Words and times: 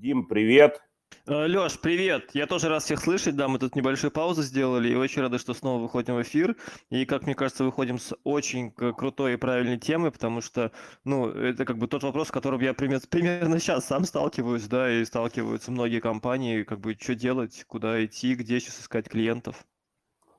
Дим, 0.00 0.26
привет. 0.26 0.80
Э, 1.26 1.46
Леш, 1.46 1.80
привет! 1.80 2.30
Я 2.32 2.46
тоже 2.46 2.68
рад 2.68 2.84
всех 2.84 3.00
слышать, 3.00 3.34
да, 3.34 3.48
мы 3.48 3.58
тут 3.58 3.74
небольшую 3.74 4.12
паузу 4.12 4.42
сделали 4.42 4.88
и 4.90 4.94
очень 4.94 5.22
рады, 5.22 5.38
что 5.38 5.54
снова 5.54 5.82
выходим 5.82 6.14
в 6.14 6.22
эфир. 6.22 6.54
И, 6.88 7.04
как 7.04 7.24
мне 7.24 7.34
кажется, 7.34 7.64
выходим 7.64 7.98
с 7.98 8.14
очень 8.22 8.70
крутой 8.70 9.34
и 9.34 9.36
правильной 9.36 9.76
темы, 9.76 10.12
потому 10.12 10.40
что, 10.40 10.70
ну, 11.02 11.28
это 11.28 11.64
как 11.64 11.78
бы 11.78 11.88
тот 11.88 12.04
вопрос, 12.04 12.28
с 12.28 12.30
которым 12.30 12.60
я 12.60 12.74
примерно, 12.74 13.02
примерно 13.10 13.58
сейчас 13.58 13.86
сам 13.86 14.04
сталкиваюсь, 14.04 14.68
да, 14.68 14.88
и 14.88 15.04
сталкиваются 15.04 15.72
многие 15.72 15.98
компании, 15.98 16.62
как 16.62 16.78
бы, 16.78 16.96
что 16.96 17.16
делать, 17.16 17.64
куда 17.66 18.04
идти, 18.04 18.36
где 18.36 18.60
сейчас 18.60 18.80
искать 18.80 19.08
клиентов. 19.08 19.64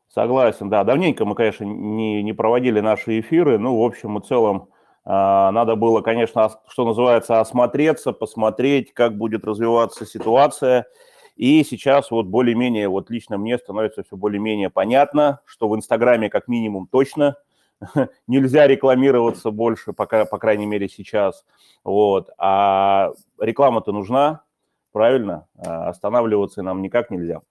Согласен, 0.07 0.69
да. 0.69 0.85
Давненько 0.85 1.25
мы, 1.25 1.35
конечно, 1.35 1.65
не, 1.65 2.23
не 2.23 2.31
проводили 2.31 2.79
наши 2.79 3.19
эфиры, 3.19 3.59
ну, 3.59 3.77
в 3.77 3.83
общем 3.83 4.17
и 4.19 4.25
целом, 4.25 4.69
надо 5.05 5.75
было, 5.75 6.01
конечно, 6.01 6.49
что 6.67 6.85
называется, 6.85 7.39
осмотреться, 7.39 8.11
посмотреть, 8.11 8.93
как 8.93 9.17
будет 9.17 9.43
развиваться 9.45 10.05
ситуация. 10.05 10.85
И 11.35 11.63
сейчас 11.63 12.11
вот 12.11 12.25
более-менее, 12.25 12.89
вот 12.89 13.09
лично 13.09 13.37
мне 13.37 13.57
становится 13.57 14.03
все 14.03 14.17
более-менее 14.17 14.69
понятно, 14.69 15.39
что 15.45 15.69
в 15.69 15.75
Инстаграме 15.75 16.29
как 16.29 16.49
минимум 16.49 16.87
точно 16.87 17.37
нельзя 18.27 18.67
рекламироваться 18.67 19.51
больше, 19.51 19.93
пока, 19.93 20.25
по 20.25 20.37
крайней 20.37 20.65
мере 20.65 20.89
сейчас. 20.89 21.45
Вот. 21.85 22.29
А 22.37 23.13
реклама-то 23.39 23.93
нужна, 23.93 24.41
правильно? 24.91 25.47
А 25.57 25.89
останавливаться 25.89 26.61
нам 26.61 26.81
никак 26.81 27.09
нельзя. 27.09 27.41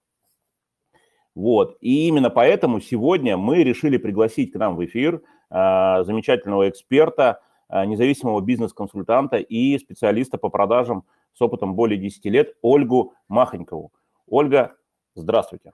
Вот. 1.35 1.77
И 1.81 2.07
именно 2.07 2.29
поэтому 2.29 2.81
сегодня 2.81 3.37
мы 3.37 3.63
решили 3.63 3.97
пригласить 3.97 4.51
к 4.51 4.55
нам 4.55 4.75
в 4.75 4.85
эфир 4.85 5.15
а, 5.15 5.23
замечательного 5.49 6.69
эксперта, 6.69 7.41
а, 7.69 7.85
независимого 7.85 8.41
бизнес-консультанта 8.41 9.37
и 9.37 9.77
специалиста 9.77 10.37
по 10.37 10.49
продажам 10.49 11.05
с 11.33 11.41
опытом 11.41 11.75
более 11.75 11.99
10 11.99 12.29
лет 12.29 12.55
Ольгу 12.61 13.13
Махонькову. 13.27 13.91
Ольга, 14.27 14.75
здравствуйте. 15.13 15.73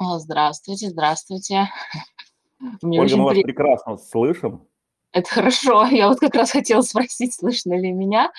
Здравствуйте, 0.00 0.88
здравствуйте. 0.88 1.68
Мне 2.82 3.00
Ольга, 3.00 3.16
мы 3.16 3.24
вас 3.24 3.38
прекрасно 3.38 3.96
слышим. 3.96 4.66
Это 5.12 5.30
хорошо. 5.30 5.86
Я 5.90 6.08
вот 6.08 6.18
как 6.18 6.34
раз 6.34 6.50
хотела 6.50 6.82
спросить, 6.82 7.34
слышно 7.34 7.74
ли 7.74 7.92
меня. 7.92 8.32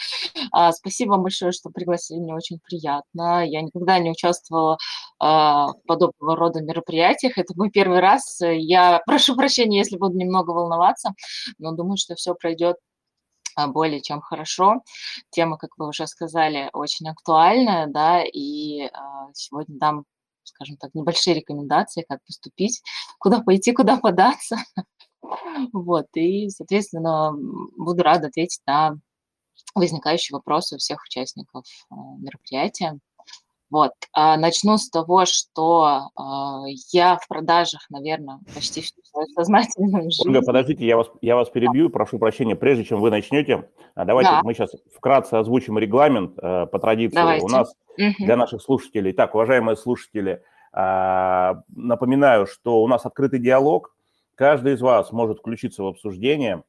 А, 0.51 0.71
спасибо 0.73 1.17
большое, 1.17 1.51
что 1.51 1.69
пригласили. 1.69 2.19
Мне 2.19 2.35
очень 2.35 2.59
приятно. 2.59 3.45
Я 3.45 3.61
никогда 3.61 3.99
не 3.99 4.11
участвовала 4.11 4.77
в 5.19 5.73
подобного 5.87 6.35
рода 6.35 6.61
мероприятиях. 6.61 7.37
Это 7.37 7.53
мой 7.55 7.71
первый 7.71 7.99
раз. 7.99 8.39
Я 8.41 9.01
прошу 9.05 9.35
прощения, 9.35 9.79
если 9.79 9.97
буду 9.97 10.17
немного 10.17 10.51
волноваться, 10.51 11.13
но 11.57 11.71
думаю, 11.71 11.97
что 11.97 12.15
все 12.15 12.35
пройдет 12.35 12.77
а, 13.55 13.67
более 13.67 14.01
чем 14.01 14.21
хорошо. 14.21 14.83
Тема, 15.31 15.57
как 15.57 15.71
вы 15.77 15.87
уже 15.87 16.05
сказали, 16.05 16.69
очень 16.73 17.09
актуальная, 17.09 17.87
да, 17.87 18.23
и 18.23 18.83
а, 18.93 19.29
сегодня 19.33 19.79
дам 19.79 20.05
скажем 20.43 20.77
так, 20.77 20.93
небольшие 20.95 21.35
рекомендации, 21.35 22.05
как 22.07 22.23
поступить, 22.25 22.81
куда 23.19 23.41
пойти, 23.41 23.73
куда 23.73 23.97
податься. 23.97 24.57
Вот, 25.73 26.05
и, 26.13 26.47
соответственно, 26.49 27.33
буду 27.75 28.01
рада 28.01 28.27
ответить 28.27 28.61
на 28.65 28.97
возникающие 29.75 30.33
вопросы 30.33 30.75
у 30.75 30.77
всех 30.77 31.03
участников 31.03 31.65
мероприятия. 31.89 32.99
Вот, 33.69 33.91
а, 34.13 34.37
начну 34.37 34.77
с 34.77 34.89
того, 34.89 35.25
что 35.25 36.09
а, 36.15 36.63
я 36.91 37.17
в 37.17 37.27
продажах, 37.27 37.85
наверное, 37.89 38.39
почти 38.53 38.81
всю 38.81 39.01
свою 39.03 39.27
сознательную 39.27 40.03
жизнь. 40.03 40.27
Ольга, 40.27 40.41
подождите, 40.45 40.85
я 40.85 40.97
вас, 40.97 41.07
я 41.21 41.35
вас 41.35 41.49
перебью, 41.49 41.89
прошу 41.89 42.17
прощения, 42.17 42.55
прежде 42.55 42.85
чем 42.85 43.01
вы 43.01 43.09
начнете, 43.09 43.69
а 43.95 44.05
давайте 44.05 44.31
да. 44.31 44.41
мы 44.43 44.53
сейчас 44.53 44.71
вкратце 44.95 45.35
озвучим 45.35 45.77
регламент 45.77 46.37
э, 46.37 46.65
по 46.67 46.79
традиции. 46.79 47.15
Давайте. 47.15 47.45
У 47.45 47.49
нас 47.49 47.73
угу. 47.97 48.13
для 48.19 48.37
наших 48.37 48.61
слушателей, 48.61 49.11
так, 49.13 49.35
уважаемые 49.35 49.75
слушатели, 49.75 50.41
напоминаю, 50.73 52.45
что 52.45 52.83
у 52.83 52.87
нас 52.87 53.05
открытый 53.05 53.39
диалог, 53.39 53.95
Каждый 54.37 54.73
из 54.73 54.81
вас 54.81 55.11
может 55.11 55.39
включиться 55.39 55.81
в 55.81 55.87
обсуждение. 55.87 56.63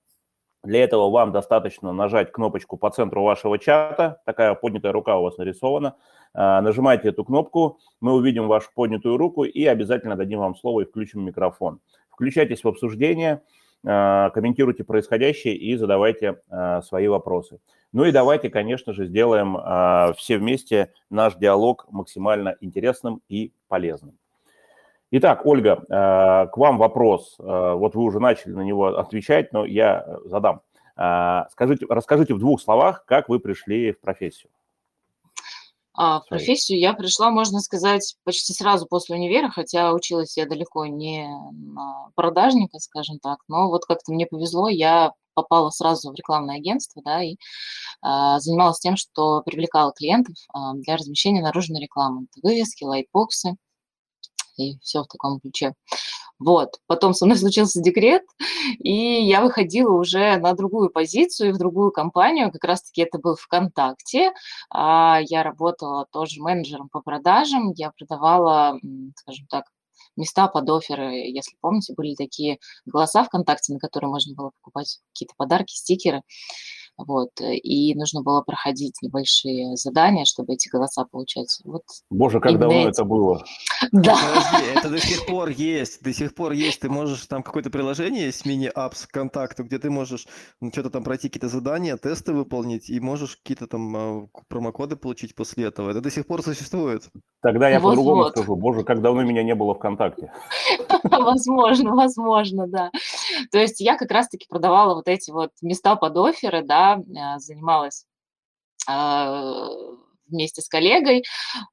Для 0.69 0.85
этого 0.85 1.09
вам 1.09 1.33
достаточно 1.33 1.95
нажать 1.95 2.31
кнопочку 2.31 2.77
по 2.77 2.91
центру 2.91 3.23
вашего 3.23 3.59
чата. 3.59 4.21
Такая 4.27 4.55
поднятая 4.55 4.93
рука 4.93 5.17
у 5.17 5.23
вас 5.23 5.39
нарисована. 5.39 5.97
А, 6.35 6.61
нажимайте 6.61 7.09
эту 7.09 7.25
кнопку, 7.25 7.79
мы 8.03 8.13
увидим 8.13 8.49
вашу 8.49 8.69
поднятую 8.75 9.17
руку 9.17 9.45
и 9.45 9.65
обязательно 9.65 10.15
дадим 10.15 10.41
вам 10.41 10.55
слово 10.55 10.83
и 10.83 10.85
включим 10.85 11.25
микрофон. 11.25 11.81
Включайтесь 12.11 12.65
в 12.65 12.69
обсуждение, 12.69 13.41
а, 13.83 14.29
комментируйте 14.29 14.85
происходящее 14.85 15.57
и 15.57 15.75
задавайте 15.75 16.43
а, 16.51 16.83
свои 16.83 17.09
вопросы. 17.09 17.61
Ну 17.93 18.05
и 18.05 18.13
давайте, 18.13 18.51
конечно 18.51 18.93
же, 18.93 19.07
сделаем 19.07 19.57
все 20.17 20.37
вместе 20.37 20.93
наш 21.09 21.37
диалог 21.37 21.87
максимально 21.91 22.57
интересным 22.61 23.23
и 23.31 23.55
полезным. 23.69 24.19
Итак, 25.11 25.47
Ольга, 25.47 25.85
э, 25.89 26.49
к 26.51 26.57
вам 26.59 26.77
вопрос. 26.77 27.37
Э, 27.39 27.73
вот 27.75 27.95
вы 27.95 28.03
уже 28.03 28.21
начали 28.21 28.53
на 28.53 28.61
него 28.61 28.89
отвечать, 28.99 29.53
но 29.53 29.65
я 29.65 30.05
э, 30.07 30.29
задам. 30.29 30.61
Скажите, 31.53 31.87
расскажите 31.89 32.35
в 32.35 32.41
двух 32.41 32.61
словах, 32.61 33.05
как 33.05 33.29
вы 33.29 33.39
пришли 33.39 33.93
в 33.93 34.01
профессию. 34.01 34.51
А, 35.95 36.21
в 36.21 36.27
профессию 36.27 36.81
я 36.81 36.93
пришла, 36.93 37.31
можно 37.31 37.61
сказать, 37.61 38.17
почти 38.25 38.53
сразу 38.53 38.85
после 38.87 39.15
универа, 39.15 39.49
хотя 39.49 39.93
училась 39.93 40.37
я 40.37 40.45
далеко 40.45 40.87
не 40.87 41.29
на 41.53 42.11
продажника, 42.17 42.81
скажем 42.81 43.21
так, 43.21 43.39
но 43.47 43.69
вот 43.69 43.85
как-то 43.85 44.13
мне 44.13 44.27
повезло, 44.27 44.69
я 44.69 45.13
попала 45.35 45.71
сразу 45.71 46.11
в 46.11 46.15
рекламное 46.17 46.57
агентство, 46.57 47.01
да, 47.05 47.23
и 47.23 47.37
а, 48.03 48.41
занималась 48.41 48.81
тем, 48.81 48.97
что 48.97 49.43
привлекала 49.43 49.93
клиентов 49.93 50.35
а, 50.53 50.75
для 50.75 50.97
размещения 50.97 51.43
наружной 51.43 51.81
рекламы. 51.81 52.25
Это 52.25 52.45
вывески, 52.45 52.83
лайтбоксы, 52.83 53.57
и 54.59 54.79
все 54.81 55.03
в 55.03 55.07
таком 55.07 55.41
ключе. 55.41 55.75
Вот. 56.39 56.77
Потом 56.87 57.15
со 57.15 57.27
мной 57.27 57.37
случился 57.39 57.81
декрет, 57.83 58.23
и 58.79 58.93
я 58.93 59.43
выходила 59.43 59.93
уже 59.93 60.37
на 60.37 60.53
другую 60.55 60.91
позицию, 60.91 61.55
в 61.55 61.59
другую 61.59 61.91
компанию. 61.91 62.53
Как 62.53 62.65
раз-таки 62.65 63.03
это 63.03 63.19
был 63.19 63.37
ВКонтакте. 63.37 64.33
А, 64.71 65.21
я 65.23 65.43
работала 65.43 66.07
тоже 66.13 66.41
менеджером 66.41 66.89
по 66.89 67.01
продажам. 67.01 67.73
Я 67.73 67.91
продавала, 67.91 68.79
скажем 69.17 69.47
так, 69.49 69.65
места 70.17 70.49
под 70.49 70.69
оферы. 70.71 71.15
Если 71.15 71.57
помните, 71.61 71.95
были 71.97 72.15
такие 72.15 72.59
голоса 72.87 73.25
ВКонтакте, 73.25 73.73
на 73.73 73.79
которые 73.79 74.11
можно 74.11 74.35
было 74.35 74.51
покупать 74.61 75.01
какие-то 75.13 75.35
подарки, 75.37 75.75
стикеры. 75.75 76.23
Вот, 76.99 77.41
э, 77.41 77.55
и 77.55 77.95
нужно 77.95 78.23
было 78.23 78.43
проходить 78.43 78.97
небольшие 79.03 79.77
задания, 79.77 80.25
чтобы 80.25 80.55
эти 80.55 80.69
голоса 80.69 81.05
получать. 81.05 81.61
Вот 81.65 81.85
Боже, 82.11 82.41
как 82.41 82.59
давно 82.59 82.81
эти... 82.81 82.89
это 82.89 83.05
было. 83.05 83.45
Да. 83.93 84.17
Подожди, 84.17 84.73
это 84.75 84.91
до 84.91 84.99
сих 84.99 85.27
пор 85.27 85.49
есть, 85.51 86.03
до 86.03 86.13
сих 86.13 86.35
пор 86.35 86.53
есть. 86.53 86.81
Ты 86.81 86.91
можешь, 86.91 87.27
там 87.27 87.45
какое-то 87.45 87.71
приложение 87.71 88.27
есть, 88.27 88.45
мини-апс 88.45 89.07
контакту, 89.07 89.63
где 89.63 89.79
ты 89.79 89.89
можешь 89.91 90.27
ну, 90.61 90.71
что-то 90.73 90.91
там 90.91 91.05
пройти, 91.05 91.29
какие-то 91.29 91.49
задания, 91.49 91.97
тесты 91.97 92.33
выполнить, 92.33 92.91
и 92.91 92.99
можешь 92.99 93.37
какие-то 93.37 93.69
там 93.69 93.97
а, 93.97 94.29
промокоды 94.49 94.97
получить 94.97 95.37
после 95.37 95.67
этого. 95.67 95.91
Это 95.91 96.01
до 96.01 96.11
сих 96.11 96.27
пор 96.27 96.43
существует. 96.43 97.09
Тогда 97.41 97.69
я 97.69 97.79
вот, 97.79 97.91
по-другому 97.91 98.23
вот. 98.25 98.33
скажу. 98.33 98.57
Боже, 98.57 98.83
как 98.83 99.01
давно 99.01 99.23
меня 99.23 99.45
не 99.45 99.55
было 99.55 99.75
ВКонтакте. 99.75 100.33
Возможно, 101.05 101.95
возможно, 101.95 102.67
да. 102.67 102.91
То 103.53 103.59
есть 103.59 103.81
я 103.81 103.97
как 103.97 104.11
раз-таки 104.11 104.47
продавала 104.49 104.95
вот 104.95 105.09
эти 105.09 105.31
вот 105.31 105.51
места 105.63 105.97
под 105.97 106.17
оферы, 106.17 106.63
да, 106.63 107.01
а, 107.17 107.39
занималась 107.39 108.05
а, 108.89 109.69
вместе 110.27 110.63
с 110.63 110.69
коллегой. 110.69 111.25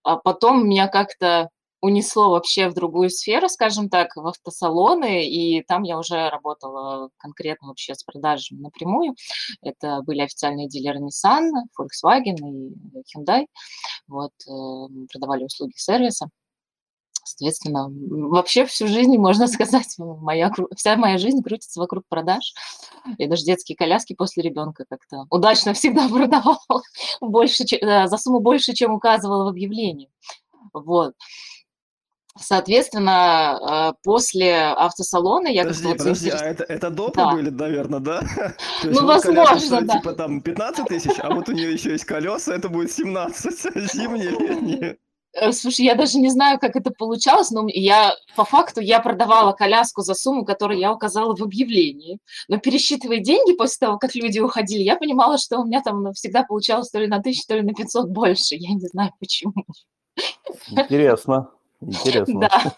А 0.03 0.17
потом 0.17 0.67
меня 0.67 0.87
как-то 0.87 1.49
унесло 1.81 2.31
вообще 2.31 2.67
в 2.67 2.73
другую 2.73 3.09
сферу, 3.09 3.47
скажем 3.47 3.89
так, 3.89 4.15
в 4.15 4.25
автосалоны, 4.25 5.27
и 5.27 5.61
там 5.63 5.83
я 5.83 5.99
уже 5.99 6.29
работала 6.29 7.09
конкретно 7.17 7.67
вообще 7.67 7.93
с 7.93 8.03
продажами 8.03 8.59
напрямую. 8.61 9.15
Это 9.61 10.01
были 10.01 10.21
официальные 10.21 10.67
дилеры 10.67 10.99
Nissan, 10.99 11.51
Volkswagen 11.79 12.37
и 12.37 12.73
Hyundai. 13.15 13.45
Вот, 14.07 14.31
э, 14.47 15.07
продавали 15.11 15.43
услуги 15.43 15.73
сервиса. 15.75 16.29
Соответственно, 17.25 17.87
вообще 17.89 18.65
всю 18.65 18.87
жизнь, 18.87 19.17
можно 19.17 19.47
сказать, 19.47 19.95
моя, 19.97 20.51
вся 20.75 20.95
моя 20.95 21.17
жизнь 21.17 21.41
крутится 21.41 21.79
вокруг 21.79 22.03
продаж. 22.07 22.53
Я 23.17 23.27
даже 23.27 23.43
детские 23.43 23.75
коляски 23.75 24.13
после 24.13 24.43
ребенка 24.43 24.85
как-то 24.87 25.25
удачно 25.29 25.73
всегда 25.75 26.07
продавала 26.07 26.59
больше, 27.19 27.65
за 27.81 28.17
сумму 28.17 28.39
больше, 28.39 28.73
чем 28.73 28.93
указывала 28.93 29.45
в 29.45 29.47
объявлении. 29.47 30.09
Вот. 30.73 31.13
Соответственно, 32.37 33.93
э, 33.95 33.97
после 34.03 34.55
автосалона 34.55 35.47
я... 35.47 35.63
Подожди, 35.63 35.87
как 35.87 35.97
подожди, 35.97 36.29
а 36.31 36.39
это, 36.43 36.65
это 36.65 36.89
допы 36.89 37.15
да. 37.15 37.31
были, 37.31 37.49
наверное, 37.49 38.01
да? 38.01 38.23
Ну, 38.83 39.05
возможно, 39.05 39.81
да. 39.81 39.93
Типа 39.99 40.13
там 40.13 40.41
15 40.41 40.85
тысяч, 40.85 41.13
а 41.19 41.33
вот 41.33 41.47
у 41.47 41.53
нее 41.53 41.71
еще 41.71 41.91
есть 41.91 42.03
колеса, 42.03 42.53
это 42.53 42.67
будет 42.67 42.91
17, 42.91 43.93
зимние, 43.93 44.31
летние. 44.31 44.97
Э, 45.35 45.51
слушай, 45.51 45.85
я 45.85 45.95
даже 45.95 46.17
не 46.17 46.29
знаю, 46.29 46.59
как 46.59 46.75
это 46.75 46.91
получалось, 46.91 47.51
но 47.51 47.65
я 47.67 48.15
по 48.35 48.45
факту 48.45 48.79
я 48.79 49.01
продавала 49.01 49.51
коляску 49.51 50.01
за 50.01 50.13
сумму, 50.13 50.45
которую 50.45 50.79
я 50.79 50.93
указала 50.93 51.35
в 51.35 51.43
объявлении. 51.43 52.19
Но 52.47 52.57
пересчитывая 52.57 53.19
деньги 53.19 53.53
после 53.53 53.85
того, 53.85 53.97
как 53.97 54.15
люди 54.15 54.39
уходили, 54.39 54.81
я 54.81 54.95
понимала, 54.95 55.37
что 55.37 55.59
у 55.59 55.65
меня 55.65 55.81
там 55.81 56.13
всегда 56.13 56.43
получалось 56.43 56.89
то 56.89 56.99
ли 56.99 57.07
на 57.07 57.21
тысячу, 57.21 57.47
то 57.47 57.55
ли 57.55 57.63
на 57.63 57.73
500 57.73 58.09
больше. 58.09 58.55
Я 58.55 58.73
не 58.73 58.87
знаю 58.87 59.11
почему. 59.19 59.53
Интересно. 60.69 61.49
Интересно. 61.81 62.39
Да, 62.39 62.73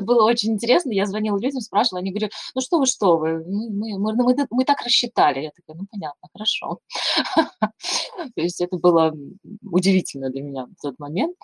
это 0.00 0.02
было 0.06 0.24
очень 0.24 0.52
интересно. 0.52 0.90
Я 0.90 1.06
звонила 1.06 1.38
людям, 1.38 1.60
спрашивала, 1.60 2.00
они 2.00 2.10
говорят, 2.10 2.32
ну 2.54 2.60
что 2.60 2.78
вы, 2.78 2.86
что 2.86 3.18
вы, 3.18 3.44
мы, 3.44 3.98
мы, 3.98 4.14
мы, 4.14 4.24
мы, 4.24 4.46
мы 4.50 4.64
так 4.64 4.82
рассчитали. 4.82 5.40
Я 5.40 5.50
такая, 5.50 5.76
ну 5.76 5.86
понятно, 5.90 6.28
хорошо. 6.32 6.78
То 8.34 8.40
есть 8.40 8.60
это 8.60 8.76
было 8.76 9.14
удивительно 9.62 10.30
для 10.30 10.42
меня 10.42 10.66
в 10.66 10.82
тот 10.82 10.98
момент. 10.98 11.36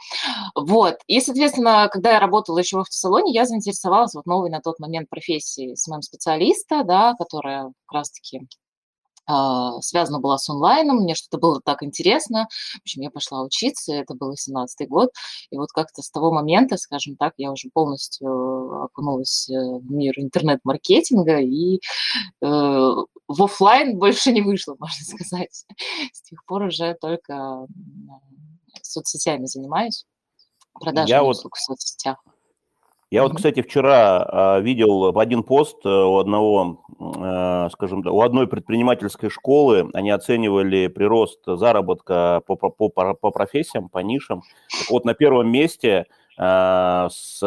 Вот. 0.54 0.98
И, 1.06 1.20
соответственно, 1.20 1.88
когда 1.90 2.12
я 2.12 2.20
работала 2.20 2.58
еще 2.58 2.76
в 2.76 2.80
автосалоне, 2.80 3.32
я 3.32 3.46
заинтересовалась 3.46 4.14
вот 4.14 4.26
новой 4.26 4.50
на 4.50 4.60
тот 4.60 4.78
момент 4.78 5.08
профессией 5.08 5.76
SMM-специалиста, 5.76 6.84
да, 6.84 7.14
которая 7.14 7.72
как 7.86 7.92
раз-таки 7.92 8.42
связана 9.80 10.20
была 10.20 10.38
с 10.38 10.48
онлайном, 10.48 10.98
мне 10.98 11.14
что-то 11.14 11.38
было 11.38 11.60
так 11.64 11.82
интересно. 11.82 12.48
В 12.74 12.82
общем, 12.82 13.02
я 13.02 13.10
пошла 13.10 13.42
учиться, 13.42 13.94
это 13.94 14.14
был 14.14 14.34
17 14.36 14.88
год, 14.88 15.10
и 15.50 15.56
вот 15.56 15.70
как-то 15.72 16.02
с 16.02 16.10
того 16.10 16.32
момента, 16.32 16.76
скажем 16.76 17.16
так, 17.16 17.34
я 17.36 17.50
уже 17.50 17.68
полностью 17.72 18.84
окунулась 18.84 19.48
э, 19.50 19.54
в 19.54 19.90
мир 19.90 20.14
интернет-маркетинга 20.16 21.40
и 21.40 21.76
э, 21.76 21.78
в 23.28 23.42
офлайн 23.42 23.98
больше 23.98 24.32
не 24.32 24.42
вышло, 24.42 24.76
можно 24.78 25.04
сказать. 25.04 25.64
С 26.12 26.22
тех 26.22 26.44
пор 26.46 26.62
уже 26.62 26.94
только 27.00 27.66
соцсетями 28.82 29.46
занимаюсь, 29.46 30.06
продажами 30.80 31.20
вот... 31.20 31.36
услуг 31.36 31.56
в 31.56 31.60
соцсетях. 31.60 32.22
Я 33.10 33.22
вот, 33.22 33.36
кстати, 33.36 33.62
вчера 33.62 34.58
э, 34.58 34.62
видел 34.62 35.16
один 35.16 35.44
пост 35.44 35.76
э, 35.84 35.88
у 35.88 36.18
одного, 36.18 36.82
э, 36.98 37.68
скажем 37.72 38.02
так, 38.02 38.12
у 38.12 38.20
одной 38.20 38.48
предпринимательской 38.48 39.30
школы, 39.30 39.88
они 39.94 40.10
оценивали 40.10 40.88
прирост 40.88 41.38
заработка 41.46 42.42
по, 42.46 42.56
по, 42.56 42.68
по, 42.68 43.14
по 43.14 43.30
профессиям, 43.30 43.88
по 43.88 43.98
нишам. 43.98 44.42
Так 44.76 44.90
вот, 44.90 45.04
на 45.04 45.14
первом 45.14 45.48
месте 45.48 46.06
э, 46.36 47.08
с 47.08 47.38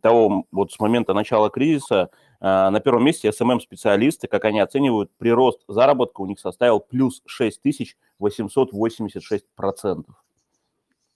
того, 0.00 0.44
вот 0.52 0.70
с 0.70 0.78
момента 0.78 1.12
начала 1.12 1.50
кризиса, 1.50 2.10
э, 2.40 2.70
на 2.70 2.78
первом 2.78 3.04
месте 3.04 3.32
SMM-специалисты, 3.32 4.28
как 4.28 4.44
они 4.44 4.60
оценивают, 4.60 5.10
прирост 5.18 5.64
заработка 5.66 6.20
у 6.20 6.26
них 6.26 6.38
составил 6.38 6.78
плюс 6.78 7.20
6886%. 7.26 10.04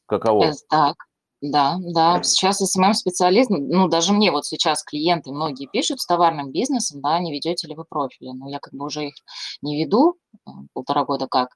Каково? 0.07 0.53
Так, 0.69 0.97
да, 1.47 1.77
да, 1.79 2.23
сейчас 2.23 2.59
SMM-специалист, 2.59 3.51
ну, 3.51 3.87
даже 3.89 4.15
мне 4.15 4.31
вот 4.31 4.47
сейчас 4.47 4.83
клиенты 4.83 5.31
многие 5.31 5.69
пишут 5.71 6.01
с 6.01 6.07
товарным 6.07 6.53
бизнесом, 6.53 7.03
да, 7.03 7.19
не 7.19 7.33
ведете 7.33 7.69
ли 7.69 7.75
вы 7.75 7.85
профили, 7.85 8.31
но 8.31 8.49
я 8.49 8.59
как 8.61 8.73
бы 8.73 8.87
уже 8.87 9.09
их 9.09 9.15
не 9.61 9.85
веду, 9.85 10.17
э, 10.47 10.51
полтора 10.73 11.05
года 11.05 11.27
как, 11.29 11.51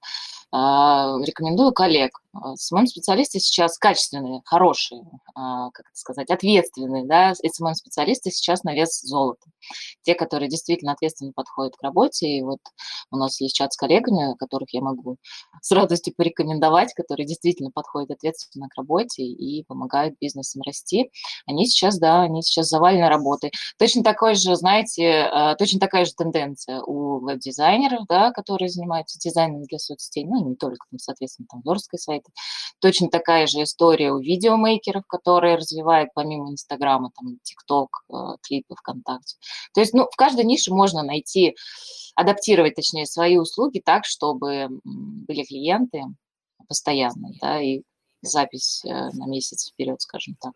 рекомендую 0.53 1.73
коллег. 1.73 2.21
А, 2.41 2.57
СММ-специалисты 2.57 3.39
сейчас 3.41 3.79
качественные, 3.79 4.43
хорошие, 4.45 5.03
а, 5.35 5.71
как 5.71 5.87
это 5.87 5.97
сказать, 5.99 6.31
ответственные, 6.31 7.05
да, 7.07 7.35
СММ-специалисты 7.35 8.31
сейчас 8.31 8.65
на 8.65 8.75
вес 8.75 9.01
золота. 9.03 9.47
Те, 10.03 10.15
которые 10.15 10.49
действительно 10.49 10.93
ответственно 10.93 11.33
подходят 11.35 11.77
к 11.77 11.83
работе, 11.83 12.29
и 12.29 12.43
вот 12.43 12.61
у 13.11 13.17
нас 13.17 13.41
есть 13.41 13.55
чат 13.55 13.73
с 13.73 13.77
коллегами, 13.77 14.37
которых 14.39 14.73
я 14.73 14.81
могу 14.81 15.17
с 15.63 15.71
радостью 15.73 16.15
порекомендовать, 16.17 16.95
которые 16.95 17.27
действительно 17.27 17.71
подходят 17.71 18.11
ответственно 18.11 18.69
к 18.69 18.77
работе 18.77 19.23
и 19.23 19.65
помогают 19.65 20.17
бизнесам 20.21 20.63
расти. 20.63 21.11
Они 21.47 21.67
сейчас, 21.67 21.99
да, 21.99 22.23
они 22.23 22.43
сейчас 22.43 22.69
завалены 22.69 23.09
работой. 23.09 23.53
Точно 23.79 24.03
такой 24.03 24.35
же, 24.35 24.55
знаете, 24.57 25.57
точно 25.59 25.81
такая 25.81 26.05
же 26.05 26.13
тенденция 26.15 26.83
у 26.83 27.21
веб-дизайнеров, 27.21 28.07
да, 28.09 28.31
которые 28.33 28.69
занимаются 28.69 29.19
дизайном 29.19 29.63
для 29.65 29.79
соцсетей, 29.79 30.25
ну, 30.25 30.38
не 30.41 30.57
только, 30.57 30.87
там, 30.91 30.99
соответственно, 30.99 31.47
там, 31.51 31.63
версткой 31.65 31.99
сайты. 31.99 32.31
Точно 32.81 33.09
такая 33.09 33.47
же 33.47 33.63
история 33.63 34.13
у 34.13 34.19
видеомейкеров, 34.19 35.07
которые 35.07 35.57
развивают 35.57 36.11
помимо 36.15 36.51
Инстаграма, 36.51 37.11
там, 37.15 37.39
ТикТок, 37.43 38.05
э, 38.11 38.15
клипы 38.43 38.75
ВКонтакте. 38.77 39.37
То 39.75 39.81
есть, 39.81 39.95
ну, 39.95 40.09
в 40.11 40.17
каждой 40.17 40.45
нише 40.45 40.73
можно 40.73 41.03
найти, 41.03 41.57
адаптировать, 42.15 42.75
точнее, 42.75 43.07
свои 43.07 43.37
услуги 43.37 43.81
так, 43.85 44.05
чтобы 44.05 44.69
были 44.85 45.45
клиенты 45.45 46.03
постоянные, 46.67 47.35
да, 47.41 47.61
и 47.61 47.83
запись 48.23 48.85
э, 48.85 49.11
на 49.13 49.27
месяц 49.27 49.71
вперед, 49.71 50.01
скажем 50.01 50.37
так. 50.41 50.53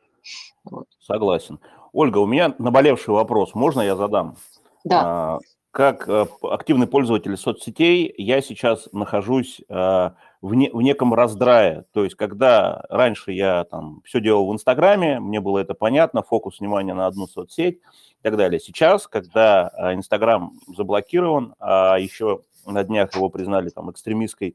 Вот. 0.64 0.86
Согласен. 1.00 1.60
Ольга, 1.92 2.18
у 2.18 2.26
меня 2.26 2.54
наболевший 2.58 3.14
вопрос. 3.14 3.54
Можно 3.54 3.82
я 3.82 3.96
задам? 3.96 4.36
Да. 4.84 5.38
Как 5.72 6.06
э, 6.06 6.26
активный 6.42 6.86
пользователь 6.86 7.34
соцсетей 7.34 8.12
я 8.18 8.42
сейчас 8.42 8.90
нахожусь 8.92 9.62
э, 9.70 10.10
в, 10.42 10.54
не, 10.54 10.68
в 10.68 10.82
неком 10.82 11.14
раздрае. 11.14 11.86
То 11.94 12.04
есть, 12.04 12.14
когда 12.14 12.84
раньше 12.90 13.32
я 13.32 13.64
там 13.64 14.02
все 14.04 14.20
делал 14.20 14.46
в 14.46 14.52
Инстаграме, 14.52 15.18
мне 15.18 15.40
было 15.40 15.60
это 15.60 15.72
понятно, 15.72 16.22
фокус 16.22 16.60
внимания 16.60 16.92
на 16.92 17.06
одну 17.06 17.26
соцсеть 17.26 17.76
и 17.76 18.22
так 18.22 18.36
далее. 18.36 18.60
Сейчас, 18.60 19.08
когда 19.08 19.72
э, 19.74 19.94
Инстаграм 19.94 20.52
заблокирован, 20.76 21.54
а 21.58 21.96
еще 21.96 22.42
на 22.66 22.84
днях 22.84 23.14
его 23.14 23.30
признали 23.30 23.70
там 23.70 23.90
экстремистской 23.90 24.54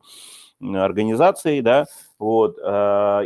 организацией, 0.62 1.62
да, 1.62 1.86
вот, 2.18 2.58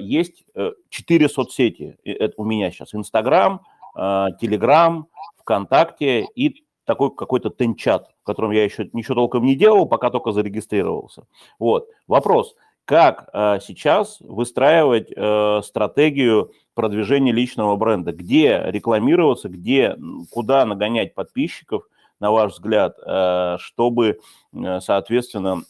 есть 0.02 0.44
четыре 0.90 1.30
соцсети 1.30 1.98
это 2.04 2.34
у 2.36 2.44
меня 2.44 2.72
сейчас. 2.72 2.94
Инстаграм, 2.94 3.62
Телеграм, 3.94 5.08
ВКонтакте 5.38 6.26
и 6.36 6.66
такой 6.86 7.14
какой-то 7.16 7.50
тенчат, 7.50 8.10
в 8.22 8.26
котором 8.26 8.52
я 8.52 8.64
еще 8.64 8.90
ничего 8.94 9.16
толком 9.16 9.46
не 9.46 9.56
делал, 9.56 9.86
пока 9.86 10.10
только 10.10 10.32
зарегистрировался. 10.32 11.26
Вот. 11.60 11.88
Вопрос, 12.08 12.56
как 12.86 13.30
э, 13.34 13.60
сейчас 13.62 14.18
выстраивать 14.22 15.12
э, 15.16 15.62
стратегию 15.64 16.52
продвижения 16.74 17.32
личного 17.32 17.76
бренда? 17.76 18.12
Где 18.12 18.64
рекламироваться, 18.66 19.50
где, 19.50 19.96
куда 20.32 20.66
нагонять 20.66 21.14
подписчиков, 21.14 21.84
на 22.20 22.32
ваш 22.32 22.54
взгляд, 22.54 22.98
э, 23.06 23.58
чтобы, 23.60 24.20
э, 24.54 24.80
соответственно, 24.80 25.64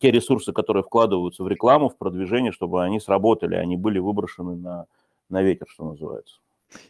те 0.00 0.10
ресурсы, 0.10 0.52
которые 0.52 0.82
вкладываются 0.82 1.42
в 1.42 1.48
рекламу, 1.48 1.88
в 1.88 1.96
продвижение, 1.96 2.52
чтобы 2.52 2.82
они 2.82 3.00
сработали, 3.00 3.54
они 3.54 3.76
были 3.76 3.98
выброшены 3.98 4.56
на, 4.56 4.86
на 5.28 5.42
ветер, 5.42 5.66
что 5.68 5.84
называется? 5.84 6.36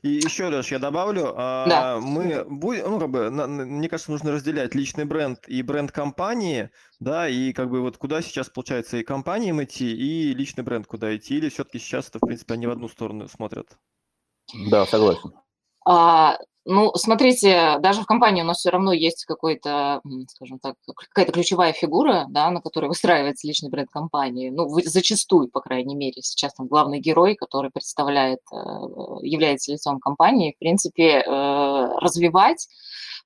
И 0.03 0.09
еще, 0.09 0.49
Леш, 0.49 0.71
я 0.73 0.79
добавлю, 0.79 1.33
а, 1.37 1.67
Да. 1.69 2.01
мы 2.01 2.45
будем, 2.45 2.91
ну, 2.91 3.01
как 3.01 3.11
бы, 3.11 3.31
мне 3.31 3.89
кажется, 3.89 4.11
нужно 4.11 4.33
разделять 4.33 4.75
личный 4.75 5.05
бренд 5.05 5.41
и 5.47 5.63
бренд 5.63 5.93
компании, 5.93 6.71
да, 6.99 7.29
и 7.29 7.53
как 7.53 7.71
бы 7.71 7.81
вот 7.81 7.97
куда 7.97 8.23
сейчас, 8.23 8.49
получается, 8.49 8.99
и 8.99 9.03
компаниям 9.03 9.63
идти, 9.63 9.91
и 9.91 10.35
личный 10.35 10.65
бренд 10.65 10.87
куда 10.87 11.17
идти, 11.17 11.37
или 11.37 11.49
все-таки 11.49 11.79
сейчас 11.79 12.09
это, 12.09 12.19
в 12.19 12.27
принципе, 12.27 12.55
они 12.55 12.67
в 12.67 12.71
одну 12.71 12.89
сторону 12.89 13.29
смотрят? 13.29 13.79
Да, 14.71 14.87
согласен. 14.87 15.33
А, 15.91 16.39
ну, 16.67 16.93
смотрите, 16.95 17.79
даже 17.81 18.03
в 18.03 18.07
компании 18.07 18.43
у 18.43 18.45
нас 18.45 18.59
все 18.59 18.71
равно 18.71 18.93
есть 18.93 19.25
какой-то, 19.25 20.01
скажем 20.29 20.61
так, 20.61 20.77
какая-то 21.09 21.33
ключевая 21.33 21.73
фигура, 21.73 22.27
да, 22.29 22.49
на 22.53 22.61
которой 22.61 22.87
выстраивается 22.89 23.49
личный 23.49 23.71
бренд 23.71 23.89
компании. 23.91 24.51
Ну, 24.51 24.69
зачастую, 24.85 25.49
по 25.49 25.61
крайней 25.61 25.97
мере, 25.97 26.23
сейчас 26.23 26.55
там 26.55 26.69
главный 26.69 27.01
герой, 27.01 27.35
который 27.35 27.73
представляет, 27.73 28.39
э, 28.53 28.57
является 29.23 29.73
лицом 29.73 29.99
компании, 29.99 30.55
в 30.55 30.59
принципе, 30.61 31.25
э, 31.27 31.70
развивать 32.01 32.67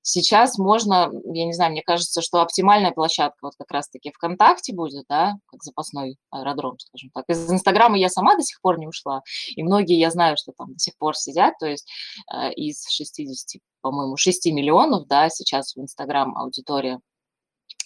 Сейчас 0.06 0.58
можно, 0.58 1.10
я 1.32 1.46
не 1.46 1.54
знаю, 1.54 1.72
мне 1.72 1.82
кажется, 1.82 2.20
что 2.20 2.42
оптимальная 2.42 2.90
площадка 2.92 3.38
вот 3.40 3.54
как 3.56 3.70
раз-таки 3.70 4.10
ВКонтакте 4.10 4.74
будет, 4.74 5.06
да, 5.08 5.32
как 5.46 5.62
запасной 5.62 6.18
аэродром, 6.30 6.78
скажем 6.78 7.08
так. 7.14 7.24
Из 7.28 7.50
Инстаграма 7.50 7.96
я 7.96 8.10
сама 8.10 8.36
до 8.36 8.42
сих 8.42 8.60
пор 8.60 8.78
не 8.78 8.86
ушла, 8.86 9.22
и 9.56 9.62
многие, 9.62 9.98
я 9.98 10.10
знаю, 10.10 10.36
что 10.36 10.52
там 10.52 10.74
до 10.74 10.78
сих 10.78 10.94
пор 10.98 11.16
сидят, 11.16 11.54
то 11.58 11.64
есть 11.64 11.90
э, 12.30 12.52
из 12.52 12.86
60, 12.86 13.62
по-моему, 13.80 14.18
6 14.18 14.44
миллионов, 14.52 15.06
да, 15.06 15.30
сейчас 15.30 15.74
в 15.74 15.80
Инстаграм 15.80 16.36
аудитория 16.36 17.00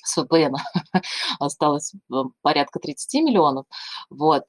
с 0.08 0.18
VPN 0.18 0.54
осталось 1.38 1.94
э, 1.94 2.14
порядка 2.42 2.78
30 2.78 3.22
миллионов. 3.22 3.66
Вот. 4.10 4.44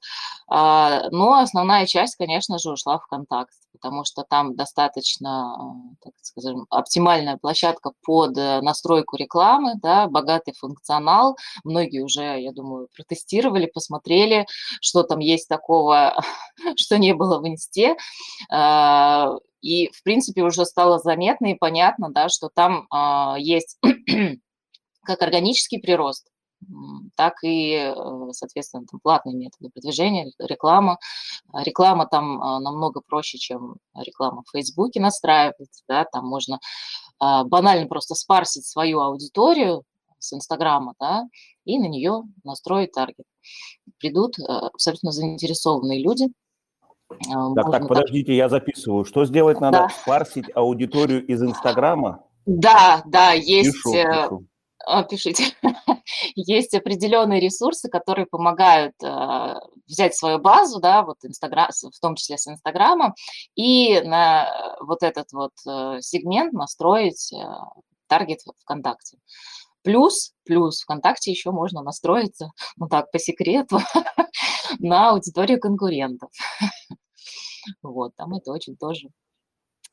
А, 0.47 1.09
но 1.11 1.33
основная 1.39 1.85
часть, 1.85 2.15
конечно 2.15 2.57
же, 2.57 2.71
ушла 2.71 2.97
в 2.97 3.03
ВКонтакт, 3.03 3.53
потому 3.73 4.03
что 4.05 4.23
там 4.23 4.55
достаточно, 4.55 5.55
э, 5.57 5.95
так 6.03 6.13
скажем, 6.21 6.65
оптимальная 6.69 7.37
площадка 7.37 7.91
под 8.03 8.37
э, 8.37 8.61
настройку 8.61 9.17
рекламы, 9.17 9.73
да, 9.81 10.07
богатый 10.07 10.53
функционал. 10.57 11.37
Многие 11.63 12.01
уже, 12.01 12.41
я 12.41 12.51
думаю, 12.51 12.87
протестировали, 12.95 13.67
посмотрели, 13.67 14.47
что 14.81 15.03
там 15.03 15.19
есть 15.19 15.47
такого, 15.47 16.15
что 16.75 16.97
не 16.97 17.13
было 17.13 17.39
в 17.39 17.47
инсте. 17.47 17.95
А, 18.51 19.35
и, 19.61 19.89
в 19.91 20.03
принципе, 20.03 20.41
уже 20.43 20.65
стало 20.65 20.99
заметно 20.99 21.47
и 21.47 21.55
понятно, 21.55 22.09
да, 22.11 22.29
что 22.29 22.49
там 22.53 22.87
а, 22.91 23.35
есть 23.37 23.77
как 25.09 25.23
органический 25.23 25.79
прирост, 25.79 26.27
так 27.15 27.43
и, 27.43 27.73
э, 27.73 27.93
соответственно, 28.31 28.85
там 28.85 28.99
платные 28.99 29.35
методы 29.35 29.71
продвижения, 29.73 30.31
реклама. 30.37 30.99
Реклама 31.53 32.05
там 32.05 32.41
а, 32.41 32.59
намного 32.59 33.01
проще, 33.01 33.39
чем 33.39 33.77
реклама 33.95 34.43
в 34.45 34.51
Фейсбуке 34.51 34.99
настраивать, 34.99 35.83
да, 35.87 36.05
там 36.05 36.27
можно 36.27 36.59
а, 37.17 37.43
банально 37.43 37.87
просто 37.87 38.13
спарсить 38.13 38.65
свою 38.65 38.99
аудиторию 38.99 39.83
с 40.19 40.33
Инстаграма, 40.33 40.93
да, 40.99 41.23
и 41.65 41.79
на 41.79 41.87
нее 41.87 42.23
настроить 42.43 42.91
таргет. 42.91 43.25
Придут 43.97 44.37
э, 44.37 44.43
абсолютно 44.43 45.11
заинтересованные 45.11 46.03
люди, 46.03 46.27
а, 47.33 47.53
так, 47.55 47.71
так, 47.71 47.87
подождите, 47.87 48.35
я 48.35 48.49
записываю. 48.49 49.03
Что 49.05 49.25
сделать 49.25 49.59
надо? 49.59 49.79
Да. 49.79 49.89
Спарсить 49.89 50.45
аудиторию 50.53 51.25
из 51.25 51.41
Инстаграма? 51.41 52.23
Да, 52.45 53.01
да, 53.05 53.33
есть... 53.33 53.73
Пишу, 53.73 53.93
э, 53.93 54.23
пишу. 54.23 54.45
А, 54.85 55.03
пишите. 55.03 55.43
есть 56.35 56.73
определенные 56.73 57.39
ресурсы, 57.39 57.89
которые 57.89 58.25
помогают 58.25 58.93
э, 59.03 59.55
взять 59.87 60.15
свою 60.15 60.39
базу, 60.39 60.79
да, 60.79 61.03
вот 61.03 61.17
Инстаграм, 61.23 61.69
в 61.69 61.99
том 61.99 62.15
числе 62.15 62.37
с 62.37 62.47
Инстаграма, 62.47 63.13
и 63.55 63.99
на 64.01 64.77
вот 64.81 65.03
этот 65.03 65.31
вот 65.33 65.51
э, 65.67 65.99
сегмент 66.01 66.53
настроить 66.53 67.31
э, 67.33 67.37
таргет 68.07 68.39
ВКонтакте. 68.61 69.17
Плюс, 69.83 70.33
плюс 70.45 70.81
ВКонтакте 70.81 71.31
еще 71.31 71.51
можно 71.51 71.81
настроиться, 71.81 72.51
ну 72.77 72.87
так, 72.87 73.11
по 73.11 73.19
секрету, 73.19 73.79
на 74.79 75.11
аудиторию 75.11 75.59
конкурентов. 75.59 76.31
вот, 77.81 78.15
там 78.15 78.33
это 78.33 78.51
очень 78.51 78.77
тоже 78.77 79.09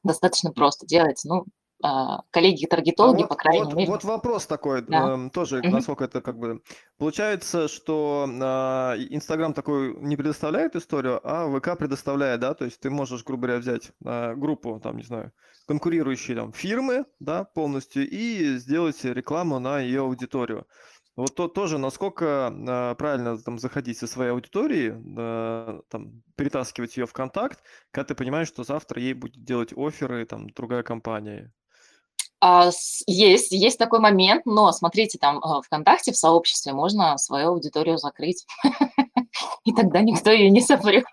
достаточно 0.02 0.52
просто 0.52 0.86
делать. 0.86 1.20
Ну, 1.24 1.44
коллеги-таргетологи, 1.82 3.18
а 3.18 3.22
вот, 3.22 3.28
по 3.28 3.36
крайней 3.36 3.64
вот, 3.64 3.74
мере. 3.74 3.90
Вот 3.90 4.04
вопрос 4.04 4.46
такой, 4.46 4.82
да. 4.82 5.26
э, 5.26 5.30
тоже, 5.30 5.58
угу. 5.58 5.68
насколько 5.68 6.04
это 6.04 6.20
как 6.20 6.38
бы... 6.38 6.62
Получается, 6.98 7.68
что 7.68 8.24
Инстаграм 8.26 9.50
э, 9.52 9.54
такой 9.54 9.94
не 10.00 10.16
предоставляет 10.16 10.74
историю, 10.74 11.20
а 11.22 11.46
ВК 11.48 11.78
предоставляет, 11.78 12.40
да? 12.40 12.54
То 12.54 12.64
есть 12.64 12.80
ты 12.80 12.90
можешь, 12.90 13.24
грубо 13.24 13.42
говоря, 13.42 13.60
взять 13.60 13.92
э, 14.04 14.34
группу, 14.34 14.80
там, 14.80 14.96
не 14.96 15.04
знаю, 15.04 15.32
конкурирующие 15.66 16.36
там 16.36 16.52
фирмы, 16.52 17.04
да, 17.20 17.44
полностью, 17.44 18.08
и 18.08 18.56
сделать 18.56 19.04
рекламу 19.04 19.58
на 19.58 19.80
ее 19.80 20.00
аудиторию. 20.00 20.66
Вот 21.16 21.34
то 21.34 21.48
тоже, 21.48 21.78
насколько 21.78 22.52
э, 22.54 22.94
правильно 22.96 23.38
там 23.38 23.58
заходить 23.58 23.96
со 23.96 24.06
своей 24.06 24.32
аудитории, 24.32 24.94
э, 25.18 25.80
там, 25.88 26.22
перетаскивать 26.36 26.96
ее 26.98 27.06
в 27.06 27.14
контакт, 27.14 27.62
когда 27.90 28.08
ты 28.08 28.14
понимаешь, 28.14 28.48
что 28.48 28.64
завтра 28.64 29.00
ей 29.00 29.14
будет 29.14 29.42
делать 29.42 29.72
оферы 29.74 30.26
там 30.26 30.50
другая 30.50 30.82
компания. 30.82 31.52
А, 32.48 32.70
есть, 33.08 33.50
есть 33.50 33.76
такой 33.76 33.98
момент, 33.98 34.46
но 34.46 34.70
смотрите, 34.70 35.18
там 35.18 35.38
э, 35.38 35.62
ВКонтакте, 35.64 36.12
в 36.12 36.16
сообществе 36.16 36.72
можно 36.72 37.18
свою 37.18 37.48
аудиторию 37.48 37.98
закрыть, 37.98 38.46
и 39.64 39.72
тогда 39.72 40.00
никто 40.00 40.30
ее 40.30 40.48
не 40.50 40.60
сопрет. 40.60 41.06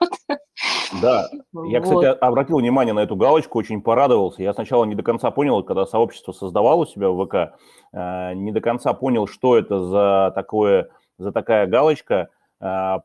Да, 1.01 1.27
я, 1.65 1.81
кстати, 1.81 2.05
обратил 2.05 2.59
внимание 2.59 2.93
на 2.93 2.99
эту 2.99 3.15
галочку, 3.15 3.57
очень 3.57 3.81
порадовался. 3.81 4.43
Я 4.43 4.53
сначала 4.53 4.85
не 4.85 4.93
до 4.93 5.01
конца 5.01 5.31
понял, 5.31 5.63
когда 5.63 5.87
сообщество 5.87 6.33
создавал 6.33 6.81
у 6.81 6.85
себя 6.85 7.09
в 7.09 7.25
ВК, 7.25 7.57
э, 7.93 8.33
не 8.35 8.51
до 8.51 8.61
конца 8.61 8.93
понял, 8.93 9.25
что 9.25 9.57
это 9.57 9.79
за, 9.79 10.31
такое, 10.35 10.89
за 11.17 11.31
такая 11.31 11.65
галочка– 11.65 12.29
а, 12.37 12.42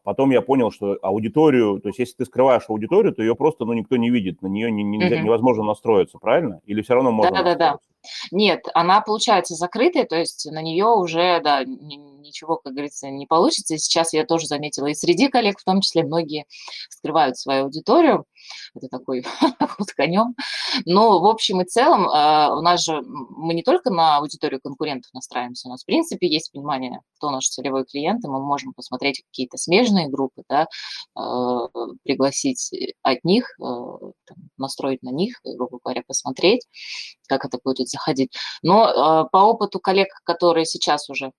потом 0.05 0.31
я 0.31 0.41
понял, 0.41 0.71
что 0.71 0.99
аудиторию, 1.03 1.81
то 1.81 1.89
есть 1.89 1.99
если 1.99 2.15
ты 2.15 2.25
скрываешь 2.27 2.65
аудиторию, 2.69 3.13
то 3.13 3.23
ее 3.23 3.35
просто 3.35 3.65
ну, 3.65 3.73
никто 3.73 3.97
не 3.97 4.11
видит, 4.11 4.41
на 4.43 4.47
нее 4.47 4.71
не, 4.71 4.85
не, 4.85 4.99
угу. 4.99 5.15
невозможно 5.17 5.65
настроиться, 5.65 6.19
правильно? 6.19 6.61
Или 6.65 6.83
все 6.83 6.95
равно 6.95 7.11
можно 7.11 7.37
Да-да-да. 7.37 7.79
Нет, 8.31 8.65
она 8.75 9.01
получается 9.01 9.55
закрытая, 9.55 10.05
то 10.05 10.17
есть 10.17 10.47
на 10.51 10.63
нее 10.63 10.87
уже, 10.87 11.41
да, 11.43 11.65
ничего, 11.65 12.57
как 12.57 12.73
говорится, 12.73 13.11
не 13.11 13.27
получится. 13.27 13.75
И 13.75 13.79
сейчас 13.79 14.13
я 14.13 14.25
тоже 14.25 14.47
заметила, 14.47 14.87
и 14.87 14.95
среди 14.95 15.29
коллег 15.29 15.59
в 15.59 15.65
том 15.65 15.81
числе 15.81 16.05
многие 16.05 16.45
скрывают 16.91 17.37
свою 17.37 17.65
аудиторию. 17.65 18.25
Это 18.75 18.89
такой 18.89 19.23
ход 19.61 19.93
конем. 19.97 20.35
Но 20.85 21.21
в 21.21 21.27
общем 21.27 21.61
и 21.61 21.65
целом 21.65 22.09
а, 22.09 22.57
у 22.57 22.63
нас 22.63 22.85
же 22.85 23.03
мы 23.03 23.55
не 23.55 23.63
только 23.63 23.91
на 23.91 24.17
аудиторию 24.17 24.61
конкурентов 24.61 25.13
настраиваемся, 25.13 25.69
у 25.69 25.71
нас 25.71 25.83
в 25.83 25.87
принципе 25.87 26.29
есть 26.29 26.53
понимание, 26.53 27.01
кто 27.17 27.31
наш 27.31 27.49
целевой 27.49 27.85
клиент, 27.85 28.25
и 28.25 28.29
мы 28.29 28.41
можем 28.41 28.73
посмотреть 28.75 29.23
какие-то 29.25 29.57
смежные 29.57 30.09
группы, 30.09 30.43
да, 30.49 30.67
а, 31.15 31.69
пригласить 32.05 32.71
от 33.03 33.25
них, 33.25 33.49
а, 33.61 33.99
настроить 34.57 35.03
на 35.03 35.11
них, 35.11 35.41
грубо 35.45 35.79
говоря, 35.83 36.03
посмотреть, 36.07 36.67
как 37.29 37.45
это 37.45 37.59
будет 37.63 37.89
заходить. 37.89 38.33
Но 38.63 39.29
по 39.31 39.39
опыту 39.39 39.81
коллег, 39.81 40.09
которые 40.25 40.67
сейчас 40.67 41.09
уже 41.11 41.33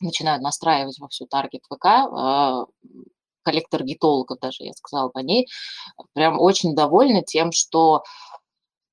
начинают 0.00 0.42
настраивать 0.42 0.98
во 0.98 1.08
всю 1.08 1.26
таргет 1.26 1.62
ВК, 1.68 2.66
а, 3.40 3.50
коллектор 3.50 3.82
гитологов 3.82 4.38
даже, 4.40 4.64
я 4.64 4.72
сказала 4.72 5.08
по 5.08 5.18
ней, 5.18 5.48
прям 6.14 6.40
очень 6.40 6.74
довольны 6.74 7.22
тем, 7.22 7.52
что 7.52 8.02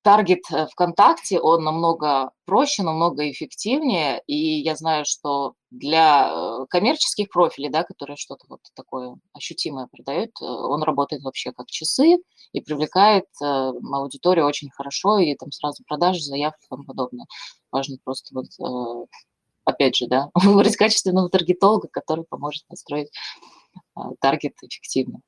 таргет 0.02 0.40
э, 0.50 0.66
ВКонтакте, 0.72 1.38
он 1.40 1.64
намного 1.64 2.30
проще, 2.46 2.82
намного 2.82 3.30
эффективнее, 3.30 4.22
и 4.26 4.60
я 4.60 4.74
знаю, 4.76 5.04
что 5.04 5.54
для 5.70 6.30
э, 6.30 6.66
коммерческих 6.70 7.28
профилей, 7.28 7.68
да, 7.68 7.82
которые 7.82 8.16
что-то 8.16 8.46
вот 8.48 8.60
такое 8.74 9.16
ощутимое 9.34 9.86
продают, 9.90 10.30
э, 10.40 10.44
он 10.46 10.82
работает 10.82 11.22
вообще 11.22 11.52
как 11.52 11.66
часы 11.66 12.16
и 12.52 12.60
привлекает 12.60 13.26
аудиторию 13.40 14.46
очень 14.46 14.70
хорошо, 14.70 15.18
и 15.18 15.34
там 15.34 15.52
сразу 15.52 15.84
продажи, 15.86 16.22
заявки 16.22 16.64
и 16.64 16.68
тому 16.70 16.84
подобное. 16.84 17.26
Важно 17.70 17.98
просто 18.02 18.34
вот 18.34 18.46
опять 19.64 19.96
же, 19.96 20.06
да, 20.06 20.30
выбрать 20.34 20.76
качественного 20.76 21.28
таргетолога, 21.28 21.88
который 21.88 22.24
поможет 22.24 22.64
настроить 22.70 23.10
таргет 24.20 24.54
эффективно. 24.62 25.20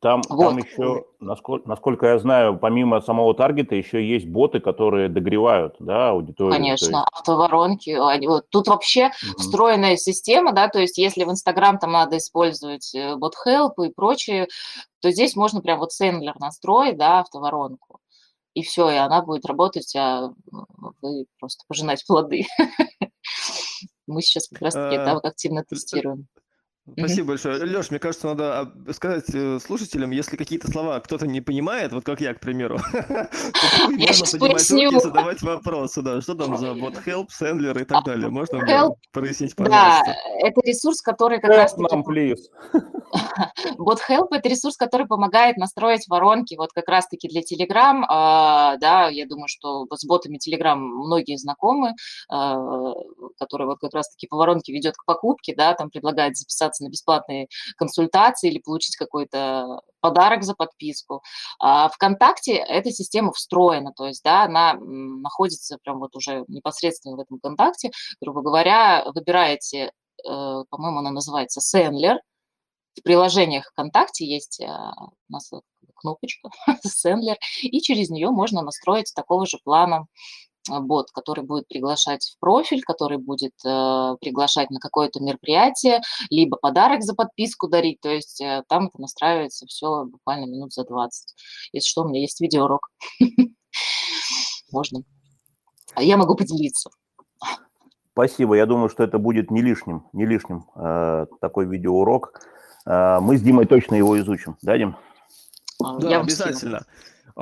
Там, 0.00 0.22
вот. 0.30 0.48
там 0.48 0.56
еще, 0.56 1.04
насколько, 1.20 1.68
насколько 1.68 2.06
я 2.06 2.18
знаю, 2.18 2.58
помимо 2.58 3.02
самого 3.02 3.34
таргета 3.34 3.74
еще 3.74 4.02
есть 4.02 4.26
боты, 4.26 4.58
которые 4.58 5.10
догревают 5.10 5.76
да, 5.78 6.10
аудиторию. 6.10 6.52
Конечно, 6.52 6.96
есть... 6.96 7.08
автоворонки. 7.12 8.24
Вот. 8.26 8.48
Тут 8.48 8.68
вообще 8.68 9.08
угу. 9.08 9.38
встроенная 9.38 9.96
система, 9.96 10.52
да, 10.52 10.68
то 10.68 10.78
есть 10.78 10.96
если 10.96 11.24
в 11.24 11.30
Инстаграм 11.30 11.78
там 11.78 11.92
надо 11.92 12.16
использовать 12.16 12.94
э, 12.94 13.14
бот 13.16 13.34
help 13.46 13.74
и 13.84 13.92
прочее, 13.92 14.48
то 15.00 15.10
здесь 15.10 15.36
можно 15.36 15.60
прям 15.60 15.78
вот 15.78 15.92
сендлер 15.92 16.34
настроить, 16.40 16.96
да, 16.96 17.20
автоворонку. 17.20 18.00
И 18.54 18.62
все, 18.62 18.90
и 18.90 18.96
она 18.96 19.20
будет 19.20 19.44
работать, 19.44 19.94
а 19.96 20.30
вы 21.02 21.26
просто 21.38 21.64
пожинать 21.68 22.04
плоды. 22.06 22.46
Мы 24.06 24.22
сейчас 24.22 24.48
как 24.48 24.62
раз-таки 24.62 24.96
это 24.96 25.12
а, 25.12 25.18
активно 25.18 25.62
тестируем. 25.62 26.26
Спасибо 26.96 27.28
большое. 27.28 27.64
Леш, 27.64 27.90
мне 27.90 27.98
кажется, 27.98 28.26
надо 28.28 28.72
сказать 28.92 29.24
э, 29.32 29.58
слушателям, 29.64 30.10
если 30.10 30.36
какие-то 30.36 30.70
слова 30.70 31.00
кто-то 31.00 31.26
не 31.26 31.40
понимает, 31.40 31.92
вот 31.92 32.04
как 32.04 32.20
я, 32.20 32.34
к 32.34 32.40
примеру, 32.40 32.78
можно 33.88 34.38
поднимать 34.38 34.70
руки 34.70 34.96
и 34.96 35.00
задавать 35.00 35.42
вопросы, 35.42 36.02
да, 36.02 36.20
что 36.20 36.34
там 36.34 36.56
за 36.56 36.74
бот 36.74 36.94
help, 37.06 37.26
сендлер 37.30 37.78
и 37.78 37.84
так 37.84 38.04
далее. 38.04 38.28
Можно 38.28 38.94
прояснить, 39.12 39.54
пожалуйста? 39.54 40.04
Да, 40.06 40.46
это 40.46 40.60
ресурс, 40.64 41.02
который 41.02 41.40
как 41.40 41.50
раз... 41.50 41.74
Бот 43.78 44.00
Help– 44.08 44.28
это 44.30 44.48
ресурс, 44.48 44.76
который 44.76 45.06
помогает 45.06 45.56
настроить 45.56 46.06
воронки 46.08 46.54
вот 46.54 46.72
как 46.72 46.88
раз-таки 46.88 47.28
для 47.28 47.40
Telegram. 47.40 48.04
А, 48.08 48.76
да, 48.76 49.08
я 49.08 49.26
думаю, 49.26 49.48
что 49.48 49.86
с 49.90 50.04
ботами 50.04 50.38
Telegram 50.38 50.76
многие 50.76 51.36
знакомы, 51.36 51.94
а, 52.28 52.92
который 53.38 53.66
вот 53.66 53.78
как 53.80 53.94
раз-таки 53.94 54.26
по 54.26 54.36
воронке 54.36 54.72
ведет 54.72 54.96
к 54.96 55.04
покупке, 55.04 55.54
да, 55.56 55.74
там 55.74 55.90
предлагает 55.90 56.36
записаться 56.36 56.79
на 56.80 56.88
бесплатные 56.88 57.48
консультации 57.76 58.50
или 58.50 58.58
получить 58.58 58.96
какой-то 58.96 59.80
подарок 60.00 60.42
за 60.42 60.54
подписку. 60.54 61.22
А 61.58 61.88
ВКонтакте 61.88 62.54
эта 62.54 62.90
система 62.90 63.32
встроена, 63.32 63.92
то 63.92 64.06
есть, 64.06 64.22
да, 64.24 64.44
она 64.44 64.74
находится 64.74 65.78
прям 65.82 65.98
вот 65.98 66.16
уже 66.16 66.44
непосредственно 66.48 67.16
в 67.16 67.20
этом 67.20 67.38
контакте. 67.38 67.90
Грубо 68.20 68.42
говоря, 68.42 69.04
выбираете 69.14 69.92
э, 70.24 70.64
по-моему, 70.70 70.98
она 70.98 71.10
называется 71.10 71.60
Sendler, 71.60 72.18
в 72.98 73.02
приложениях 73.02 73.66
ВКонтакте 73.72 74.26
есть 74.26 74.60
а, 74.62 74.92
у 75.28 75.32
нас 75.32 75.50
кнопочка 75.94 76.50
Sendler, 76.86 77.36
и 77.62 77.80
через 77.80 78.10
нее 78.10 78.30
можно 78.30 78.62
настроить 78.62 79.12
такого 79.14 79.46
же 79.46 79.58
плана 79.62 80.06
бот, 80.68 81.10
который 81.12 81.44
будет 81.44 81.66
приглашать 81.68 82.24
в 82.24 82.38
профиль, 82.38 82.82
который 82.82 83.18
будет 83.18 83.54
э, 83.64 84.16
приглашать 84.20 84.70
на 84.70 84.78
какое-то 84.78 85.20
мероприятие, 85.20 86.00
либо 86.30 86.56
подарок 86.56 87.02
за 87.02 87.14
подписку 87.14 87.68
дарить. 87.68 88.00
То 88.00 88.10
есть 88.10 88.40
э, 88.40 88.62
там 88.68 88.88
это 88.88 89.00
настраивается 89.00 89.66
все 89.66 90.04
буквально 90.04 90.46
минут 90.46 90.72
за 90.72 90.84
20. 90.84 91.34
Если 91.72 91.88
что, 91.88 92.02
у 92.02 92.08
меня 92.08 92.20
есть 92.20 92.40
видеоурок. 92.40 92.88
Можно. 94.72 95.02
Я 95.98 96.16
могу 96.16 96.36
поделиться. 96.36 96.90
Спасибо. 98.12 98.54
Я 98.54 98.66
думаю, 98.66 98.88
что 98.90 99.02
это 99.02 99.18
будет 99.18 99.50
не 99.50 99.62
лишним, 99.62 100.06
не 100.12 100.26
лишним 100.26 100.66
э, 100.76 101.26
такой 101.40 101.66
видеоурок. 101.66 102.40
Э, 102.86 103.18
мы 103.20 103.38
с 103.38 103.42
Димой 103.42 103.66
точно 103.66 103.94
его 103.94 104.18
изучим. 104.20 104.56
Да, 104.62 104.76
Дим? 104.76 104.96
Да, 105.80 106.10
Я 106.10 106.20
обязательно. 106.20 106.78
А, 106.78 106.84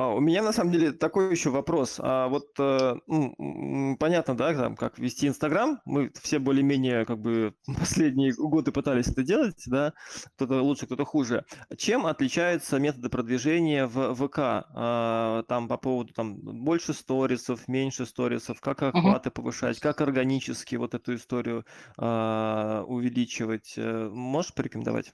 у 0.07 0.21
меня 0.21 0.43
на 0.43 0.52
самом 0.52 0.73
деле 0.73 0.93
такой 0.93 1.31
еще 1.31 1.50
вопрос. 1.50 1.97
А 1.99 2.28
вот 2.28 2.47
ну, 2.59 3.97
понятно, 3.99 4.37
да, 4.37 4.55
там, 4.55 4.76
как 4.76 4.99
вести 4.99 5.28
Инстаграм. 5.28 5.81
Мы 5.85 6.12
все 6.23 6.38
более-менее 6.38 7.05
как 7.05 7.19
бы 7.21 7.55
последние 7.78 8.33
годы 8.35 8.73
пытались 8.73 9.09
это 9.09 9.23
делать, 9.23 9.62
да, 9.67 9.93
кто-то 10.37 10.62
лучше, 10.62 10.87
кто-то 10.87 11.05
хуже. 11.05 11.45
Чем 11.76 12.07
отличаются 12.07 12.78
методы 12.78 13.09
продвижения 13.09 13.87
в 13.87 14.14
ВК? 14.14 14.38
А, 14.38 15.43
там 15.49 15.69
по 15.69 15.76
поводу 15.76 16.12
там 16.14 16.37
больше 16.37 16.93
сторисов, 16.93 17.69
меньше 17.69 18.07
сторисов, 18.07 18.61
как 18.61 18.83
охваты 18.83 19.28
uh-huh. 19.28 19.33
повышать, 19.33 19.81
как 19.81 20.00
органически 20.00 20.76
вот 20.76 20.95
эту 20.95 21.14
историю 21.14 21.64
а, 21.97 22.85
увеличивать. 22.85 23.75
Э, 23.76 24.09
можешь 24.12 24.55
порекомендовать? 24.55 25.12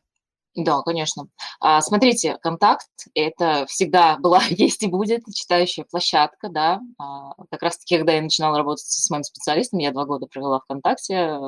Да, 0.56 0.82
конечно. 0.82 1.26
А, 1.60 1.80
смотрите, 1.80 2.38
"Контакт"- 2.40 2.86
это 3.14 3.66
всегда 3.66 4.16
была, 4.18 4.38
есть 4.50 4.82
и 4.84 4.86
будет 4.86 5.22
читающая 5.34 5.84
площадка, 5.90 6.48
да. 6.48 6.80
А, 6.98 7.32
как 7.50 7.62
раз 7.62 7.78
таки, 7.78 7.96
когда 7.96 8.12
я 8.12 8.22
начинала 8.22 8.58
работать 8.58 8.84
с 8.86 9.10
моим 9.10 9.24
специалистом, 9.24 9.80
я 9.80 9.90
два 9.90 10.04
года 10.04 10.26
провела 10.26 10.60
"ВКонтакте", 10.60 11.14
э, 11.14 11.40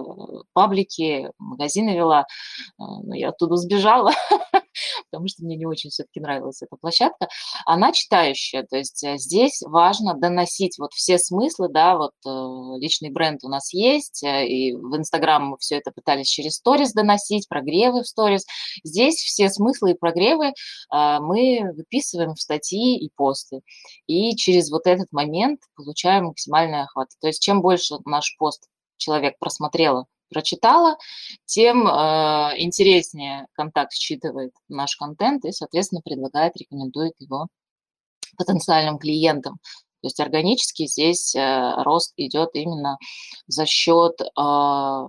паблики, 0.55 1.31
магазины 1.39 1.91
вела, 1.91 2.23
э, 2.23 2.25
но 2.79 3.15
я 3.15 3.31
оттуда 3.31 3.57
сбежала. 3.57 4.13
потому 5.17 5.29
что 5.29 5.45
мне 5.45 5.57
не 5.57 5.65
очень 5.65 5.89
все-таки 5.89 6.21
нравилась 6.21 6.61
эта 6.61 6.77
площадка, 6.77 7.29
она 7.65 7.93
читающая, 7.93 8.65
то 8.65 8.77
есть 8.77 9.03
э, 9.03 9.17
здесь 9.17 9.63
важно 9.63 10.13
доносить 10.13 10.79
вот 10.79 10.93
все 10.93 11.19
смыслы, 11.19 11.71
да, 11.71 11.97
вот 11.97 12.13
э, 12.27 12.79
личный 12.79 13.09
бренд 13.11 13.43
у 13.43 13.49
нас 13.49 13.73
есть, 13.73 14.23
э, 14.23 14.47
и 14.47 14.75
в 14.75 14.95
Инстаграм 14.95 15.43
мы 15.43 15.57
все 15.57 15.77
это 15.77 15.91
пытались 15.91 16.29
через 16.29 16.57
сторис 16.57 16.93
доносить, 16.93 17.49
прогревы 17.49 18.03
в 18.03 18.07
сторис. 18.07 18.45
Здесь 18.85 19.17
все 19.17 19.49
смыслы 19.49 19.93
и 19.93 19.95
прогревы 19.95 20.53
мы 20.91 21.73
выписываем 21.75 22.35
в 22.35 22.41
статьи 22.41 22.99
и 22.99 23.11
посты, 23.17 23.63
и 24.07 24.37
через 24.37 24.71
вот 24.71 24.87
этот 24.87 25.11
момент 25.13 25.61
получаем 25.77 26.27
максимальный 26.27 26.83
охват. 26.83 27.09
То 27.21 27.29
есть 27.29 27.41
чем 27.41 27.63
больше 27.63 27.97
наш 28.05 28.37
пост 28.37 28.69
человек 28.99 29.39
просмотрела 29.39 30.07
прочитала, 30.29 30.97
тем 31.45 31.87
э, 31.87 31.91
интереснее 32.59 33.47
контакт 33.53 33.93
считывает 33.93 34.53
наш 34.69 34.97
контент 34.97 35.45
и, 35.45 35.53
соответственно, 35.53 36.01
предлагает, 36.05 36.57
рекомендует 36.57 37.15
его 37.19 37.49
потенциальным 38.37 38.99
клиентам. 38.99 39.59
То 40.03 40.09
есть 40.09 40.21
органически 40.21 40.87
здесь 40.87 41.35
э, 41.35 41.83
рост 41.83 42.13
идет 42.17 42.51
именно 42.55 42.99
за 43.47 43.67
счет 43.67 44.21
э, 44.21 45.09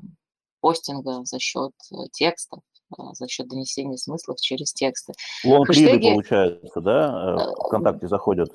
постинга, 0.61 1.23
за 1.23 1.39
счет 1.39 1.73
э, 1.91 1.95
текстов, 2.11 2.61
э, 2.97 3.01
за 3.13 3.27
счет 3.27 3.47
донесения 3.47 3.97
смыслов 3.97 4.39
через 4.39 4.73
тексты. 4.73 5.13
Лонгриды, 5.43 5.99
получается, 5.99 6.81
да, 6.81 7.35
э, 7.37 7.43
э, 7.43 7.67
ВКонтакте 7.67 8.07
заходят? 8.07 8.49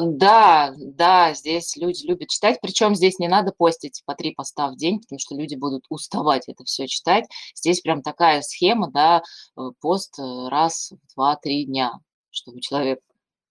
Да, 0.00 0.72
да, 0.78 1.34
здесь 1.34 1.76
люди 1.76 2.06
любят 2.06 2.30
читать, 2.30 2.58
причем 2.62 2.94
здесь 2.94 3.18
не 3.18 3.28
надо 3.28 3.52
постить 3.52 4.02
по 4.06 4.14
три 4.14 4.34
поста 4.34 4.70
в 4.70 4.76
день, 4.76 5.00
потому 5.00 5.18
что 5.18 5.34
люди 5.34 5.54
будут 5.54 5.84
уставать 5.90 6.48
это 6.48 6.64
все 6.64 6.86
читать. 6.86 7.26
Здесь 7.54 7.82
прям 7.82 8.00
такая 8.02 8.40
схема, 8.40 8.90
да, 8.90 9.22
э, 9.58 9.60
пост 9.80 10.18
э, 10.18 10.48
раз 10.48 10.92
в 10.92 11.14
два-три 11.14 11.66
дня, 11.66 11.92
чтобы 12.30 12.62
человек 12.62 13.00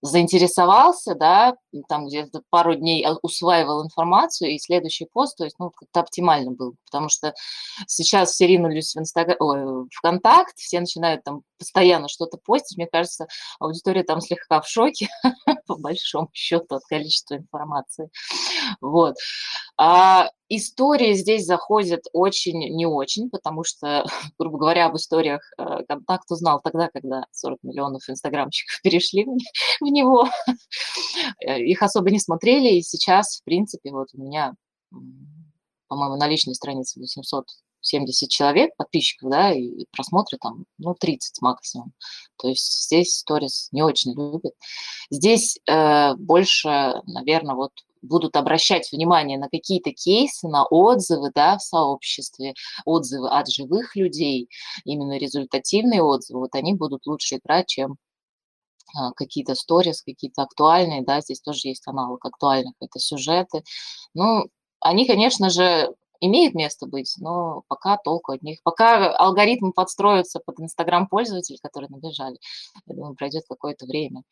заинтересовался, 0.02 1.16
да, 1.16 1.56
там 1.88 2.08
где-то 2.08 2.42
пару 2.50 2.76
дней 2.76 3.06
усваивал 3.22 3.84
информацию, 3.84 4.52
и 4.52 4.60
следующий 4.60 5.06
пост, 5.06 5.38
то 5.38 5.44
есть, 5.44 5.58
ну, 5.60 5.70
как-то 5.70 6.00
оптимально 6.00 6.52
был, 6.52 6.76
потому 6.86 7.10
что 7.10 7.34
сейчас 7.88 8.32
все 8.32 8.48
ринулись 8.48 8.96
в 8.96 9.00
Инстаграм, 9.00 9.38
ой, 9.40 9.88
ВКонтакт, 9.94 10.58
все 10.58 10.80
начинают 10.80 11.24
там 11.24 11.42
постоянно 11.58 12.08
что-то 12.08 12.38
постить, 12.38 12.78
мне 12.78 12.88
кажется, 12.88 13.28
аудитория 13.60 14.04
там 14.04 14.22
слегка 14.22 14.62
в 14.62 14.68
шоке, 14.68 15.08
по 15.68 15.76
большому 15.76 16.30
счету, 16.34 16.76
от 16.76 16.84
количества 16.86 17.36
информации, 17.36 18.10
вот. 18.82 19.16
А 19.84 20.30
истории 20.48 21.14
здесь 21.14 21.48
заходят 21.48 22.02
очень 22.14 22.60
не 22.76 22.86
очень, 22.86 23.32
потому 23.32 23.64
что, 23.64 24.06
грубо 24.38 24.60
говоря, 24.60 24.86
об 24.86 24.96
историях 24.96 25.42
э, 25.58 25.84
контакт 25.88 26.30
узнал 26.30 26.62
тогда, 26.62 26.88
когда 26.90 27.26
40 27.32 27.64
миллионов 27.64 28.08
инстаграмщиков 28.08 28.80
перешли 28.84 29.26
в 29.26 29.82
него. 29.86 30.30
Э, 31.44 31.60
их 31.60 31.82
особо 31.82 32.12
не 32.12 32.20
смотрели, 32.20 32.76
и 32.76 32.84
сейчас, 32.84 33.40
в 33.40 33.44
принципе, 33.44 33.90
вот 33.90 34.10
у 34.14 34.22
меня, 34.22 34.54
по-моему, 35.88 36.16
на 36.16 36.28
личной 36.28 36.54
странице 36.54 37.00
870 37.00 38.30
человек, 38.30 38.76
подписчиков, 38.78 39.32
да, 39.32 39.52
и 39.52 39.88
просмотры 39.92 40.38
там, 40.40 40.66
ну, 40.78 40.94
30 40.94 41.42
максимум. 41.42 41.92
То 42.38 42.50
есть 42.50 42.84
здесь 42.84 43.18
сторис 43.18 43.70
не 43.72 43.82
очень 43.82 44.14
любят. 44.14 44.54
Здесь 45.10 45.58
э, 45.66 46.14
больше, 46.18 47.02
наверное, 47.08 47.56
вот 47.56 47.72
будут 48.02 48.36
обращать 48.36 48.92
внимание 48.92 49.38
на 49.38 49.50
какие-то 49.50 49.92
кейсы, 49.92 50.48
на 50.48 50.66
отзывы 50.66 51.32
да, 51.34 51.58
в 51.58 51.64
сообществе, 51.64 52.54
отзывы 52.86 53.30
от 53.30 53.50
живых 53.50 53.96
людей, 53.96 54.50
именно 54.86 55.18
результативные 55.18 56.02
отзывы, 56.02 56.42
вот 56.42 56.56
они 56.56 56.74
будут 56.74 57.06
лучше 57.06 57.38
играть, 57.38 57.68
чем 57.68 57.98
а, 58.96 59.12
какие-то 59.14 59.56
сторис, 59.56 60.02
какие-то 60.02 60.44
актуальные, 60.44 61.04
да, 61.04 61.22
здесь 61.22 61.42
тоже 61.42 61.70
есть 61.70 61.88
аналог 61.88 62.24
актуальных, 62.26 62.74
это 62.80 63.00
сюжеты. 63.00 63.64
Ну, 64.14 64.46
они, 64.80 65.06
конечно 65.06 65.50
же, 65.50 65.94
имеют 66.20 66.54
место 66.54 66.86
быть, 66.88 67.16
но 67.20 67.64
пока 67.68 67.98
толку 67.98 68.34
от 68.34 68.44
них. 68.44 68.60
Пока 68.64 69.16
алгоритмы 69.16 69.74
подстроятся 69.74 70.40
под 70.40 70.60
Инстаграм 70.60 71.08
пользователей, 71.08 71.60
которые 71.62 71.90
набежали, 71.90 72.38
я 72.86 72.96
думаю, 72.96 73.16
пройдет 73.16 73.44
какое-то 73.50 73.86
время. 73.86 74.24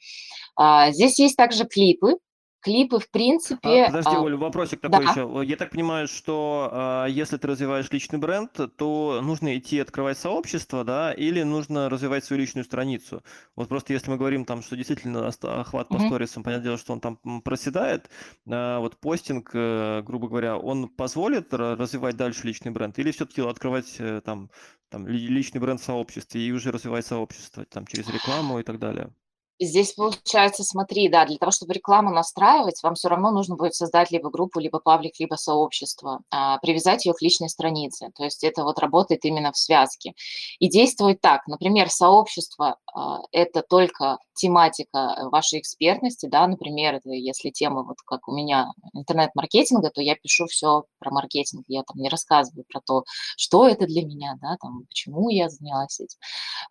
А, 0.55 0.91
здесь 0.91 1.19
есть 1.19 1.35
также 1.35 1.65
клипы, 1.65 2.17
Клипы, 2.61 2.99
в 2.99 3.09
принципе... 3.09 3.85
А, 3.85 3.87
подожди, 3.87 4.11
а, 4.13 4.21
Оль, 4.21 4.35
вопросик 4.35 4.81
такой 4.81 5.05
да. 5.05 5.11
еще. 5.11 5.41
Я 5.45 5.55
так 5.55 5.71
понимаю, 5.71 6.09
что 6.09 6.69
а, 6.71 7.05
если 7.05 7.37
ты 7.37 7.47
развиваешь 7.47 7.89
личный 7.89 8.19
бренд, 8.19 8.51
то 8.77 9.21
нужно 9.23 9.57
идти 9.57 9.79
открывать 9.79 10.17
сообщество, 10.17 10.83
да, 10.83 11.13
или 11.13 11.43
нужно 11.43 11.89
развивать 11.89 12.25
свою 12.25 12.41
личную 12.41 12.65
страницу? 12.65 13.23
Вот 13.55 13.69
просто 13.69 13.93
если 13.93 14.11
мы 14.11 14.17
говорим 14.17 14.43
там, 14.43 14.61
что 14.61 14.75
действительно 14.75 15.27
охват 15.27 15.87
по 15.87 15.93
mm-hmm. 15.93 16.07
сторисам, 16.07 16.43
понятное 16.43 16.65
дело, 16.65 16.77
что 16.77 16.91
он 16.91 16.99
там 16.99 17.17
проседает, 17.41 18.09
а, 18.49 18.79
вот 18.79 18.97
постинг, 18.97 19.51
а, 19.53 20.01
грубо 20.01 20.27
говоря, 20.27 20.57
он 20.57 20.89
позволит 20.89 21.53
развивать 21.53 22.17
дальше 22.17 22.45
личный 22.45 22.71
бренд, 22.71 22.99
или 22.99 23.11
все-таки 23.11 23.41
открывать 23.41 23.95
э, 23.99 24.21
там, 24.25 24.49
там 24.89 25.07
личный 25.07 25.61
бренд 25.61 25.79
в 25.79 25.85
сообществе 25.85 26.41
и 26.41 26.51
уже 26.51 26.71
развивать 26.71 27.05
сообщество 27.05 27.63
там 27.63 27.85
через 27.87 28.09
рекламу 28.09 28.59
и 28.59 28.63
так 28.63 28.79
далее? 28.79 29.13
Здесь 29.61 29.91
получается, 29.91 30.63
смотри, 30.63 31.09
да, 31.09 31.25
для 31.25 31.37
того, 31.37 31.51
чтобы 31.51 31.73
рекламу 31.73 32.11
настраивать, 32.11 32.81
вам 32.81 32.95
все 32.95 33.09
равно 33.09 33.29
нужно 33.29 33.57
будет 33.57 33.75
создать 33.75 34.09
либо 34.09 34.29
группу, 34.29 34.59
либо 34.59 34.79
паблик, 34.79 35.19
либо 35.19 35.35
сообщество, 35.35 36.21
а, 36.29 36.59
привязать 36.59 37.05
ее 37.05 37.13
к 37.13 37.21
личной 37.21 37.49
странице. 37.49 38.11
То 38.15 38.23
есть 38.23 38.43
это 38.45 38.63
вот 38.63 38.79
работает 38.79 39.25
именно 39.25 39.51
в 39.51 39.57
связке. 39.57 40.13
И 40.59 40.69
действует 40.69 41.19
так. 41.19 41.45
Например, 41.47 41.89
сообщество 41.89 42.77
а,– 42.93 43.19
это 43.33 43.61
только 43.61 44.19
тематика 44.39 45.29
вашей 45.31 45.59
экспертности, 45.59 46.27
да, 46.27 46.47
например, 46.47 46.99
если 47.05 47.49
тема 47.49 47.83
вот 47.83 47.97
как 48.05 48.27
у 48.27 48.31
меня 48.33 48.71
интернет-маркетинга, 48.93 49.89
то 49.89 50.01
я 50.01 50.15
пишу 50.15 50.47
все 50.47 50.83
про 50.99 51.11
маркетинг, 51.11 51.65
я 51.67 51.83
там 51.83 51.97
не 51.97 52.09
рассказываю 52.09 52.65
про 52.71 52.81
то, 52.81 53.03
что 53.37 53.67
это 53.67 53.85
для 53.85 54.03
меня, 54.05 54.37
да, 54.41 54.55
там, 54.61 54.85
почему 54.87 55.29
я 55.29 55.49
занялась 55.49 55.99
этим. 55.99 56.17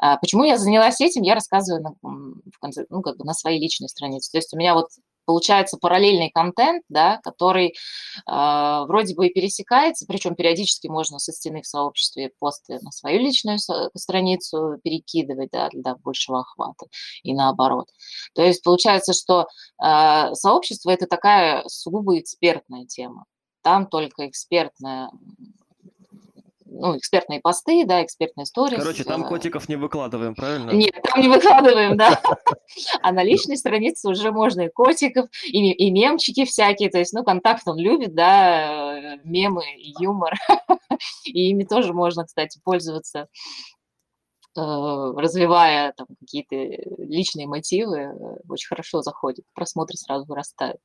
А, 0.00 0.16
почему 0.16 0.44
я 0.44 0.56
занялась 0.56 1.00
этим, 1.00 1.22
я 1.22 1.34
рассказываю 1.34 1.84
в 2.02 2.58
конце 2.60 2.86
ну, 2.88 3.02
как 3.02 3.18
бы 3.18 3.24
на 3.24 3.34
своей 3.34 3.60
личной 3.60 3.88
странице. 3.88 4.30
То 4.32 4.38
есть 4.38 4.52
у 4.54 4.56
меня 4.56 4.74
вот 4.74 4.88
получается 5.28 5.76
параллельный 5.76 6.30
контент, 6.30 6.82
да, 6.88 7.18
который 7.22 7.68
э, 7.68 7.72
вроде 8.26 9.14
бы 9.14 9.26
и 9.26 9.32
пересекается, 9.32 10.06
причем 10.08 10.34
периодически 10.34 10.86
можно 10.88 11.18
со 11.18 11.32
стены 11.32 11.60
в 11.60 11.66
сообществе 11.66 12.32
посты 12.38 12.78
на 12.80 12.90
свою 12.90 13.20
личную 13.20 13.58
страницу 13.58 14.80
перекидывать 14.82 15.50
да, 15.52 15.68
для 15.68 15.96
большего 15.96 16.40
охвата 16.40 16.86
и 17.22 17.34
наоборот. 17.34 17.88
То 18.34 18.42
есть 18.42 18.64
получается, 18.64 19.12
что 19.12 19.48
э, 19.84 20.34
сообщество 20.34 20.90
это 20.90 21.06
такая 21.06 21.62
сугубо 21.66 22.18
экспертная 22.18 22.86
тема. 22.86 23.26
Там 23.60 23.86
только 23.86 24.26
экспертная 24.26 25.10
ну, 26.70 26.96
экспертные 26.96 27.40
посты, 27.40 27.84
да, 27.84 28.04
экспертные 28.04 28.44
истории. 28.44 28.76
Короче, 28.76 29.04
там 29.04 29.24
котиков 29.24 29.68
не 29.68 29.76
выкладываем, 29.76 30.34
правильно? 30.34 30.70
Нет, 30.70 30.94
там 31.02 31.20
не 31.20 31.28
выкладываем, 31.28 31.96
да. 31.96 32.20
А 33.02 33.12
на 33.12 33.22
личной 33.22 33.56
странице 33.56 34.08
уже 34.08 34.30
можно 34.30 34.62
и 34.62 34.68
котиков, 34.68 35.28
и, 35.44 35.72
и 35.72 35.90
мемчики 35.90 36.44
всякие, 36.44 36.90
то 36.90 36.98
есть, 36.98 37.12
ну, 37.12 37.24
контакт 37.24 37.62
он 37.66 37.78
любит, 37.78 38.14
да, 38.14 39.16
мемы, 39.24 39.64
юмор, 39.98 40.34
и 41.24 41.50
ими 41.50 41.64
тоже 41.64 41.92
можно, 41.92 42.24
кстати, 42.24 42.60
пользоваться 42.62 43.28
э, 44.56 44.60
развивая 44.60 45.92
там 45.96 46.06
какие-то 46.20 46.56
личные 47.02 47.46
мотивы, 47.46 47.98
э, 47.98 48.12
очень 48.48 48.68
хорошо 48.68 49.02
заходит, 49.02 49.44
просмотры 49.54 49.96
сразу 49.96 50.26
вырастают. 50.26 50.80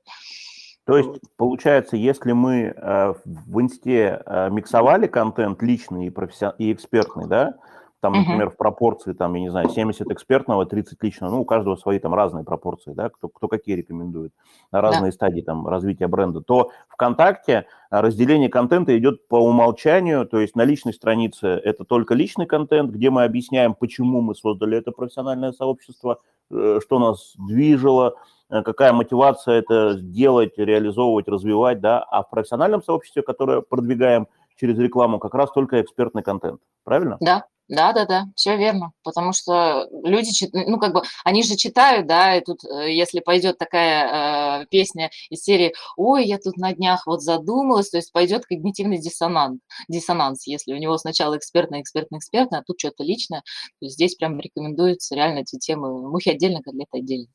То 0.85 0.97
есть, 0.97 1.21
получается, 1.37 1.95
если 1.95 2.33
мы 2.33 2.73
э, 2.75 3.13
в 3.23 3.61
инсте 3.61 4.21
э, 4.25 4.49
миксовали 4.49 5.07
контент 5.07 5.61
личный 5.61 6.07
и, 6.07 6.09
профессион... 6.09 6.53
и 6.57 6.73
экспертный, 6.73 7.27
да, 7.27 7.55
там, 8.03 8.11
например, 8.11 8.49
в 8.49 8.57
пропорции, 8.57 9.13
там, 9.13 9.33
я 9.35 9.39
не 9.39 9.49
знаю, 9.49 9.69
70 9.69 10.11
экспертного, 10.11 10.65
30 10.65 11.01
личного, 11.01 11.31
ну, 11.31 11.41
у 11.41 11.45
каждого 11.45 11.77
свои 11.77 11.99
там 11.99 12.13
разные 12.13 12.43
пропорции, 12.43 12.91
да, 12.91 13.07
кто, 13.07 13.29
кто 13.29 13.47
какие 13.47 13.75
рекомендует, 13.77 14.33
на 14.73 14.81
разные 14.81 15.11
да. 15.11 15.15
стадии 15.15 15.39
там 15.39 15.65
развития 15.65 16.07
бренда, 16.07 16.41
то 16.41 16.71
ВКонтакте 16.89 17.65
разделение 17.89 18.49
контента 18.49 18.97
идет 18.97 19.25
по 19.29 19.37
умолчанию, 19.37 20.25
то 20.25 20.41
есть 20.41 20.53
на 20.53 20.65
личной 20.65 20.93
странице 20.93 21.47
это 21.47 21.85
только 21.85 22.13
личный 22.13 22.45
контент, 22.45 22.91
где 22.91 23.09
мы 23.09 23.23
объясняем, 23.23 23.73
почему 23.73 24.19
мы 24.19 24.35
создали 24.35 24.77
это 24.77 24.91
профессиональное 24.91 25.53
сообщество, 25.53 26.19
э, 26.51 26.79
что 26.83 26.99
нас 26.99 27.35
движило, 27.37 28.09
э, 28.09 28.42
какая 28.61 28.93
мотивация 28.93 29.55
это 29.55 29.95
делать, 29.95 30.57
реализовывать, 30.57 31.27
развивать, 31.27 31.81
да, 31.81 32.03
а 32.03 32.23
в 32.23 32.29
профессиональном 32.29 32.83
сообществе, 32.83 33.23
которое 33.23 33.61
продвигаем 33.61 34.27
через 34.55 34.77
рекламу, 34.77 35.19
как 35.19 35.33
раз 35.33 35.51
только 35.51 35.81
экспертный 35.81 36.23
контент, 36.23 36.61
правильно? 36.83 37.17
Да, 37.19 37.45
да-да-да, 37.69 38.25
все 38.35 38.57
верно, 38.57 38.91
потому 39.03 39.31
что 39.31 39.87
люди, 40.03 40.31
ну, 40.51 40.77
как 40.79 40.93
бы, 40.93 41.01
они 41.23 41.43
же 41.43 41.55
читают, 41.55 42.07
да, 42.07 42.35
и 42.35 42.41
тут, 42.41 42.63
э, 42.65 42.91
если 42.91 43.21
пойдет 43.21 43.57
такая 43.57 44.63
э, 44.63 44.65
песня 44.67 45.09
из 45.29 45.43
серии 45.43 45.73
«Ой, 45.95 46.25
я 46.25 46.39
тут 46.39 46.57
на 46.57 46.73
днях 46.73 47.07
вот 47.07 47.21
задумалась», 47.21 47.89
то 47.89 47.97
есть 47.97 48.11
пойдет 48.11 48.45
когнитивный 48.45 48.97
диссонанс, 48.97 49.59
диссонанс, 49.87 50.45
если 50.45 50.73
у 50.73 50.77
него 50.77 50.97
сначала 50.97 51.37
экспертное, 51.37 51.81
экспертное, 51.81 52.19
экспертное, 52.19 52.59
а 52.59 52.63
тут 52.63 52.79
что-то 52.79 53.03
личное, 53.03 53.43
то 53.79 53.87
здесь 53.87 54.15
прям 54.15 54.39
рекомендуется 54.39 55.15
реально 55.15 55.39
эти 55.39 55.57
темы, 55.57 56.09
мухи 56.09 56.29
отдельно, 56.29 56.61
котлеты 56.61 56.97
отдельно. 56.97 57.27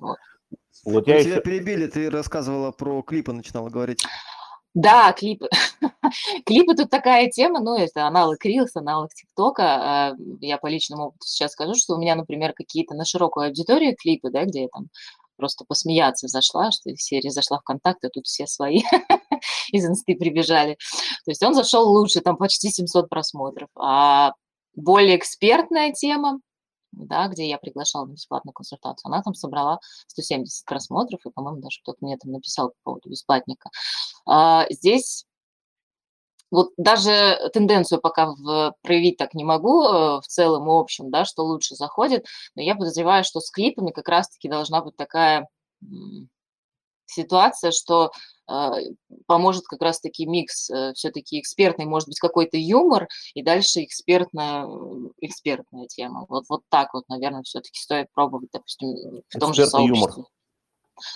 Вот. 0.00 0.18
Вот 0.84 1.06
я 1.08 1.20
Тебя 1.20 1.34
еще... 1.34 1.42
перебили, 1.42 1.86
ты 1.86 2.10
рассказывала 2.10 2.70
про 2.70 3.02
клипы, 3.02 3.32
начинала 3.32 3.68
говорить. 3.68 4.02
Да, 4.74 5.12
клипы. 5.12 5.48
клипы 6.46 6.74
тут 6.74 6.90
такая 6.90 7.28
тема, 7.30 7.60
ну, 7.60 7.76
это 7.76 8.06
аналог 8.06 8.44
Reels, 8.44 8.70
аналог 8.74 9.12
ТикТока. 9.12 9.62
А, 9.64 10.14
я 10.40 10.58
по 10.58 10.68
личному 10.68 11.06
опыту 11.06 11.26
сейчас 11.26 11.52
скажу, 11.52 11.74
что 11.74 11.94
у 11.94 11.98
меня, 11.98 12.14
например, 12.14 12.52
какие-то 12.52 12.94
на 12.94 13.04
широкую 13.04 13.46
аудиторию 13.46 13.96
клипы, 13.96 14.30
да, 14.30 14.44
где 14.44 14.62
я 14.62 14.68
там 14.68 14.88
просто 15.36 15.64
посмеяться 15.66 16.28
зашла, 16.28 16.70
что 16.70 16.90
из 16.90 17.00
серии 17.00 17.28
зашла 17.30 17.58
в 17.58 17.62
контакт, 17.62 18.04
а 18.04 18.08
тут 18.08 18.26
все 18.26 18.46
свои 18.46 18.82
из 19.72 19.86
инсты 19.86 20.14
прибежали. 20.16 20.76
То 21.24 21.30
есть 21.30 21.42
он 21.42 21.54
зашел 21.54 21.88
лучше, 21.88 22.20
там 22.20 22.36
почти 22.36 22.70
700 22.70 23.08
просмотров. 23.08 23.68
А 23.76 24.32
более 24.74 25.16
экспертная 25.16 25.92
тема, 25.92 26.40
да, 26.92 27.28
где 27.28 27.48
я 27.48 27.58
приглашала 27.58 28.06
на 28.06 28.12
бесплатную 28.12 28.52
консультацию, 28.52 29.08
она 29.10 29.22
там 29.22 29.34
собрала 29.34 29.80
170 30.06 30.64
просмотров, 30.64 31.20
и, 31.24 31.30
по-моему, 31.30 31.60
даже 31.60 31.80
кто-то 31.82 31.98
мне 32.00 32.16
там 32.16 32.32
написал 32.32 32.70
по 32.70 32.76
поводу 32.84 33.10
бесплатника. 33.10 33.70
А, 34.26 34.66
здесь 34.70 35.26
вот 36.50 36.70
даже 36.76 37.50
тенденцию 37.52 38.00
пока 38.00 38.32
в, 38.34 38.74
проявить 38.82 39.18
так 39.18 39.34
не 39.34 39.44
могу 39.44 39.84
э, 39.84 40.20
в 40.20 40.26
целом 40.26 40.66
и 40.66 40.80
общем, 40.80 41.10
да, 41.10 41.24
что 41.24 41.44
лучше 41.44 41.74
заходит, 41.74 42.26
но 42.54 42.62
я 42.62 42.74
подозреваю, 42.74 43.24
что 43.24 43.40
с 43.40 43.50
клипами 43.50 43.90
как 43.90 44.08
раз-таки 44.08 44.48
должна 44.48 44.80
быть 44.82 44.96
такая 44.96 45.48
ситуация, 47.06 47.70
что 47.70 48.12
поможет 49.26 49.64
как 49.64 49.82
раз-таки 49.82 50.26
микс, 50.26 50.70
э, 50.70 50.92
все-таки 50.94 51.40
экспертный, 51.40 51.84
может 51.84 52.08
быть, 52.08 52.18
какой-то 52.18 52.56
юмор, 52.56 53.08
и 53.34 53.42
дальше 53.42 53.84
экспертная, 53.84 54.66
экспертная 55.20 55.86
тема. 55.86 56.26
Вот, 56.28 56.44
вот 56.48 56.62
так 56.68 56.94
вот, 56.94 57.04
наверное, 57.08 57.42
все-таки 57.42 57.78
стоит 57.78 58.06
пробовать, 58.14 58.48
допустим, 58.52 59.22
в 59.28 59.38
том 59.38 59.52
же 59.52 59.66
сообществе. 59.66 60.22
Юмор. 60.22 60.28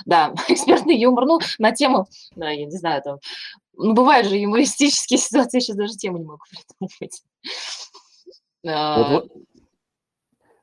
Да, 0.05 0.35
экспертный 0.49 0.97
юмор, 0.97 1.27
ну, 1.27 1.41
на 1.59 1.73
тему, 1.73 2.07
да, 2.37 2.51
я 2.51 2.67
не 2.67 2.77
знаю, 2.77 3.03
там, 3.03 3.19
ну, 3.75 3.95
бывают 3.95 4.29
же 4.29 4.37
юмористические 4.37 5.19
ситуации, 5.19 5.59
я 5.59 5.61
сейчас 5.61 5.77
даже 5.77 5.95
тему 5.95 6.19
не 6.19 6.25
могу 6.25 6.43
придумать. 6.79 7.23
Вот, 8.65 9.09
вот, 9.11 9.33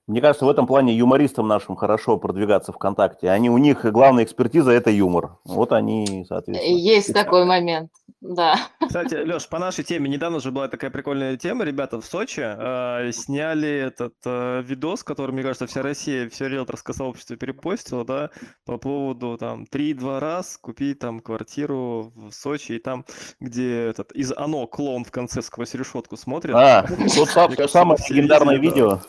мне 0.10 0.22
кажется, 0.22 0.43
в 0.43 0.50
этом 0.50 0.65
плане 0.65 0.95
юмористам 0.95 1.48
нашим 1.48 1.76
хорошо 1.76 2.17
продвигаться 2.17 2.72
ВКонтакте. 2.72 3.30
Они, 3.30 3.48
у 3.48 3.60
них 3.60 3.86
главная 3.86 4.24
экспертиза– 4.24 4.72
это 4.74 4.89
юмор. 4.89 5.38
Вот 5.45 5.72
они, 5.72 6.26
соответственно. 6.28 6.76
Есть 6.76 7.13
такой 7.13 7.45
момент, 7.45 7.91
да. 8.19 8.56
Кстати, 8.84 9.13
Леш, 9.13 9.48
по 9.48 9.60
нашей 9.60 9.84
теме, 9.84 10.10
недавно 10.10 10.39
же 10.39 10.50
была 10.50 10.67
такая 10.67 10.89
прикольная 10.89 11.38
тема. 11.38 11.63
Ребята 11.63 12.02
в 12.02 12.06
Сочи 12.06 12.41
э, 12.43 13.12
сняли 13.12 13.69
этот 13.69 14.15
э, 14.26 14.63
видос, 14.65 15.04
который, 15.04 15.30
мне 15.30 15.43
кажется, 15.43 15.67
вся 15.67 15.84
Россия, 15.84 16.28
все 16.28 16.48
риэлторское 16.48 16.95
сообщество 16.95 17.38
перепостило, 17.38 18.04
да, 18.04 18.32
по 18.65 18.80
поводу 18.80 19.38
там 19.38 19.67
три-два 19.67 20.19
раз 20.19 20.58
купить 20.58 20.98
там 20.98 21.19
квартиру 21.19 22.13
в 22.15 22.32
Сочи, 22.32 22.72
и 22.72 22.80
там, 22.80 23.06
где 23.39 23.86
этот 23.86 24.12
из 24.13 24.34
оно 24.36 24.65
клоун 24.65 25.06
в 25.06 25.12
конце 25.12 25.43
сквозь 25.43 25.76
решетку 25.76 26.17
смотрит. 26.17 26.56
А, 26.56 26.88
тот 27.15 27.69
самое 27.69 28.00
легендарное 28.10 28.58
видео. 28.58 29.02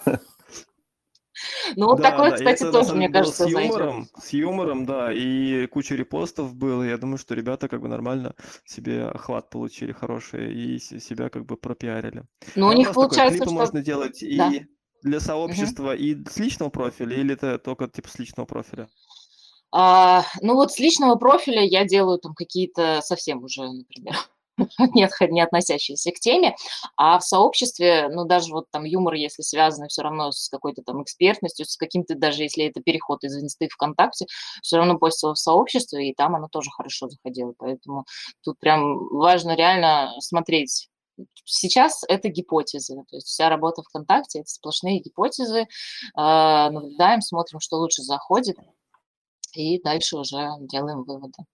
Ну, 1.76 1.86
вот 1.86 2.00
да, 2.00 2.10
такое, 2.10 2.30
да. 2.30 2.36
кстати, 2.36 2.62
это, 2.62 2.72
тоже, 2.72 2.94
мне 2.94 3.08
кажется, 3.08 3.44
с 3.44 3.48
юмором, 3.48 4.08
с 4.20 4.32
юмором, 4.32 4.86
да, 4.86 5.12
и 5.12 5.66
куча 5.66 5.94
репостов 5.94 6.54
было. 6.54 6.82
Я 6.82 6.98
думаю, 6.98 7.18
что 7.18 7.34
ребята 7.34 7.68
как 7.68 7.80
бы 7.80 7.88
нормально 7.88 8.34
себе 8.64 9.06
охват 9.06 9.50
получили 9.50 9.92
хороший 9.92 10.54
и 10.54 10.78
себя 10.78 11.28
как 11.28 11.46
бы 11.46 11.56
пропиарили. 11.56 12.24
Ну, 12.54 12.68
у 12.68 12.72
них 12.72 12.92
получается, 12.92 13.38
такой, 13.38 13.38
клипы 13.38 13.44
что... 13.46 13.54
можно 13.54 13.82
делать 13.82 14.24
да. 14.36 14.52
и 14.52 14.66
для 15.02 15.20
сообщества, 15.20 15.92
угу. 15.92 16.02
и 16.02 16.16
с 16.28 16.36
личного 16.38 16.70
профиля, 16.70 17.16
или 17.16 17.34
это 17.34 17.58
только 17.58 17.88
типа 17.88 18.08
с 18.08 18.18
личного 18.18 18.46
профиля? 18.46 18.88
А, 19.72 20.24
ну 20.40 20.54
вот 20.54 20.72
с 20.72 20.78
личного 20.78 21.14
профиля 21.14 21.62
я 21.62 21.84
делаю 21.84 22.18
там 22.18 22.34
какие-то 22.34 23.00
совсем 23.02 23.44
уже, 23.44 23.62
например, 23.62 24.14
не, 24.94 25.08
не 25.30 25.40
относящиеся 25.40 26.10
к 26.12 26.20
теме, 26.20 26.54
а 26.96 27.18
в 27.18 27.24
сообществе, 27.24 28.08
ну, 28.08 28.24
даже 28.24 28.52
вот 28.52 28.66
там 28.70 28.84
юмор, 28.84 29.14
если 29.14 29.42
связан 29.42 29.88
все 29.88 30.02
равно 30.02 30.32
с 30.32 30.48
какой-то 30.48 30.82
там 30.82 31.02
экспертностью, 31.02 31.66
с 31.66 31.76
каким-то, 31.76 32.14
даже 32.14 32.42
если 32.42 32.66
это 32.66 32.80
переход 32.80 33.24
из 33.24 33.36
инсты 33.36 33.68
ВКонтакте, 33.68 34.26
все 34.62 34.76
равно 34.76 34.98
постил 34.98 35.34
в 35.34 35.38
сообществе, 35.38 36.10
и 36.10 36.14
там 36.14 36.34
оно 36.36 36.48
тоже 36.48 36.70
хорошо 36.70 37.08
заходило, 37.08 37.54
поэтому 37.56 38.04
тут 38.42 38.58
прям 38.58 39.08
важно 39.08 39.54
реально 39.54 40.12
смотреть. 40.20 40.88
Сейчас 41.44 42.02
это 42.08 42.28
гипотезы, 42.28 42.94
то 43.10 43.16
есть 43.16 43.26
вся 43.26 43.50
работа 43.50 43.82
ВКонтакте– 43.82 44.40
это 44.40 44.48
сплошные 44.48 45.00
гипотезы, 45.00 45.66
а, 46.14 46.70
наблюдаем, 46.70 47.20
смотрим, 47.20 47.60
что 47.60 47.76
лучше 47.76 48.02
заходит, 48.02 48.56
и 49.54 49.82
дальше 49.82 50.16
уже 50.16 50.48
делаем 50.60 51.02
выводы. 51.02 51.44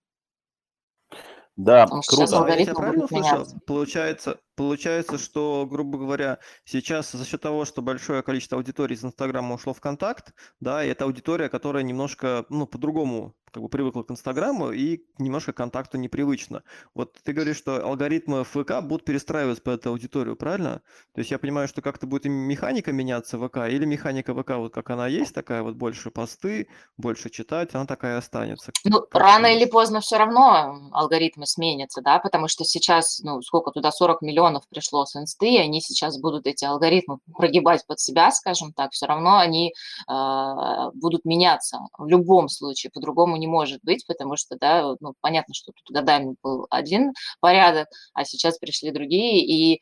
Да, 1.57 1.85
Потому 1.85 2.03
круто. 2.07 2.45
А 2.45 2.57
я 2.57 2.75
правильно 2.75 3.09
слышал? 3.09 3.47
Получается, 3.66 4.38
Получается, 4.57 5.19
что, 5.19 5.66
грубо 5.71 5.99
говоря, 5.99 6.38
сейчас 6.64 7.12
за 7.12 7.25
счет 7.27 7.42
того, 7.42 7.66
что 7.66 7.83
большое 7.83 8.23
количество 8.23 8.57
аудитории 8.57 8.95
из 8.95 9.05
Инстаграма 9.05 9.55
ушло 9.55 9.75
в 9.75 9.81
контакт, 9.81 10.33
да, 10.61 10.83
и 10.83 10.88
это 10.88 11.05
аудитория, 11.05 11.49
которая 11.51 11.83
немножко, 11.83 12.47
ну, 12.49 12.66
по-другому 12.66 13.35
как 13.57 13.62
бы 13.62 13.69
привыкла 13.71 14.03
к 14.03 14.11
Инстаграму 14.11 14.71
и 14.71 15.03
немножко 15.16 15.55
к 15.55 15.57
контакту 15.57 15.97
непривычно. 15.97 16.62
Вот 16.95 17.16
ты 17.25 17.33
говоришь, 17.33 17.57
что 17.57 17.83
алгоритмы 17.83 18.45
ФК 18.45 18.83
будут 18.83 19.07
перестраиваться 19.07 19.62
под 19.62 19.81
эту 19.81 19.90
аудиторию, 19.90 20.37
правильно? 20.37 20.83
То 21.14 21.21
есть 21.21 21.31
я 21.31 21.38
понимаю, 21.38 21.66
что 21.66 21.81
как-то 21.81 22.07
будет 22.07 22.27
и 22.27 22.29
механика 22.29 22.92
меняться 22.92 23.38
ВК, 23.38 23.59
или 23.69 23.87
механика 23.87 24.35
ВК, 24.35 24.57
вот 24.57 24.75
как 24.75 24.90
она 24.90 25.07
есть, 25.07 25.35
такая 25.35 25.62
вот 25.62 25.75
больше 25.75 26.11
посты, 26.11 26.69
больше 26.99 27.31
читать, 27.31 27.75
она 27.75 27.87
такая 27.87 28.19
останется. 28.19 28.73
Ну, 28.85 29.01
как 29.01 29.14
рано 29.14 29.47
или 29.47 29.64
поздно 29.64 30.01
все 30.01 30.19
равно 30.19 30.90
алгоритмы 30.92 31.47
сменятся, 31.47 32.03
да, 32.03 32.19
потому 32.19 32.49
что 32.49 32.64
сейчас, 32.64 33.21
ну, 33.23 33.40
сколько 33.40 33.71
туда, 33.71 33.90
40 33.90 34.21
миллионов 34.21 34.45
миллионов 34.46 34.68
пришло 34.68 35.04
с 35.04 35.16
инсты, 35.16 35.54
и 35.54 35.59
они 35.59 35.80
сейчас 35.80 36.18
будут 36.18 36.46
эти 36.46 36.64
алгоритмы 36.64 37.18
прогибать 37.37 37.87
под 37.87 38.00
себя, 38.00 38.30
скажем 38.30 38.72
так, 38.72 38.92
все 38.92 39.06
равно 39.06 39.38
они 39.38 39.72
э, 40.09 40.90
будут 40.94 41.24
меняться 41.24 41.78
в 41.98 42.06
любом 42.06 42.48
случае, 42.48 42.90
по-другому 42.90 43.37
не 43.37 43.46
может 43.46 43.80
быть, 43.82 44.06
потому 44.06 44.37
что, 44.37 44.56
да, 44.59 44.94
ну, 45.00 45.14
понятно, 45.20 45.54
что 45.54 45.72
тут 45.72 45.94
годами 45.94 46.37
был 46.42 46.66
один 46.70 47.12
порядок, 47.40 47.88
а 48.14 48.24
сейчас 48.24 48.59
пришли 48.59 48.90
другие, 48.90 49.44
и 49.44 49.80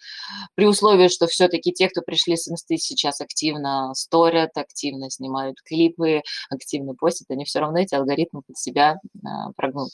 при 0.55 0.67
условии, 0.67 1.09
что 1.09 1.27
все-таки 1.27 1.73
те, 1.73 1.89
кто 1.89 2.03
пришли 2.03 2.37
с 2.37 2.49
инсты, 2.49 2.77
сейчас 2.77 3.21
активно 3.21 3.93
сторят, 3.95 4.57
активно 4.57 5.11
снимают 5.11 5.61
клипы, 5.63 6.23
активно 6.51 6.95
постят, 6.95 7.31
они 7.31 7.45
все 7.45 7.61
равно 7.61 7.79
эти 7.79 7.95
алгоритмы 7.95 8.43
под 8.47 8.57
себя 8.59 8.97
э, 9.15 9.29
прогнут. 9.57 9.91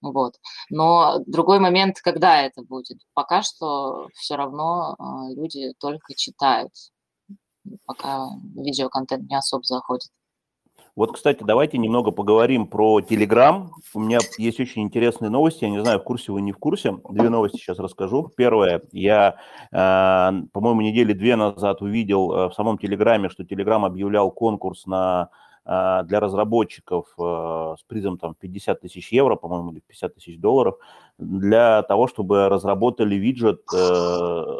Вот. 0.00 0.34
Но 0.70 1.18
другой 1.26 1.58
момент, 1.58 2.00
когда 2.00 2.42
это 2.42 2.62
будет? 2.62 2.98
Пока 3.14 3.42
что 3.42 4.07
все 4.14 4.36
равно 4.36 4.96
а, 4.98 5.28
люди 5.30 5.72
только 5.78 6.14
читают, 6.14 6.72
пока 7.86 8.28
видеоконтент 8.56 9.28
не 9.28 9.36
особо 9.36 9.64
заходит. 9.64 10.08
Вот, 10.98 11.12
кстати, 11.12 11.44
давайте 11.44 11.78
немного 11.78 12.10
поговорим 12.10 12.66
про 12.66 12.98
Telegram. 12.98 13.68
У 13.94 14.00
меня 14.00 14.18
есть 14.36 14.58
очень 14.58 14.82
интересные 14.82 15.30
новости. 15.30 15.62
Я 15.62 15.70
не 15.70 15.80
знаю, 15.80 16.00
в 16.00 16.02
курсе 16.02 16.32
вы, 16.32 16.40
не 16.40 16.50
в 16.50 16.58
курсе. 16.58 16.98
Две 17.08 17.28
новости 17.28 17.56
сейчас 17.56 17.78
расскажу. 17.78 18.32
Первое. 18.36 18.82
Я, 18.90 19.36
э, 19.70 19.76
по-моему, 20.52 20.80
недели 20.80 21.12
две 21.12 21.36
назад 21.36 21.82
увидел 21.82 22.32
э, 22.32 22.48
в 22.48 22.54
самом 22.54 22.78
Телеграме, 22.78 23.28
что 23.28 23.44
Telegram 23.44 23.86
объявлял 23.86 24.32
конкурс 24.32 24.86
на 24.86 25.22
а, 25.22 25.30
для 25.68 26.18
разработчиков 26.18 27.08
а, 27.18 27.74
с 27.78 27.82
призом 27.82 28.16
там 28.16 28.34
50 28.34 28.80
тысяч 28.80 29.12
евро, 29.12 29.36
по-моему, 29.36 29.72
или 29.72 29.80
50 29.80 30.14
тысяч 30.14 30.38
долларов, 30.38 30.78
для 31.18 31.82
того, 31.82 32.08
чтобы 32.08 32.48
разработали 32.48 33.16
виджет, 33.16 33.60
э, 33.76 34.58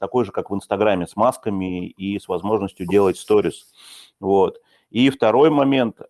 такой 0.00 0.24
же, 0.24 0.32
как 0.32 0.48
в 0.50 0.54
Инстаграме, 0.54 1.06
с 1.06 1.16
масками 1.16 1.88
и 1.88 2.18
с 2.18 2.28
возможностью 2.28 2.86
делать 2.86 3.18
сторис. 3.18 3.66
Вот. 4.20 4.62
И 4.90 5.10
второй 5.10 5.50
момент 5.50 6.00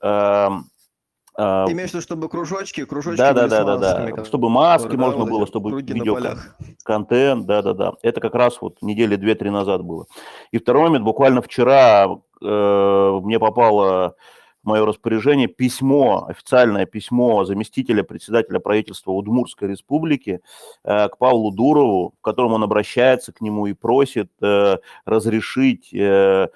а, 1.40 1.66
Ты 1.66 1.72
имеешь 1.72 1.90
в 1.90 1.94
виду, 1.94 2.02
чтобы 2.02 2.28
кружочки, 2.28 2.84
кружочки 2.84 3.18
да, 3.18 3.32
да, 3.32 3.46
да, 3.46 3.64
да, 3.64 3.76
да, 3.76 4.24
чтобы 4.24 4.50
маски 4.50 4.96
да, 4.96 4.96
можно 4.96 5.24
было, 5.24 5.46
чтобы 5.46 5.80
видео 5.80 6.18
контент, 6.82 7.46
да, 7.46 7.62
да, 7.62 7.74
да. 7.74 7.92
Это 8.02 8.20
как 8.20 8.34
раз 8.34 8.60
вот 8.60 8.82
недели 8.82 9.14
две-три 9.14 9.50
назад 9.50 9.84
было. 9.84 10.06
И 10.50 10.58
второй 10.58 10.88
момент, 10.88 11.04
буквально 11.04 11.40
вчера 11.40 12.08
э, 12.42 13.20
мне 13.22 13.38
попало 13.38 14.16
в 14.64 14.66
мое 14.66 14.84
распоряжение 14.84 15.46
письмо, 15.46 16.26
официальное 16.28 16.86
письмо 16.86 17.44
заместителя 17.44 18.02
председателя 18.02 18.58
правительства 18.58 19.12
Удмурской 19.12 19.68
республики 19.68 20.40
э, 20.82 21.08
к 21.08 21.18
Павлу 21.18 21.52
Дурову, 21.52 22.14
в 22.18 22.20
котором 22.20 22.54
он 22.54 22.64
обращается 22.64 23.32
к 23.32 23.40
нему 23.40 23.66
и 23.66 23.74
просит 23.74 24.30
э, 24.42 24.78
разрешить 25.04 25.94
э, 25.94 26.48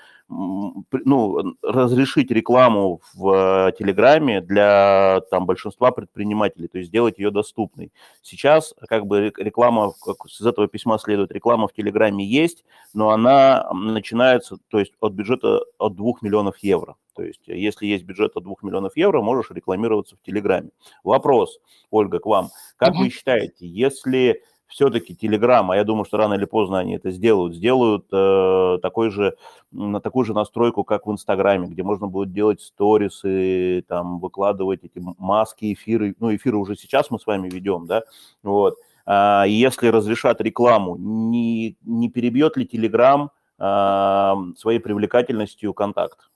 ну, 1.05 1.55
разрешить 1.62 2.31
рекламу 2.31 3.01
в 3.14 3.68
э, 3.68 3.73
Телеграме 3.79 4.40
для 4.40 5.21
там, 5.31 5.47
большинства 5.47 5.90
предпринимателей, 5.90 6.68
то 6.68 6.79
есть 6.79 6.88
сделать 6.88 7.18
ее 7.18 7.31
доступной. 7.31 7.92
Сейчас 8.23 8.75
как 8.88 9.07
бы 9.07 9.33
реклама, 9.37 9.92
как 10.05 10.16
из 10.27 10.40
этого 10.40 10.68
письма 10.68 10.99
следует, 10.99 11.33
реклама 11.33 11.68
в 11.68 11.73
Телеграме 11.73 12.25
есть, 12.25 12.64
но 12.95 13.11
она 13.11 13.68
начинается, 13.73 14.59
то 14.68 14.79
есть 14.79 14.92
от 15.01 15.12
бюджета 15.12 15.61
от 15.79 15.95
2 15.95 16.12
миллионов 16.23 16.59
евро. 16.59 16.97
То 17.14 17.23
есть 17.23 17.42
если 17.47 17.87
есть 17.87 18.05
бюджет 18.05 18.37
от 18.37 18.45
2 18.45 18.55
миллионов 18.62 18.97
евро, 18.97 19.21
можешь 19.21 19.51
рекламироваться 19.51 20.16
в 20.16 20.23
Телеграме. 20.23 20.71
Вопрос, 21.05 21.59
Ольга, 21.90 22.18
к 22.18 22.27
вам. 22.27 22.49
Как 22.77 22.90
uh-huh. 22.90 22.99
вы 22.99 23.11
считаете, 23.11 23.66
если 23.66 24.42
все-таки 24.73 25.15
Telegram, 25.15 25.67
а 25.71 25.77
я 25.77 25.85
думаю, 25.85 26.05
что 26.05 26.17
рано 26.17 26.35
или 26.35 26.47
поздно 26.47 26.79
они 26.79 26.95
это 26.95 27.11
сделают, 27.11 27.55
сделают 27.55 28.07
э, 28.11 28.79
такой 28.81 29.11
же, 29.11 29.37
на 29.71 30.01
такую 30.01 30.25
же 30.25 30.33
настройку, 30.33 30.83
как 30.83 31.07
в 31.07 31.13
Инстаграме, 31.13 31.69
где 31.69 31.83
можно 31.83 32.07
будет 32.07 32.33
делать 32.33 32.63
сторисы, 32.63 33.85
там, 33.87 34.19
выкладывать 34.19 34.81
эти 34.83 35.03
маски, 35.19 35.75
эфиры. 35.75 36.17
Ну, 36.19 36.35
эфиры 36.35 36.57
уже 36.57 36.75
сейчас 36.75 37.11
мы 37.11 37.21
с 37.21 37.27
вами 37.27 37.49
ведем, 37.51 37.87
да, 37.87 38.03
вот. 38.43 38.77
А, 39.05 39.45
если 39.47 39.89
разрешат 39.89 40.41
рекламу, 40.41 40.97
не, 40.97 41.77
не 41.83 42.09
перебьет 42.09 42.57
ли 42.57 42.65
Telegram 42.65 43.29
а, 43.59 44.37
своей 44.57 44.79
привлекательностью 44.79 45.75
контакт? 45.75 46.32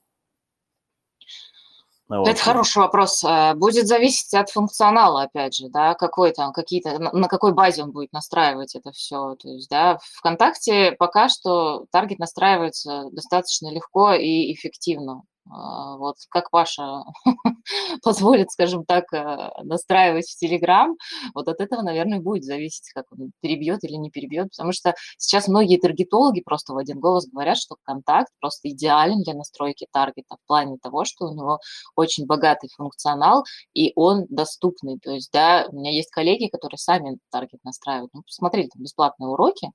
Ну 2.09 2.21
вот. 2.21 2.29
Это 2.29 2.40
хороший 2.40 2.79
вопрос. 2.79 3.25
Э, 3.25 3.55
будет 3.55 3.87
зависеть 3.87 4.33
от 4.35 4.51
функционала, 4.51 5.23
опять 5.23 5.57
же, 5.57 5.69
да, 5.69 5.95
какой 5.95 6.33
там, 6.33 6.53
какие-то, 6.53 6.99
на 6.99 7.29
какой 7.29 7.53
базе 7.53 7.83
он 7.83 7.90
будет 7.90 8.12
настраивать 8.12 8.77
это 8.77 8.92
все. 8.92 9.35
То 9.35 9.49
есть, 9.49 9.69
да, 9.69 9.99
ВКонтакте 10.19 10.92
пока 10.92 11.29
что 11.29 11.87
таргет 11.90 12.19
настраивается 12.19 13.09
достаточно 13.11 13.73
легко 13.73 14.12
и 14.12 14.53
эффективно. 14.53 15.23
А, 15.48 15.96
вот 15.96 16.16
как 16.28 16.50
Паша 16.50 17.04
позволит, 18.02 18.50
скажем 18.50 18.85
так, 18.85 19.12
э, 19.12 19.50
настраивать 19.62 20.26
в 20.26 20.37
Телеграм, 20.37 20.96
вот 21.35 21.48
от 21.48 21.61
этого, 21.61 21.82
наверное, 21.82 22.20
будет 22.20 22.44
зависеть, 22.44 22.90
как 22.92 23.04
он 23.12 23.30
перебьет 23.40 23.85
или 23.85 23.94
не 23.94 24.11
перебьет, 24.11 24.50
потому 24.50 24.72
что 24.72 24.94
сейчас 25.18 25.46
многие 25.48 25.78
таргетологи 25.78 26.40
просто 26.40 26.72
в 26.74 26.78
один 26.78 26.98
голос 26.98 27.26
говорят, 27.28 27.59
что 27.59 27.76
контакт 27.85 28.32
просто 28.40 28.70
идеален 28.70 29.22
для 29.22 29.35
настройки 29.35 29.87
таргета 29.92 30.37
в 30.37 30.46
плане 30.46 30.78
того, 30.82 31.04
что 31.04 31.26
у 31.26 31.35
него 31.35 31.61
очень 31.94 32.26
богатый 32.26 32.68
функционал 32.76 33.44
и 33.74 33.92
он 33.94 34.26
доступный. 34.28 34.98
То 34.98 35.12
есть, 35.12 35.30
да, 35.32 35.66
у 35.70 35.76
меня 35.76 35.92
есть 35.92 36.11
коллеги, 36.11 36.48
которые 36.48 36.78
сами 36.78 37.18
таргет 37.30 37.62
настраивают. 37.64 38.12
Ну, 38.14 38.22
посмотрели 38.22 38.68
там 38.68 38.82
бесплатные 38.82 39.28
уроки, 39.28 39.70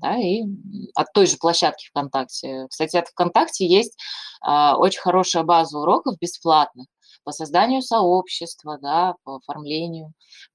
да, 0.00 0.16
и 0.16 0.44
от 0.94 1.12
той 1.12 1.26
же 1.26 1.36
площадки 1.36 1.88
ВКонтакте. 1.88 2.66
Кстати, 2.68 2.96
от 2.96 3.08
ВКонтакте 3.08 3.66
есть 3.66 3.98
а, 4.40 4.76
очень 4.76 5.00
хорошая 5.00 5.42
база 5.42 5.78
уроков 5.78 6.18
бесплатных 6.20 6.86
по 7.24 7.32
созданию 7.32 7.82
сообщества, 7.82 8.78
да, 8.80 9.14
по 9.24 9.36
оформлению, 9.36 10.12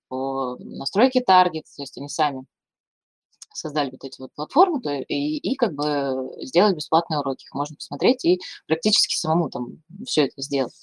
по 0.07 0.57
настройке 0.59 1.21
таргет, 1.21 1.65
то 1.75 1.81
есть 1.81 1.97
они 1.97 2.09
сами 2.09 2.45
создали 3.53 3.91
вот 3.91 4.03
эти 4.03 4.19
вот 4.19 4.33
платформы 4.35 4.81
то, 4.81 4.91
и, 4.93 5.37
и 5.37 5.55
как 5.55 5.73
бы 5.73 6.29
сделать 6.41 6.75
бесплатные 6.75 7.19
уроки. 7.19 7.45
Их 7.45 7.53
можно 7.53 7.75
посмотреть 7.75 8.25
и 8.25 8.41
практически 8.67 9.15
самому 9.15 9.49
там 9.49 9.81
все 10.05 10.25
это 10.25 10.41
сделать. 10.41 10.73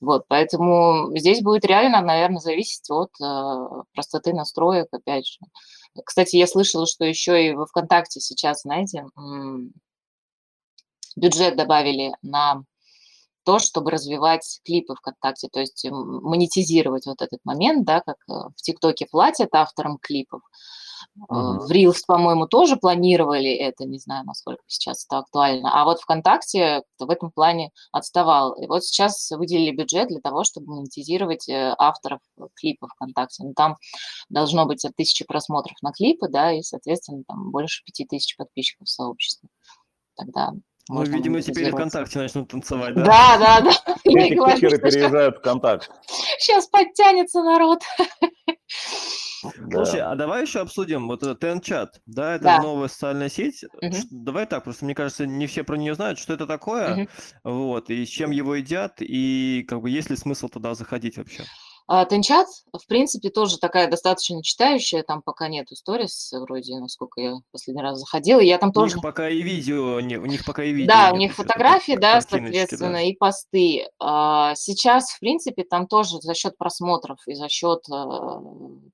Вот, 0.00 0.26
поэтому 0.28 1.16
здесь 1.16 1.42
будет 1.42 1.64
реально, 1.64 2.00
наверное, 2.00 2.38
зависеть 2.38 2.88
от 2.88 3.10
э, 3.20 3.82
простоты 3.94 4.32
настроек, 4.32 4.86
опять 4.92 5.26
же. 5.26 5.40
Кстати, 6.04 6.36
я 6.36 6.46
слышала, 6.46 6.86
что 6.86 7.04
еще 7.04 7.46
и 7.46 7.52
во 7.54 7.66
ВКонтакте 7.66 8.20
сейчас, 8.20 8.62
знаете, 8.62 9.06
бюджет 11.16 11.56
добавили 11.56 12.12
на 12.22 12.62
то, 13.44 13.58
чтобы 13.58 13.90
развивать 13.90 14.60
клипы 14.64 14.94
ВКонтакте, 14.94 15.48
то 15.50 15.60
есть 15.60 15.86
монетизировать 15.90 17.06
вот 17.06 17.22
этот 17.22 17.40
момент, 17.44 17.86
да, 17.86 18.00
как 18.00 18.16
э, 18.28 18.32
в 18.54 18.56
ТикТоке 18.56 19.06
платят 19.10 19.54
авторам 19.54 19.96
клипов, 19.96 20.42
Uh-huh. 21.18 21.58
В 21.60 21.70
Reels, 21.70 22.02
по-моему, 22.06 22.46
тоже 22.46 22.76
планировали 22.76 23.50
это, 23.50 23.84
не 23.84 23.98
знаю, 23.98 24.24
насколько 24.24 24.62
сейчас 24.66 25.04
это 25.06 25.18
актуально. 25.18 25.70
А 25.72 25.84
вот 25.84 26.00
ВКонтакте 26.00 26.82
в 26.98 27.10
этом 27.10 27.30
плане 27.30 27.70
отставал. 27.92 28.54
И 28.54 28.66
вот 28.66 28.84
сейчас 28.84 29.30
выделили 29.30 29.74
бюджет 29.74 30.08
для 30.08 30.20
того, 30.20 30.44
чтобы 30.44 30.74
монетизировать 30.74 31.48
э, 31.48 31.74
авторов 31.78 32.20
клипов 32.54 32.90
ВКонтакте. 32.94 33.44
Ну, 33.44 33.54
там 33.54 33.76
должно 34.28 34.66
быть 34.66 34.84
от 34.84 34.94
тысячи 34.96 35.24
просмотров 35.24 35.76
на 35.82 35.92
клипы, 35.92 36.28
да, 36.28 36.52
и, 36.52 36.62
соответственно, 36.62 37.22
там 37.26 37.50
больше 37.50 37.84
пяти 37.84 38.04
тысяч 38.04 38.36
подписчиков 38.36 38.86
в 38.86 38.90
сообществе. 38.90 39.48
Тогда 40.16 40.52
ну, 40.90 41.02
видимо, 41.02 41.42
теперь 41.42 41.70
ВКонтакте 41.70 42.18
начнут 42.18 42.48
танцевать, 42.48 42.94
да? 42.94 43.04
Да, 43.04 43.38
да, 43.38 43.60
да. 43.60 43.94
Эти 44.04 44.34
тикеры 44.34 44.78
переезжают 44.78 45.36
в 45.36 45.40
ВКонтакт. 45.40 45.90
Сейчас 46.38 46.66
подтянется 46.66 47.42
народ. 47.42 47.82
Да. 49.56 49.84
Слушай, 49.84 50.00
а 50.00 50.14
давай 50.14 50.42
еще 50.42 50.60
обсудим 50.60 51.08
вот 51.08 51.22
этот 51.22 51.40
Тенчат, 51.40 52.00
да, 52.06 52.34
это 52.34 52.44
да. 52.44 52.62
новая 52.62 52.88
социальная 52.88 53.28
сеть. 53.28 53.64
Угу. 53.64 53.96
Давай 54.10 54.46
так, 54.46 54.64
просто 54.64 54.84
мне 54.84 54.94
кажется, 54.94 55.26
не 55.26 55.46
все 55.46 55.64
про 55.64 55.76
нее 55.76 55.94
знают, 55.94 56.18
что 56.18 56.32
это 56.32 56.46
такое, 56.46 57.02
угу. 57.02 57.08
вот, 57.44 57.90
и 57.90 58.04
с 58.04 58.08
чем 58.08 58.30
его 58.30 58.54
едят, 58.54 58.96
и 59.00 59.64
как 59.68 59.80
бы 59.80 59.90
есть 59.90 60.10
ли 60.10 60.16
смысл 60.16 60.48
туда 60.48 60.74
заходить 60.74 61.16
вообще? 61.16 61.44
А, 61.90 62.04
Тенчат, 62.04 62.46
в 62.70 62.86
принципе, 62.86 63.30
тоже 63.30 63.56
такая 63.56 63.88
достаточно 63.88 64.42
читающая, 64.42 65.02
там 65.02 65.22
пока 65.22 65.48
нет 65.48 65.68
сторис, 65.72 66.30
вроде, 66.34 66.78
насколько 66.78 67.18
я 67.18 67.36
последний 67.50 67.82
раз 67.82 67.98
заходила, 67.98 68.40
я 68.40 68.58
там 68.58 68.72
тоже... 68.72 68.92
У 68.92 68.96
них 68.96 69.02
пока 69.02 69.30
и 69.30 69.40
видео, 69.40 69.98
не, 70.00 70.18
у 70.18 70.26
них 70.26 70.44
пока 70.44 70.64
и 70.64 70.72
видео. 70.72 70.92
Да, 70.92 71.12
у 71.14 71.16
них 71.16 71.34
фотографии, 71.34 71.96
да, 71.96 72.20
соответственно, 72.20 72.92
да. 72.92 73.00
и 73.00 73.14
посты. 73.14 73.86
А, 73.98 74.54
сейчас, 74.54 75.12
в 75.12 75.18
принципе, 75.18 75.64
там 75.64 75.86
тоже 75.86 76.20
за 76.20 76.34
счет 76.34 76.58
просмотров 76.58 77.20
и 77.26 77.32
за 77.32 77.48
счет, 77.48 77.80
э, 77.90 78.40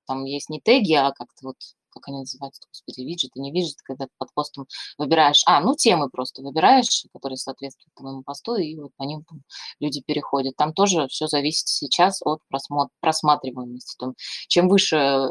там 0.06 0.24
есть 0.24 0.50
не 0.50 0.60
теги, 0.60 0.94
а 0.94 1.12
как-то 1.12 1.48
вот 1.48 1.56
как 1.94 2.08
они 2.08 2.18
называются, 2.18 2.62
господи, 2.68 3.06
виджеты, 3.06 3.40
не 3.40 3.52
виджеты, 3.52 3.80
когда 3.84 4.06
под 4.18 4.32
постом 4.34 4.66
выбираешь, 4.98 5.42
а, 5.46 5.60
ну, 5.60 5.74
темы 5.74 6.10
просто 6.10 6.42
выбираешь, 6.42 7.06
которые 7.12 7.36
соответствуют 7.36 7.94
твоему 7.94 8.22
посту, 8.22 8.56
и 8.56 8.76
вот 8.76 8.90
по 8.96 9.04
ним 9.04 9.24
там, 9.24 9.42
люди 9.80 10.02
переходят. 10.04 10.56
Там 10.56 10.72
тоже 10.72 11.06
все 11.08 11.26
зависит 11.28 11.68
сейчас 11.68 12.20
от 12.22 12.40
просмотр, 12.48 12.90
просматриваемости. 13.00 13.96
Там, 13.98 14.14
чем 14.48 14.68
выше 14.68 14.96
э, 14.96 15.28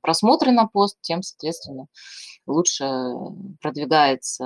просмотры 0.00 0.52
на 0.52 0.66
пост, 0.66 0.96
тем, 1.00 1.22
соответственно, 1.22 1.86
лучше 2.46 2.88
продвигается 3.60 4.44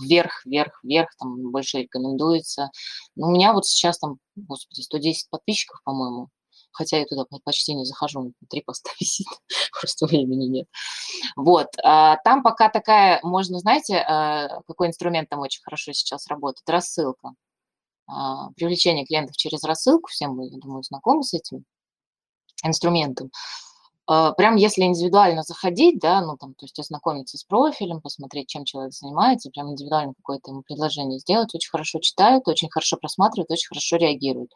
вверх, 0.00 0.44
вверх, 0.44 0.80
вверх, 0.82 1.08
там 1.18 1.50
больше 1.50 1.78
рекомендуется. 1.78 2.70
Но 3.16 3.28
у 3.28 3.30
меня 3.30 3.52
вот 3.52 3.66
сейчас 3.66 3.98
там, 3.98 4.18
господи, 4.36 4.80
110 4.80 5.28
подписчиков, 5.30 5.80
по-моему, 5.84 6.28
хотя 6.74 6.98
я 6.98 7.06
туда 7.06 7.24
почти 7.44 7.74
не 7.74 7.84
захожу, 7.84 8.32
три 8.50 8.62
поста 8.62 8.90
висит, 9.00 9.26
просто 9.80 10.06
времени 10.06 10.46
нет. 10.46 10.66
Вот, 11.36 11.68
а, 11.82 12.16
там 12.24 12.42
пока 12.42 12.68
такая, 12.68 13.20
можно, 13.22 13.58
знаете, 13.60 13.96
а, 13.98 14.60
какой 14.66 14.88
инструмент 14.88 15.28
там 15.28 15.40
очень 15.40 15.62
хорошо 15.62 15.92
сейчас 15.92 16.26
работает? 16.26 16.68
Рассылка. 16.68 17.30
А, 18.06 18.50
привлечение 18.50 19.06
клиентов 19.06 19.36
через 19.36 19.64
рассылку, 19.64 20.08
всем 20.10 20.36
вы, 20.36 20.48
я 20.48 20.58
думаю, 20.58 20.82
знакомы 20.82 21.22
с 21.22 21.32
этим 21.32 21.64
инструментом. 22.62 23.30
А, 24.06 24.32
прям 24.32 24.56
если 24.56 24.82
индивидуально 24.82 25.42
заходить, 25.42 25.98
да, 25.98 26.20
ну 26.20 26.36
там, 26.36 26.54
то 26.54 26.64
есть 26.66 26.78
ознакомиться 26.78 27.38
с 27.38 27.44
профилем, 27.44 28.00
посмотреть, 28.02 28.48
чем 28.48 28.64
человек 28.64 28.92
занимается, 28.92 29.50
прям 29.50 29.70
индивидуально 29.70 30.12
какое-то 30.14 30.50
ему 30.50 30.62
предложение 30.62 31.18
сделать, 31.18 31.54
очень 31.54 31.70
хорошо 31.70 32.00
читают, 32.00 32.46
очень 32.46 32.68
хорошо 32.70 32.98
просматривают, 32.98 33.50
очень 33.50 33.68
хорошо 33.68 33.96
реагируют. 33.96 34.50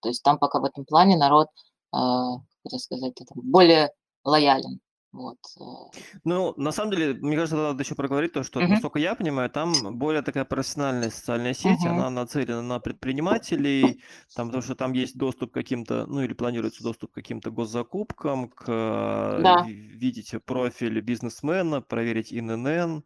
То 0.00 0.08
есть 0.08 0.22
там 0.22 0.38
пока 0.38 0.60
в 0.60 0.64
этом 0.64 0.86
плане 0.86 1.16
народ, 1.16 1.48
э, 1.94 1.98
как 1.98 2.80
сказать, 2.80 3.12
это 3.20 3.34
более 3.36 3.90
лоялен. 4.24 4.80
Вот. 5.12 5.38
Э. 5.58 5.98
Ну, 6.24 6.54
на 6.56 6.72
самом 6.72 6.90
деле, 6.90 7.14
мне 7.14 7.36
кажется, 7.36 7.56
надо 7.56 7.82
еще 7.82 7.94
проговорить 7.94 8.32
то, 8.32 8.42
что, 8.42 8.60
uh-huh. 8.60 8.68
насколько 8.68 8.98
я 8.98 9.14
понимаю, 9.14 9.48
там 9.50 9.98
более 9.98 10.22
такая 10.22 10.44
профессиональная 10.44 11.10
социальная 11.10 11.54
сеть, 11.54 11.84
uh-huh. 11.84 11.90
она 11.90 12.10
нацелена 12.10 12.62
на 12.62 12.80
предпринимателей, 12.80 14.02
там, 14.34 14.48
потому 14.48 14.62
что 14.62 14.74
там 14.74 14.92
есть 14.92 15.16
доступ 15.16 15.52
к 15.52 15.54
каким-то, 15.54 16.06
ну 16.06 16.22
или 16.22 16.34
планируется 16.34 16.82
доступ 16.82 17.12
к 17.12 17.14
каким-то 17.14 17.50
госзакупкам, 17.50 18.48
к 18.50 18.66
да. 18.66 19.64
видеть 19.66 20.34
профиль 20.44 21.00
бизнесмена, 21.00 21.80
проверить 21.80 22.32
ИНН, 22.32 22.66
Э, 22.66 23.02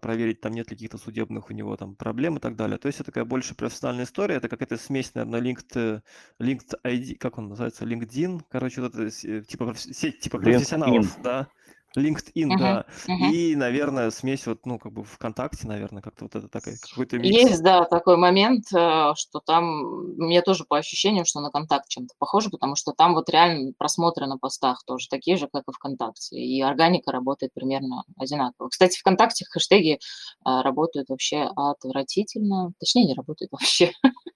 проверить, 0.00 0.40
там 0.40 0.52
нет 0.52 0.70
ли 0.70 0.76
каких-то 0.76 0.98
судебных 0.98 1.50
у 1.50 1.52
него 1.52 1.76
там 1.76 1.94
проблем 1.94 2.36
и 2.36 2.40
так 2.40 2.56
далее. 2.56 2.78
То 2.78 2.86
есть 2.86 3.00
это 3.00 3.06
такая 3.06 3.24
больше 3.24 3.54
профессиональная 3.54 4.04
история, 4.04 4.36
это 4.36 4.48
какая-то 4.48 4.76
смесь, 4.76 5.14
наверное, 5.14 5.40
linked, 5.40 6.02
linked 6.40 6.74
ID, 6.84 7.16
как 7.16 7.38
он 7.38 7.48
называется, 7.48 7.84
LinkedIn, 7.84 8.42
короче, 8.48 8.80
вот 8.80 8.94
это 8.94 9.04
э, 9.04 9.42
типа 9.42 9.74
сеть 9.76 10.20
типа 10.20 10.38
профессионалов, 10.38 11.06
LinkedIn. 11.06 11.22
да, 11.22 11.48
LinkedIn, 11.96 12.48
uh-huh, 12.48 12.58
да. 12.58 12.86
Uh-huh. 13.06 13.30
И, 13.30 13.56
наверное, 13.56 14.10
смесь 14.10 14.46
вот, 14.46 14.64
ну, 14.66 14.78
как 14.78 14.92
бы 14.92 15.04
ВКонтакте, 15.04 15.66
наверное, 15.66 16.02
как-то 16.02 16.24
вот 16.24 16.34
это 16.34 16.48
такая, 16.48 16.76
какой-то 16.76 17.18
микс. 17.18 17.36
Есть, 17.36 17.62
да, 17.62 17.84
такой 17.84 18.16
момент, 18.16 18.66
э, 18.72 19.12
что 19.14 19.40
там, 19.40 20.16
мне 20.16 20.42
тоже 20.42 20.64
по 20.64 20.78
ощущениям, 20.78 21.24
что 21.24 21.40
на 21.40 21.50
Контакт 21.50 21.88
чем-то 21.88 22.14
похоже, 22.18 22.50
потому 22.50 22.76
что 22.76 22.92
там 22.92 23.14
вот 23.14 23.28
реально 23.30 23.72
просмотры 23.76 24.26
на 24.26 24.38
постах 24.38 24.82
тоже 24.84 25.08
такие 25.08 25.36
же, 25.36 25.48
как 25.52 25.64
и 25.68 25.72
ВКонтакте. 25.72 26.36
И 26.36 26.60
органика 26.62 27.12
работает 27.12 27.52
примерно 27.54 28.04
одинаково. 28.16 28.68
Кстати, 28.68 28.98
ВКонтакте 28.98 29.44
хэштеги 29.44 29.94
э, 29.94 29.98
работают 30.44 31.08
вообще 31.10 31.50
отвратительно. 31.56 32.72
Точнее, 32.78 33.04
не 33.06 33.14
работают 33.14 33.52
вообще. 33.52 33.92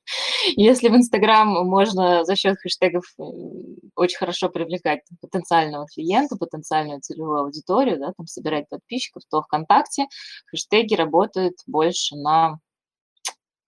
Если 0.57 0.88
в 0.88 0.97
Инстаграм 0.97 1.49
можно 1.49 2.25
за 2.25 2.37
счет 2.37 2.57
хэштегов 2.59 3.05
э, 3.19 3.23
очень 3.97 4.19
хорошо 4.19 4.49
привлекать 4.49 5.01
потенциального 5.21 5.87
клиента, 5.87 6.37
потенциальную 6.37 7.01
целевую 7.01 7.40
аудиторию, 7.40 7.99
да, 7.99 8.12
там 8.16 8.27
собирать 8.27 8.69
подписчиков, 8.69 9.23
то 9.29 9.42
ВКонтакте 9.42 10.07
хэштеги 10.47 10.95
работают 10.95 11.57
больше 11.66 12.16
на 12.16 12.59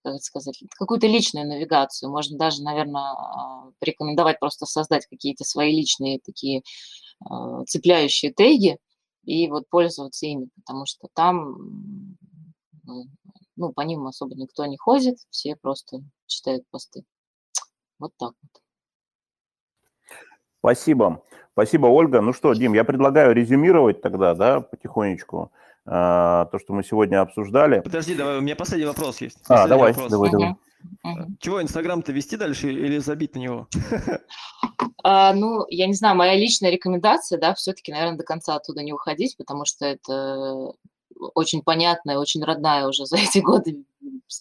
как 0.04 0.22
сказать, 0.22 0.62
какую-то 0.78 1.06
личную 1.06 1.46
навигацию. 1.46 2.10
Можно 2.10 2.38
даже, 2.38 2.62
наверное, 2.62 3.12
а, 3.12 3.70
порекомендовать 3.78 4.38
просто 4.38 4.64
создать 4.64 5.06
какие-то 5.06 5.44
свои 5.44 5.74
личные 5.74 6.20
такие 6.20 6.62
а, 7.28 7.64
цепляющие 7.64 8.32
теги 8.32 8.78
и 9.24 9.48
вот 9.48 9.68
пользоваться 9.68 10.26
ими, 10.26 10.48
потому 10.56 10.86
что 10.86 11.08
там, 11.14 12.16
ну, 13.58 13.72
по 13.72 13.82
ним 13.82 14.06
особо 14.06 14.34
никто 14.36 14.64
не 14.66 14.78
ходит, 14.78 15.18
все 15.30 15.56
просто 15.56 15.98
читают 16.26 16.64
посты. 16.70 17.04
Вот 17.98 18.12
так 18.16 18.32
вот. 18.40 18.62
Спасибо. 20.60 21.22
Спасибо, 21.52 21.86
Ольга. 21.86 22.20
Ну 22.20 22.32
что, 22.32 22.54
Дим, 22.54 22.72
я 22.74 22.84
предлагаю 22.84 23.34
резюмировать 23.34 24.00
тогда, 24.00 24.34
да, 24.34 24.60
потихонечку 24.60 25.50
а, 25.84 26.46
то, 26.46 26.58
что 26.58 26.72
мы 26.72 26.84
сегодня 26.84 27.20
обсуждали. 27.20 27.80
Подожди, 27.80 28.14
давай, 28.14 28.38
у 28.38 28.40
меня 28.40 28.54
последний 28.54 28.86
вопрос 28.86 29.20
есть. 29.20 29.38
А, 29.48 29.48
последний 29.48 29.64
а, 29.64 29.68
давай, 29.68 29.92
вопрос. 29.92 30.10
давай, 30.10 30.30
давай. 30.30 30.54
Чего, 31.40 31.60
Инстаграм-то 31.60 32.12
вести 32.12 32.36
дальше 32.36 32.70
или 32.70 32.98
забить 32.98 33.34
на 33.34 33.40
него? 33.40 33.68
А, 35.04 35.32
ну, 35.32 35.64
я 35.68 35.86
не 35.86 35.94
знаю, 35.94 36.16
моя 36.16 36.34
личная 36.34 36.70
рекомендация, 36.70 37.38
да, 37.38 37.54
все-таки, 37.54 37.92
наверное, 37.92 38.18
до 38.18 38.24
конца 38.24 38.56
оттуда 38.56 38.82
не 38.82 38.92
уходить, 38.92 39.36
потому 39.36 39.64
что 39.64 39.86
это 39.86 40.72
очень 41.34 41.62
понятная, 41.62 42.18
очень 42.18 42.42
родная 42.42 42.86
уже 42.86 43.06
за 43.06 43.16
эти 43.18 43.38
годы 43.38 43.84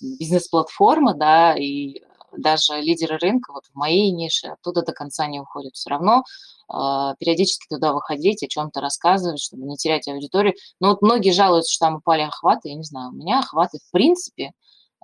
бизнес-платформа, 0.02 1.14
да, 1.14 1.56
и 1.56 2.02
даже 2.36 2.80
лидеры 2.82 3.18
рынка 3.18 3.52
вот 3.54 3.66
в 3.66 3.76
моей 3.76 4.12
нише 4.12 4.48
оттуда 4.48 4.84
до 4.84 4.92
конца 4.92 5.28
не 5.28 5.40
уходят. 5.40 5.76
Все 5.76 5.90
равно 5.90 6.24
э, 6.72 7.16
периодически 7.20 7.68
туда 7.70 7.94
выходить, 7.94 8.44
о 8.44 8.48
чем-то 8.48 8.82
рассказывать, 8.82 9.40
чтобы 9.40 9.64
не 9.64 9.78
терять 9.78 10.08
аудиторию. 10.08 10.54
Но 10.80 10.90
вот 10.90 11.02
многие 11.02 11.32
жалуются, 11.32 11.74
что 11.74 11.86
там 11.86 11.96
упали 11.96 12.22
охваты. 12.22 12.70
Я 12.70 12.76
не 12.76 12.84
знаю, 12.84 13.10
у 13.10 13.16
меня 13.16 13.40
охваты 13.40 13.80
в 13.80 13.92
принципе 13.92 14.52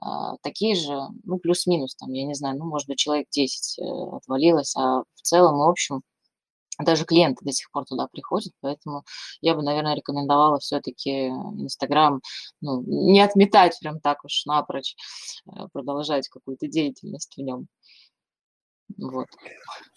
э, 0.01 0.05
такие 0.41 0.75
же, 0.75 0.99
ну, 1.23 1.39
плюс-минус, 1.39 1.95
там, 1.95 2.11
я 2.11 2.25
не 2.25 2.33
знаю, 2.33 2.57
ну, 2.57 2.65
может 2.65 2.87
быть, 2.87 2.97
человек 2.97 3.27
10 3.31 3.79
э, 3.79 4.15
отвалилось, 4.17 4.75
а 4.75 5.03
в 5.15 5.21
целом 5.21 5.61
и 5.61 5.69
общем 5.69 6.01
даже 6.79 7.05
клиенты 7.05 7.45
до 7.45 7.51
сих 7.51 7.71
пор 7.71 7.85
туда 7.85 8.07
приходят, 8.07 8.53
поэтому 8.61 9.03
я 9.41 9.55
бы, 9.55 9.61
наверное, 9.61 9.95
рекомендовала 9.95 10.59
все-таки 10.59 11.27
Инстаграм 11.27 12.21
ну, 12.61 12.83
не 12.85 13.21
отметать 13.21 13.77
прям 13.79 13.99
так 13.99 14.23
уж 14.25 14.45
напрочь, 14.45 14.95
э, 15.47 15.67
продолжать 15.71 16.27
какую-то 16.29 16.67
деятельность 16.67 17.35
в 17.37 17.41
нем. 17.41 17.67
Вот. 18.97 19.27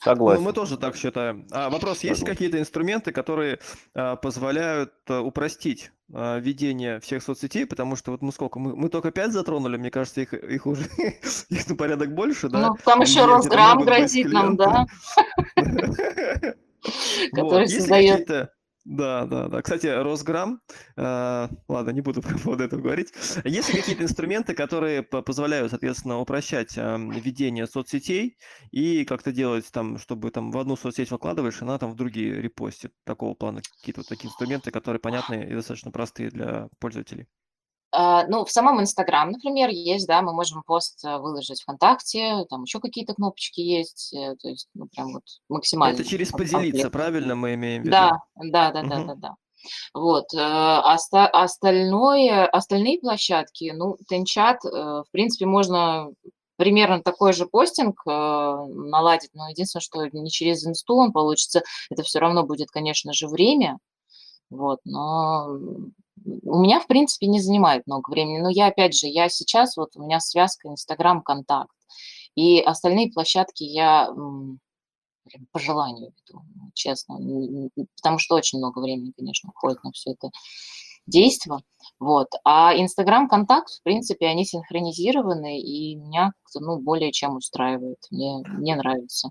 Согласен. 0.03 0.43
Ну, 0.43 0.49
мы 0.49 0.53
тоже 0.53 0.77
так 0.77 0.97
считаем. 0.97 1.47
А 1.51 1.71
вопрос, 1.71 2.03
есть 2.05 2.25
какие-то 2.25 2.59
инструменты, 2.59 3.13
которые 3.13 3.59
а, 3.95 4.17
позволяют 4.17 4.93
а, 5.09 5.21
упростить 5.21 5.91
а, 6.13 6.39
ведение 6.39 7.01
всех 7.01 7.23
соцсетей? 7.23 7.67
Потому 7.67 7.97
что 7.97 8.13
вот 8.13 8.23
мы 8.23 8.33
сколько, 8.33 8.59
мы, 8.59 8.77
мы 8.77 8.89
только 8.89 9.11
пять 9.11 9.33
затронули, 9.33 9.77
мне 9.77 9.91
кажется, 9.91 10.21
их, 10.23 10.33
их 10.33 10.67
уже 10.67 10.89
их 11.51 11.69
на 11.69 11.77
порядок 11.77 12.15
больше, 12.15 12.49
да? 12.49 12.69
Ну, 12.69 12.77
там 12.85 13.01
еще 13.01 13.27
Росграм 13.27 13.79
грозит 13.85 14.33
нам, 14.33 14.57
да? 14.57 14.87
который 17.33 17.69
создает... 17.69 18.51
Да, 18.87 19.27
да, 19.27 19.49
да. 19.49 19.63
Кстати, 19.63 19.89
Росграм, 19.89 20.61
э, 20.97 21.49
ладно, 21.67 21.91
не 21.91 22.03
буду 22.03 22.23
по 22.23 22.39
поводу 22.39 22.63
этого 22.63 22.81
говорить. 22.81 23.13
Есть 23.45 23.75
ли 23.75 23.81
какие-то 23.81 24.05
инструменты, 24.05 24.55
которые 24.55 25.03
позволяют, 25.03 25.71
соответственно, 25.71 26.21
упрощать 26.21 26.79
э, 26.79 26.97
ведение 26.97 27.67
соцсетей 27.67 28.39
и 28.71 29.05
как-то 29.05 29.33
делать 29.33 29.69
там, 29.73 29.99
чтобы 29.99 30.31
там 30.31 30.53
в 30.53 30.59
одну 30.59 30.77
соцсеть 30.77 31.11
выкладываешь, 31.11 31.61
она 31.63 31.79
там 31.79 31.91
в 31.91 31.97
другие 31.97 32.41
репостит? 32.41 32.93
Такого 33.05 33.35
плана 33.35 33.61
какие-то 33.61 34.01
вот 34.01 34.09
такие 34.09 34.29
инструменты, 34.29 34.71
которые 34.71 35.01
понятны 35.01 35.49
и 35.51 35.55
достаточно 35.55 35.91
простые 35.91 36.31
для 36.31 36.69
пользователей. 36.79 37.27
А, 37.93 38.27
ну, 38.27 38.45
в 38.45 38.51
самом 38.51 38.81
Инстаграм, 38.81 39.31
например, 39.31 39.71
есть, 39.71 40.07
да, 40.07 40.21
мы 40.21 40.33
можем 40.33 40.63
пост 40.63 41.05
э, 41.05 41.19
выложить 41.19 41.63
ВКонтакте, 41.63 42.45
там 42.51 42.65
еще 42.65 42.81
какие-то 42.81 43.15
кнопочки 43.15 43.61
есть, 43.61 44.13
э, 44.13 44.37
то 44.37 44.49
есть, 44.49 44.69
ну, 44.75 44.87
прям 44.89 45.15
вот 45.15 45.23
максимально. 45.49 45.95
Это 45.95 46.05
через 46.05 46.31
поделиться, 46.31 46.91
правильно 46.91 47.35
мы 47.37 47.55
имеем 47.55 47.83
в 47.83 47.87
виду? 47.87 47.93
Да, 47.97 48.21
да, 48.37 48.71
да, 48.73 48.83
да, 48.83 49.05
да, 49.05 49.15
да. 49.15 49.35
Вот, 49.95 50.35
э, 50.35 50.39
оста- 50.39 51.29
остальное, 51.29 52.47
остальные 52.47 52.99
площадки, 53.01 53.73
ну, 53.75 53.97
Тенчат, 54.09 54.63
в 54.65 55.07
принципе, 55.11 55.47
можно 55.47 56.11
примерно 56.57 57.03
такой 57.03 57.33
же 57.33 57.47
постинг 57.47 58.05
наладить, 58.07 59.31
но 59.35 59.49
единственное, 59.51 59.83
что 59.83 60.07
не 60.07 60.31
через 60.31 60.67
инсту 60.67 60.97
он 60.97 61.13
получится, 61.13 61.63
это 61.91 62.03
все 62.03 62.19
равно 62.19 62.45
будет, 62.45 62.71
конечно 62.71 63.13
же, 63.13 63.29
время, 63.29 63.79
вот, 64.51 64.81
но 64.85 65.59
у 66.27 66.61
меня, 66.61 66.81
в 66.81 66.87
принципе, 66.87 67.27
не 67.27 67.41
занимает 67.41 67.87
много 67.87 68.11
времени. 68.11 68.41
Но 68.41 68.51
я, 68.51 68.67
опять 68.67 68.95
же, 68.95 69.07
я 69.07 69.29
сейчас, 69.29 69.77
вот 69.77 69.91
у 69.97 70.03
меня 70.03 70.21
связка 70.21 70.69
Инстаграм, 70.69 71.23
Контакт. 71.23 71.75
И 72.35 72.61
остальные 72.61 73.13
площадки 73.13 73.65
я 73.65 74.11
по 75.53 75.59
желанию 75.59 76.13
веду, 76.29 76.43
честно. 76.75 77.19
Потому 77.97 78.19
что 78.19 78.35
очень 78.35 78.59
много 78.59 78.81
времени, 78.81 79.13
конечно, 79.17 79.51
уходит 79.51 79.83
на 79.85 79.93
все 79.93 80.13
это 80.13 80.31
действо. 81.07 81.63
Вот. 81.99 82.29
А 82.45 82.75
Инстаграм, 82.77 83.29
Контакт, 83.29 83.71
в 83.71 83.83
принципе, 83.83 84.27
они 84.27 84.45
синхронизированы, 84.45 85.61
и 85.61 85.95
меня 85.95 86.33
ну, 86.55 86.79
более 86.81 87.13
чем 87.13 87.37
устраивает. 87.37 87.99
Мне, 88.11 88.43
мне 88.45 88.77
нравится. 88.77 89.31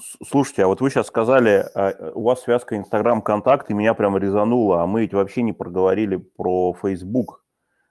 Слушайте, 0.00 0.64
а 0.64 0.66
вот 0.66 0.80
вы 0.80 0.90
сейчас 0.90 1.06
сказали, 1.06 1.66
а, 1.74 2.12
у 2.14 2.22
вас 2.22 2.42
связка 2.42 2.76
Инстаграм-контакт, 2.76 3.70
и 3.70 3.74
меня 3.74 3.94
прям 3.94 4.16
резануло, 4.16 4.82
а 4.82 4.86
мы 4.86 5.02
ведь 5.02 5.14
вообще 5.14 5.42
не 5.42 5.52
проговорили 5.52 6.16
про 6.16 6.74
Facebook, 6.74 7.44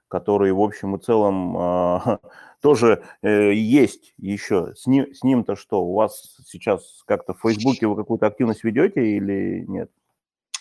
который, 0.08 0.52
в 0.52 0.60
общем 0.60 0.96
и 0.96 1.00
целом, 1.00 1.56
а, 1.56 2.18
тоже 2.62 3.02
э, 3.22 3.52
есть 3.52 4.14
еще. 4.18 4.74
С 4.74 4.86
ним, 4.86 5.14
с 5.14 5.22
ним-то 5.22 5.56
что, 5.56 5.82
у 5.82 5.94
вас 5.94 6.38
сейчас 6.46 7.02
как-то 7.06 7.34
в 7.34 7.40
Фейсбуке 7.40 7.86
вы 7.86 7.96
какую-то 7.96 8.26
активность 8.26 8.64
ведете 8.64 9.04
или 9.04 9.64
нет? 9.68 9.90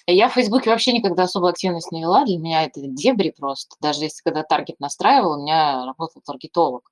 Я 0.10 0.30
в 0.30 0.34
Фейсбуке 0.34 0.70
вообще 0.70 0.94
никогда 0.94 1.24
особо 1.24 1.50
активность 1.50 1.92
не 1.92 2.02
вела, 2.02 2.24
для 2.24 2.38
меня 2.38 2.64
это 2.64 2.80
дебри 2.82 3.34
просто. 3.38 3.76
Даже 3.82 4.04
если 4.04 4.22
когда 4.24 4.44
таргет 4.44 4.80
настраивал, 4.80 5.38
у 5.38 5.42
меня 5.42 5.86
работал 5.86 6.22
таргетолог. 6.26 6.90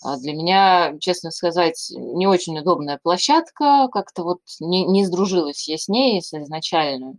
А 0.00 0.16
для 0.16 0.32
меня, 0.32 0.96
честно 1.00 1.32
сказать, 1.32 1.90
не 1.90 2.28
очень 2.28 2.56
удобная 2.58 3.00
площадка, 3.02 3.88
как-то 3.92 4.22
вот 4.22 4.40
не, 4.60 4.84
не 4.86 5.04
сдружилась 5.04 5.66
я 5.68 5.76
с 5.76 5.88
ней 5.88 6.20
изначально, 6.20 7.16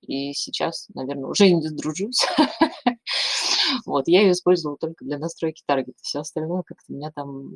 и 0.00 0.32
сейчас, 0.32 0.88
наверное, 0.94 1.28
уже 1.28 1.50
не 1.50 1.66
сдружусь. 1.66 2.26
Вот, 3.86 4.06
я 4.06 4.20
ее 4.22 4.32
использовала 4.32 4.76
только 4.76 5.04
для 5.04 5.18
настройки 5.18 5.62
таргета, 5.64 5.98
все 6.02 6.20
остальное 6.20 6.62
как-то 6.62 6.92
меня 6.92 7.10
там, 7.10 7.50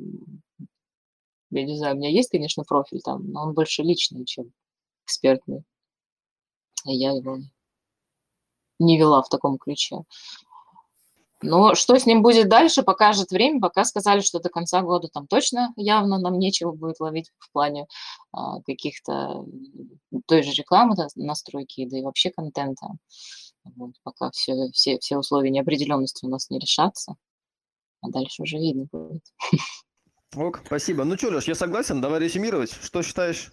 я 1.51 1.63
не 1.63 1.77
знаю, 1.77 1.95
у 1.95 1.97
меня 1.97 2.09
есть, 2.09 2.29
конечно, 2.29 2.63
профиль 2.63 3.01
там, 3.01 3.29
но 3.31 3.43
он 3.43 3.53
больше 3.53 3.83
личный, 3.83 4.25
чем 4.25 4.51
экспертный. 5.05 5.63
Я 6.85 7.11
его 7.11 7.37
не 8.79 8.97
вела 8.97 9.21
в 9.21 9.29
таком 9.29 9.57
ключе. 9.57 9.97
Но 11.41 11.75
что 11.75 11.97
с 11.97 12.05
ним 12.05 12.23
будет 12.23 12.49
дальше, 12.49 12.81
покажет 12.81 13.29
время. 13.29 13.61
Пока 13.61 13.83
сказали, 13.85 14.21
что 14.21 14.39
до 14.39 14.49
конца 14.49 14.81
года 14.81 15.07
там 15.07 15.27
точно 15.27 15.71
явно 15.75 16.19
нам 16.19 16.39
нечего 16.39 16.71
будет 16.71 16.99
ловить 16.99 17.31
в 17.37 17.51
плане 17.51 17.85
а, 18.31 18.61
каких-то 18.61 19.45
той 20.25 20.41
же 20.41 20.51
рекламы, 20.51 20.95
настройки, 21.15 21.85
да 21.85 21.99
и 21.99 22.01
вообще 22.01 22.31
контента. 22.31 22.87
Вот, 23.75 23.91
пока 24.03 24.31
все, 24.31 24.69
все, 24.71 24.97
все 24.99 25.17
условия 25.17 25.51
неопределенности 25.51 26.25
у 26.25 26.29
нас 26.29 26.49
не 26.49 26.57
решатся. 26.57 27.15
А 28.01 28.09
дальше 28.09 28.43
уже 28.43 28.57
видно 28.57 28.87
будет. 28.91 29.23
Ок, 30.35 30.61
спасибо. 30.65 31.03
Ну 31.03 31.17
что, 31.17 31.29
Леш, 31.29 31.47
я 31.47 31.55
согласен. 31.55 32.01
Давай 32.01 32.19
резюмировать. 32.19 32.71
Что 32.71 33.01
считаешь? 33.03 33.51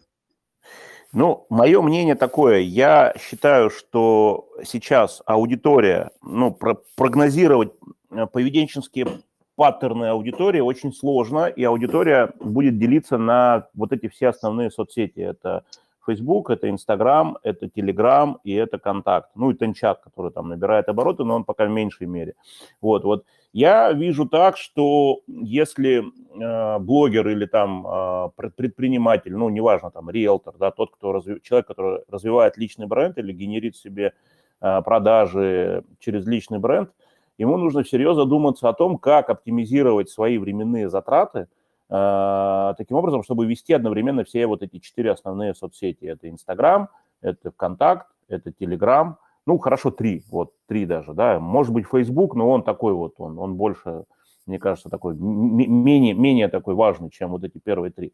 Ну, 1.14 1.46
мое 1.48 1.80
мнение 1.80 2.16
такое. 2.16 2.58
Я 2.58 3.14
считаю, 3.20 3.70
что 3.70 4.48
сейчас 4.64 5.22
аудитория, 5.26 6.10
ну, 6.22 6.50
про 6.50 6.76
прогнозировать 6.96 7.72
э, 8.10 8.26
поведенческие 8.26 9.06
паттерны 9.54 10.06
аудитории 10.06 10.58
очень 10.58 10.92
сложно, 10.92 11.46
и 11.46 11.62
аудитория 11.62 12.32
будет 12.40 12.80
делиться 12.80 13.16
на 13.16 13.68
вот 13.74 13.92
эти 13.92 14.08
все 14.08 14.28
основные 14.28 14.72
соцсети. 14.72 15.20
Это 15.20 15.62
Facebook, 16.06 16.50
это 16.50 16.68
Instagram, 16.68 17.38
это 17.42 17.66
Telegram 17.66 18.36
и 18.44 18.52
это 18.52 18.78
Контакт. 18.78 19.30
Ну 19.34 19.50
и 19.50 19.54
Тенчат, 19.54 20.00
который 20.00 20.30
там 20.30 20.48
набирает 20.48 20.88
обороты, 20.88 21.24
но 21.24 21.36
он 21.36 21.44
пока 21.44 21.66
в 21.66 21.70
меньшей 21.70 22.06
мере. 22.06 22.34
Вот, 22.80 23.04
вот. 23.04 23.24
Я 23.52 23.92
вижу 23.92 24.28
так, 24.28 24.56
что 24.56 25.20
если 25.28 26.02
э, 26.02 26.78
блогер 26.80 27.28
или 27.28 27.46
там 27.46 27.86
э, 27.86 28.28
предприниматель, 28.56 29.34
ну, 29.36 29.48
неважно, 29.48 29.92
там, 29.92 30.10
риэлтор, 30.10 30.54
да, 30.58 30.72
тот, 30.72 30.90
кто 30.90 31.12
разви... 31.12 31.40
человек, 31.40 31.68
который 31.68 32.00
развивает 32.08 32.56
личный 32.56 32.86
бренд 32.86 33.16
или 33.18 33.32
генерит 33.32 33.76
себе 33.76 34.12
э, 34.60 34.82
продажи 34.82 35.84
через 36.00 36.26
личный 36.26 36.58
бренд, 36.58 36.90
ему 37.38 37.56
нужно 37.56 37.84
всерьез 37.84 38.16
задуматься 38.16 38.68
о 38.68 38.72
том, 38.72 38.98
как 38.98 39.30
оптимизировать 39.30 40.10
свои 40.10 40.36
временные 40.38 40.88
затраты, 40.88 41.46
таким 41.88 42.96
образом, 42.96 43.22
чтобы 43.22 43.46
вести 43.46 43.72
одновременно 43.72 44.24
все 44.24 44.46
вот 44.46 44.62
эти 44.62 44.78
четыре 44.78 45.12
основные 45.12 45.54
соцсети. 45.54 46.04
Это 46.06 46.28
Инстаграм, 46.28 46.88
это 47.20 47.50
ВКонтакт, 47.50 48.06
это 48.28 48.52
Телеграм, 48.52 49.18
ну, 49.46 49.58
хорошо, 49.58 49.90
три, 49.90 50.24
вот, 50.30 50.52
три 50.66 50.86
даже, 50.86 51.12
да, 51.12 51.38
может 51.38 51.72
быть, 51.72 51.86
Facebook, 51.86 52.34
но 52.34 52.48
он 52.48 52.62
такой 52.62 52.94
вот, 52.94 53.14
он, 53.18 53.38
он 53.38 53.56
больше, 53.56 54.04
мне 54.46 54.58
кажется, 54.58 54.88
такой, 54.88 55.14
менее, 55.14 56.14
менее 56.14 56.48
такой 56.48 56.74
важный, 56.74 57.10
чем 57.10 57.30
вот 57.30 57.44
эти 57.44 57.58
первые 57.58 57.90
три. 57.90 58.12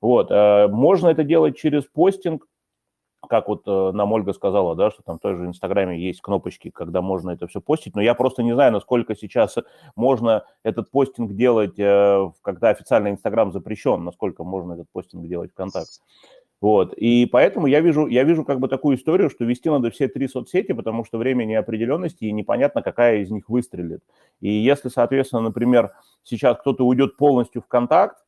Вот, 0.00 0.30
э, 0.30 0.68
можно 0.68 1.08
это 1.08 1.24
делать 1.24 1.56
через 1.56 1.84
постинг, 1.84 2.46
как 3.28 3.48
вот 3.48 3.62
э, 3.66 3.90
нам 3.92 4.12
Ольга 4.12 4.32
сказала, 4.32 4.74
да, 4.74 4.90
что 4.90 5.02
там 5.02 5.18
в 5.18 5.20
той 5.20 5.36
же 5.36 5.46
Инстаграме 5.46 5.98
есть 5.98 6.20
кнопочки, 6.20 6.70
когда 6.70 7.02
можно 7.02 7.30
это 7.30 7.46
все 7.46 7.60
постить, 7.60 7.94
но 7.94 8.02
я 8.02 8.14
просто 8.14 8.42
не 8.42 8.52
знаю, 8.52 8.72
насколько 8.72 9.14
сейчас 9.14 9.56
можно 9.94 10.44
этот 10.62 10.90
постинг 10.90 11.32
делать, 11.34 11.78
э, 11.78 12.30
когда 12.42 12.70
официально 12.70 13.08
Инстаграм 13.08 13.52
запрещен, 13.52 14.04
насколько 14.04 14.44
можно 14.44 14.74
этот 14.74 14.88
постинг 14.92 15.26
делать 15.26 15.52
ВКонтакте. 15.52 16.00
Вот, 16.60 16.92
и 16.94 17.26
поэтому 17.26 17.68
я 17.68 17.80
вижу, 17.80 18.08
я 18.08 18.24
вижу 18.24 18.44
как 18.44 18.58
бы 18.58 18.66
такую 18.66 18.96
историю, 18.96 19.30
что 19.30 19.44
вести 19.44 19.68
надо 19.70 19.90
все 19.90 20.08
три 20.08 20.26
соцсети, 20.26 20.72
потому 20.72 21.04
что 21.04 21.16
время 21.16 21.44
неопределенности, 21.44 22.24
и 22.24 22.32
непонятно, 22.32 22.82
какая 22.82 23.18
из 23.18 23.30
них 23.30 23.48
выстрелит. 23.48 24.00
И 24.40 24.50
если, 24.50 24.88
соответственно, 24.88 25.42
например, 25.42 25.92
сейчас 26.24 26.58
кто-то 26.58 26.84
уйдет 26.84 27.16
полностью 27.16 27.62
в 27.62 27.68
контакт, 27.68 28.18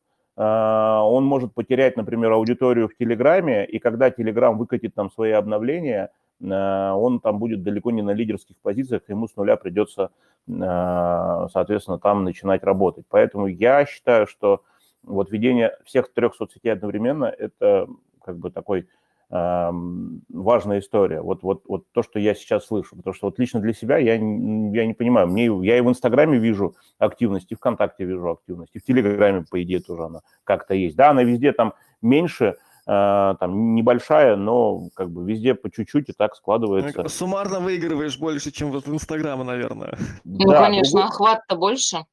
он 0.43 1.25
может 1.25 1.53
потерять, 1.53 1.97
например, 1.97 2.31
аудиторию 2.31 2.87
в 2.87 2.95
Телеграме, 2.95 3.65
и 3.65 3.79
когда 3.79 4.09
Телеграм 4.09 4.57
выкатит 4.57 4.95
там 4.95 5.11
свои 5.11 5.31
обновления, 5.31 6.11
а, 6.49 6.95
он 6.95 7.19
там 7.19 7.39
будет 7.39 7.63
далеко 7.63 7.91
не 7.91 8.01
на 8.01 8.11
лидерских 8.11 8.55
позициях, 8.61 9.03
ему 9.07 9.27
с 9.27 9.35
нуля 9.35 9.55
придется, 9.57 10.11
а, 10.49 11.47
соответственно, 11.51 11.99
там 11.99 12.23
начинать 12.23 12.63
работать. 12.63 13.05
Поэтому 13.09 13.47
я 13.47 13.85
считаю, 13.85 14.27
что 14.27 14.63
вот 15.03 15.31
ведение 15.31 15.77
всех 15.85 16.11
трех 16.13 16.35
соцсетей 16.35 16.71
одновременно– 16.71 17.25
это 17.37 17.87
как 18.23 18.37
бы 18.37 18.51
такой 18.51 18.81
э, 18.81 18.85
важная 19.31 20.79
история. 20.79 21.21
Вот, 21.21 21.41
вот, 21.41 21.63
вот 21.65 21.85
то, 21.93 22.03
что 22.03 22.19
я 22.19 22.35
сейчас 22.35 22.65
слышу. 22.65 22.97
Потому 22.97 23.13
что 23.13 23.27
вот 23.27 23.39
лично 23.39 23.61
для 23.61 23.73
себя 23.73 23.97
я, 23.97 24.15
я 24.15 24.19
не 24.19 24.93
понимаю. 24.93 25.27
Мне, 25.27 25.45
я 25.65 25.77
и 25.77 25.81
в 25.81 25.87
Инстаграме 25.87 26.37
вижу 26.37 26.75
активность, 26.99 27.51
и 27.51 27.55
ВКонтакте 27.55 28.03
вижу 28.03 28.29
активность, 28.29 28.71
и 28.73 28.79
в 28.79 28.83
Телеграме, 28.83 29.45
по 29.49 29.63
идее, 29.63 29.79
тоже 29.79 30.03
она 30.03 30.19
как-то 30.43 30.73
есть. 30.73 30.97
Да, 30.97 31.11
она 31.11 31.23
везде 31.23 31.53
там 31.53 31.73
меньше, 32.01 32.57
э, 32.85 33.35
там 33.39 33.75
небольшая, 33.75 34.35
но 34.35 34.89
как 34.95 35.09
бы 35.11 35.23
везде 35.23 35.55
по 35.55 35.71
чуть-чуть 35.71 36.09
и 36.09 36.13
так 36.13 36.35
складывается. 36.35 37.07
Суммарно 37.07 37.61
выигрываешь 37.61 38.19
больше, 38.19 38.51
чем 38.51 38.71
вот 38.71 38.85
в 38.85 38.93
Инстаграме, 38.93 39.43
наверное. 39.43 39.97
Ну, 40.25 40.49
да, 40.49 40.65
конечно, 40.65 41.05
охват-то 41.05 41.55
больше. 41.55 42.05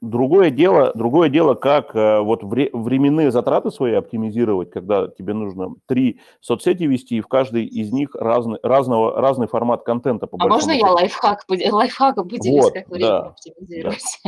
Другое 0.00 0.50
дело, 0.50 0.92
другое 0.94 1.28
дело, 1.28 1.54
как 1.54 1.94
э, 1.96 2.20
вот 2.20 2.44
вре, 2.44 2.70
временные 2.72 3.32
затраты 3.32 3.72
свои 3.72 3.94
оптимизировать, 3.94 4.70
когда 4.70 5.08
тебе 5.08 5.34
нужно 5.34 5.74
три 5.86 6.20
соцсети 6.40 6.84
вести, 6.84 7.16
и 7.16 7.20
в 7.20 7.26
каждой 7.26 7.64
из 7.64 7.90
них 7.90 8.14
разный, 8.14 8.60
разного, 8.62 9.20
разный 9.20 9.48
формат 9.48 9.82
контента. 9.82 10.28
По 10.28 10.38
а 10.40 10.46
можно 10.46 10.70
я 10.70 10.92
лайфхак, 10.92 11.44
лайфхаком 11.48 12.28
поделюсь, 12.28 12.62
вот, 12.62 12.74
как 12.74 12.88
время 12.88 13.06
да, 13.08 13.18
оптимизировать? 13.26 14.20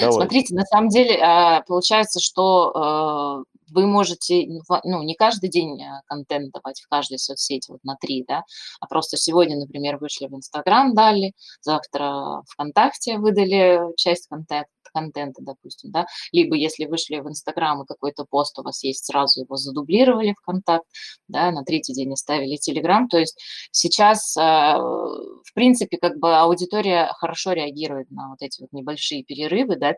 Да. 0.00 0.12
Смотрите, 0.12 0.54
на 0.54 0.64
самом 0.64 0.88
деле 0.88 1.18
а, 1.20 1.62
получается, 1.66 2.20
что 2.20 3.44
э, 3.44 3.57
вы 3.70 3.86
можете, 3.86 4.46
ну, 4.84 5.02
не 5.02 5.14
каждый 5.14 5.50
день 5.50 5.80
э, 5.82 6.02
контент 6.06 6.52
давать 6.52 6.80
в 6.80 6.88
каждой 6.88 7.18
соцсети, 7.18 7.70
вот 7.70 7.82
на 7.84 7.96
три, 7.96 8.24
да, 8.26 8.44
а 8.80 8.86
просто 8.86 9.16
сегодня, 9.16 9.56
например, 9.56 9.98
вышли 9.98 10.26
в 10.26 10.34
Инстаграм, 10.34 10.94
дали, 10.94 11.32
завтра 11.60 12.42
ВКонтакте 12.48 13.18
выдали 13.18 13.80
часть 13.96 14.28
контента, 14.28 14.68
контента, 14.92 15.42
допустим, 15.42 15.90
да, 15.90 16.06
либо 16.32 16.56
если 16.56 16.86
вышли 16.86 17.16
в 17.16 17.28
Инстаграм 17.28 17.82
и 17.82 17.86
какой-то 17.86 18.24
пост 18.28 18.58
у 18.58 18.62
вас 18.62 18.82
есть, 18.84 19.04
сразу 19.04 19.42
его 19.42 19.56
задублировали 19.56 20.34
в 20.36 20.44
контакт, 20.44 20.86
да, 21.28 21.50
на 21.50 21.64
третий 21.64 21.92
день 21.92 22.12
оставили 22.12 22.56
Телеграм, 22.56 23.08
то 23.08 23.18
есть 23.18 23.38
сейчас, 23.70 24.36
э, 24.36 24.40
в 24.40 25.54
принципе, 25.54 25.98
как 25.98 26.18
бы 26.18 26.36
аудитория 26.36 27.10
хорошо 27.18 27.52
реагирует 27.52 28.10
на 28.10 28.30
вот 28.30 28.38
эти 28.40 28.60
вот 28.60 28.72
небольшие 28.72 29.24
перерывы, 29.24 29.76
да, 29.76 29.92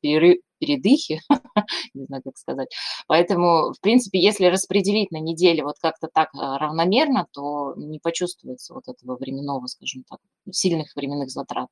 перерыв, 0.00 0.38
передыхи, 0.58 1.20
не 1.94 2.04
знаю, 2.06 2.22
как 2.22 2.36
сказать. 2.36 2.68
Поэтому, 3.06 3.72
в 3.72 3.80
принципе, 3.80 4.20
если 4.20 4.46
распределить 4.46 5.10
на 5.10 5.18
неделю 5.18 5.64
вот 5.64 5.76
как-то 5.80 6.08
так 6.12 6.30
а, 6.34 6.58
равномерно, 6.58 7.26
то 7.32 7.74
не 7.76 7.98
почувствуется 7.98 8.74
вот 8.74 8.84
этого 8.88 9.16
временного, 9.16 9.66
скажем 9.66 10.04
так, 10.08 10.18
сильных 10.50 10.94
временных 10.96 11.30
затрат. 11.30 11.68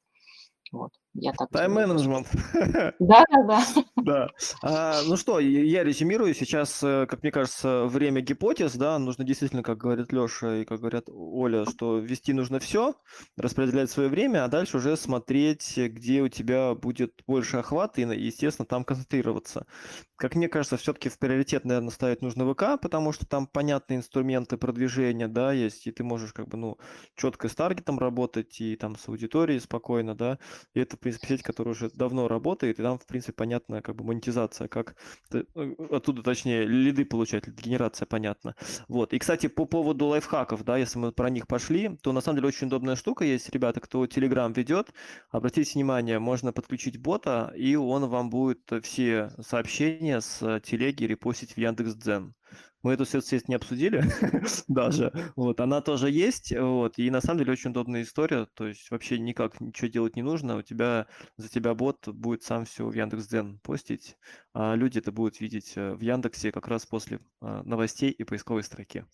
Вот, 0.71 0.91
я 1.15 1.33
так 1.33 1.49
Тайм-менеджмент. 1.51 2.27
Да, 2.99 3.25
да, 3.31 3.43
да. 3.45 3.65
Да. 3.97 4.29
А, 4.63 5.03
ну 5.07 5.17
что, 5.17 5.41
я 5.41 5.83
резюмирую. 5.85 6.35
Сейчас, 6.35 6.83
э, 6.83 7.07
как 7.07 7.23
мне 7.23 7.33
кажется, 7.33 7.85
время 7.87 8.21
гипотез, 8.21 8.75
да, 8.75 8.99
нужно 8.99 9.25
действительно, 9.25 9.63
как 9.63 9.79
говорит 9.79 10.13
Леша 10.13 10.57
и 10.59 10.65
как 10.65 10.81
говорят 10.81 11.05
Оля, 11.09 11.65
что 11.67 11.99
вести 11.99 12.33
нужно 12.33 12.59
все, 12.59 12.95
распределять 13.37 13.91
свое 13.91 14.09
время, 14.09 14.45
а 14.45 14.49
дальше 14.49 14.77
уже 14.77 14.97
смотреть, 14.97 15.77
где 15.77 16.23
у 16.23 16.29
тебя 16.29 16.75
будет 16.75 17.23
больше 17.27 17.59
охвата 17.59 18.03
и, 18.03 18.21
естественно, 18.21 18.67
там 18.67 18.85
концентрироваться. 18.85 19.67
Как 20.17 20.35
мне 20.35 20.49
кажется, 20.49 20.77
все-таки 20.77 21.09
в 21.09 21.19
приоритет, 21.19 21.65
наверное, 21.65 21.91
ставить 21.91 22.23
нужно 22.23 22.53
ВК, 22.53 22.81
потому 22.81 23.13
что 23.13 23.27
там 23.27 23.47
понятные 23.47 23.99
инструменты 23.99 24.57
продвижения, 24.57 25.29
да, 25.29 25.53
есть, 25.53 25.87
и 25.87 25.93
ты 25.93 26.05
можешь 26.05 26.33
как 26.33 26.49
бы, 26.49 26.57
ну, 26.57 26.79
четко 27.15 27.49
с 27.49 27.55
таргетом 27.55 27.99
работать 27.99 28.61
и 28.61 28.77
там 28.77 28.97
с 28.97 29.09
аудиторией 29.09 29.61
спокойно, 29.61 30.15
да, 30.17 30.39
и 30.75 30.81
это, 30.81 30.97
в 30.97 31.01
принципе, 31.01 31.29
сеть, 31.29 31.43
которая 31.43 31.75
уже 31.75 31.91
давно 31.91 32.29
работает, 32.29 32.79
и 32.79 32.83
там, 32.83 32.99
в 32.99 33.07
принципе, 33.07 33.33
понятная 33.33 33.83
как 33.83 33.97
бы 33.97 34.05
монетизация, 34.05 34.69
как 34.69 34.97
э, 35.33 35.45
оттуда, 35.91 36.23
точнее, 36.23 36.65
лиды 36.65 37.05
получать, 37.05 37.47
генерация 37.49 38.07
понятна. 38.07 38.55
Вот. 38.89 39.13
И, 39.13 39.19
кстати, 39.19 39.47
по 39.49 39.65
поводу 39.67 40.07
лайфхаков, 40.07 40.65
да, 40.65 40.77
если 40.77 40.99
мы 40.99 41.13
про 41.13 41.31
них 41.31 41.47
пошли, 41.47 41.97
то 42.03 42.13
на 42.13 42.21
самом 42.21 42.37
деле 42.37 42.49
очень 42.49 42.67
удобная 42.69 42.97
штука 42.97 43.25
есть, 43.25 43.51
ребята, 43.51 43.81
кто 43.81 44.05
Telegram 44.05 44.53
ведет, 44.55 44.93
обратите 45.31 45.73
внимание, 45.75 46.19
можно 46.19 46.53
подключить 46.53 46.99
бота, 47.01 47.53
и 47.57 47.77
он 47.77 48.07
вам 48.07 48.31
будет 48.31 48.71
все 48.83 49.31
сообщения 49.41 50.21
с 50.21 50.61
телеги 50.61 51.05
репостить 51.05 51.53
в 51.53 51.59
Яндекс.Дзен. 51.59 52.35
Мы 52.83 52.93
эту 52.93 53.05
соцсеть 53.05 53.49
не 53.49 53.55
обсудили 53.55 54.05
даже. 54.69 55.13
Вот, 55.37 55.61
она 55.61 55.81
тоже 55.81 56.11
есть. 56.11 56.53
Вот, 56.57 56.99
и 56.99 57.11
на 57.11 57.21
самом 57.21 57.41
деле 57.41 57.53
очень 57.53 57.71
удобная 57.71 58.03
история. 58.03 58.47
То 58.55 58.67
есть 58.69 58.91
вообще 58.91 59.19
никак 59.19 59.61
ничего 59.61 59.89
делать 59.89 60.17
не 60.17 60.23
нужно. 60.23 60.57
У 60.57 60.63
тебя 60.63 61.07
за 61.37 61.49
тебя 61.49 61.75
бот 61.75 62.07
будет 62.09 62.43
сам 62.43 62.65
все 62.65 62.87
в 62.87 62.95
Яндекс.Дзен 62.95 63.59
постить, 63.61 64.17
люди 64.59 64.99
это 64.99 65.13
будут 65.13 65.41
видеть 65.41 65.73
э, 65.77 65.95
в 65.95 66.01
Яндексе 66.01 66.51
как 66.53 66.69
раз 66.69 66.87
после 66.87 67.21
а, 67.41 67.63
новостей 67.63 68.11
и 68.11 68.25
поисковой 68.25 68.63
строки. 68.63 69.05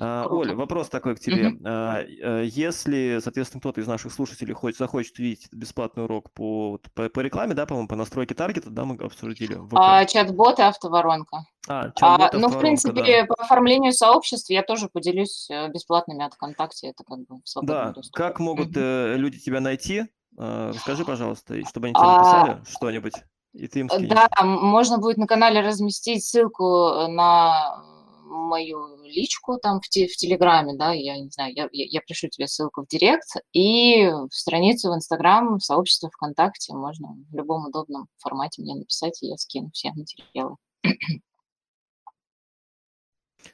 А, 0.00 0.26
Оля, 0.28 0.54
вопрос 0.54 0.88
такой 0.88 1.16
к 1.16 1.20
тебе. 1.20 1.52
А, 1.64 2.02
э, 2.02 2.44
если, 2.46 3.18
соответственно, 3.22 3.60
кто-то 3.60 3.80
из 3.80 3.86
наших 3.86 4.12
слушателей 4.12 4.54
хочет, 4.54 4.78
захочет 4.78 5.18
видеть 5.18 5.48
бесплатный 5.52 6.04
урок 6.04 6.32
по, 6.32 6.78
по, 6.94 7.08
по 7.08 7.20
рекламе, 7.20 7.54
да, 7.54 7.64
по-моему, 7.64 7.88
по 7.88 7.96
настройке 7.96 8.34
таргета, 8.34 8.70
да, 8.70 8.84
мы 8.84 8.96
обсудили. 8.96 9.58
А, 9.74 10.04
чат-бот 10.04 10.58
и 10.58 10.62
автоворонка. 10.62 11.44
А, 11.68 11.90
а, 12.00 12.30
ну, 12.34 12.48
в 12.48 12.58
принципе, 12.58 13.22
да. 13.22 13.26
по 13.26 13.42
оформлению 13.42 13.92
сообществ 13.92 14.50
я 14.50 14.62
тоже 14.62 14.88
поделюсь 14.88 15.48
э, 15.50 15.68
бесплатными 15.70 16.24
от 16.24 16.34
ВКонтакте, 16.34 16.88
это 16.88 17.02
как 17.04 17.20
бы 17.20 17.40
Да, 17.62 17.92
доступ. 17.92 18.14
как 18.14 18.38
могут 18.38 18.76
э, 18.76 19.16
люди 19.16 19.38
тебя 19.38 19.60
найти? 19.60 20.04
Расскажи, 20.36 21.06
пожалуйста, 21.06 21.58
чтобы 21.66 21.86
они 21.86 21.94
тебе 21.94 22.04
а, 22.04 22.18
написали 22.18 22.74
что-нибудь, 22.76 23.14
и 23.56 23.68
ты 23.68 23.80
им 23.80 23.88
скинешь. 23.88 24.08
Да, 24.08 24.28
можно 24.44 24.98
будет 24.98 25.16
на 25.16 25.26
канале 25.26 25.60
разместить 25.60 26.24
ссылку 26.24 27.08
на 27.08 27.82
мою 28.24 28.96
личку 29.04 29.58
там 29.58 29.80
в, 29.80 29.88
те, 29.88 30.06
в 30.06 30.16
Телеграме, 30.16 30.74
да, 30.76 30.92
я 30.92 31.16
не 31.18 31.30
знаю, 31.30 31.52
я, 31.54 31.68
я, 31.72 31.86
я 31.88 32.00
пришлю 32.00 32.28
тебе 32.28 32.48
ссылку 32.48 32.82
в 32.82 32.88
Директ, 32.88 33.28
и 33.52 34.08
в 34.08 34.34
страницу 34.34 34.90
в 34.90 34.94
Инстаграм, 34.94 35.58
в 35.58 35.64
сообщество 35.64 36.10
ВКонтакте, 36.10 36.74
можно 36.74 37.08
в 37.30 37.34
любом 37.34 37.66
удобном 37.66 38.08
формате 38.18 38.62
мне 38.62 38.74
написать, 38.74 39.22
и 39.22 39.28
я 39.28 39.36
скину 39.36 39.70
все 39.72 39.92
материалы. 39.92 40.56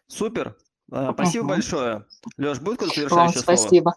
Супер, 0.06 0.56
а, 0.90 1.12
спасибо 1.12 1.42
угу. 1.42 1.50
большое. 1.50 2.06
Леш, 2.36 2.60
будет 2.60 2.78
какое-то 2.78 2.94
завершающее 2.96 3.42
слово? 3.42 3.56
спасибо. 3.56 3.94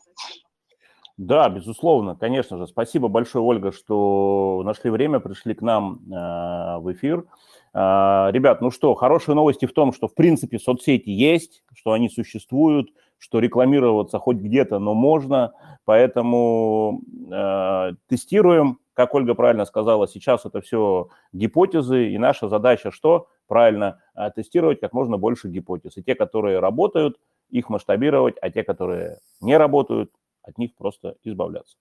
Да, 1.17 1.47
безусловно, 1.47 2.15
конечно 2.15 2.57
же. 2.57 2.67
Спасибо 2.67 3.07
большое, 3.07 3.43
Ольга, 3.43 3.71
что 3.71 4.61
нашли 4.65 4.89
время, 4.89 5.21
пришли 5.21 5.53
к 5.53 5.61
нам 5.61 5.99
э, 6.11 6.77
в 6.79 6.91
эфир. 6.91 7.25
Э, 7.73 8.31
ребят, 8.31 8.59
ну 8.61 8.69
что, 8.69 8.93
хорошие 8.95 9.33
новости 9.33 9.65
в 9.65 9.71
том, 9.73 9.93
что 9.93 10.09
в 10.09 10.13
принципе 10.13 10.59
соцсети 10.59 11.09
есть, 11.09 11.63
что 11.73 11.93
они 11.93 12.09
существуют, 12.09 12.89
что 13.17 13.39
рекламироваться 13.39 14.19
хоть 14.19 14.37
где-то, 14.37 14.79
но 14.79 14.93
можно. 14.93 15.53
Поэтому 15.85 17.01
э, 17.31 17.91
тестируем, 18.09 18.79
как 18.93 19.15
Ольга 19.15 19.35
правильно 19.35 19.63
сказала, 19.63 20.09
сейчас 20.09 20.45
это 20.45 20.59
все 20.59 21.07
гипотезы, 21.31 22.09
и 22.09 22.17
наша 22.17 22.49
задача 22.49 22.91
что? 22.91 23.29
Правильно, 23.47 24.01
э, 24.15 24.31
тестировать 24.35 24.81
как 24.81 24.91
можно 24.91 25.17
больше 25.17 25.47
гипотез. 25.47 25.95
И 25.95 26.03
те, 26.03 26.13
которые 26.13 26.59
работают, 26.59 27.17
их 27.51 27.69
масштабировать, 27.69 28.35
а 28.41 28.49
те, 28.49 28.63
которые 28.63 29.19
не 29.39 29.55
работают, 29.55 30.11
от 30.45 30.57
них 30.57 30.75
просто 30.75 31.15
избавляться. 31.23 31.75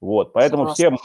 Вот, 0.00 0.32
поэтому 0.32 0.66
всем, 0.66 0.98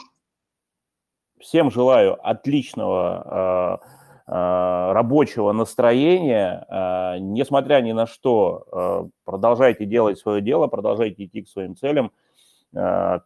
всем 1.40 1.70
желаю 1.70 2.18
отличного 2.28 3.80
э, 4.28 4.32
э, 4.32 4.92
рабочего 4.94 5.52
настроения, 5.52 6.66
э, 6.68 7.20
несмотря 7.20 7.80
ни 7.82 7.92
на 7.92 8.08
что, 8.08 9.10
продолжайте 9.24 9.86
делать 9.86 10.18
свое 10.18 10.42
дело, 10.42 10.68
продолжайте 10.68 11.26
идти 11.26 11.44
к 11.44 11.50
своим 11.50 11.76
целям. 11.76 12.12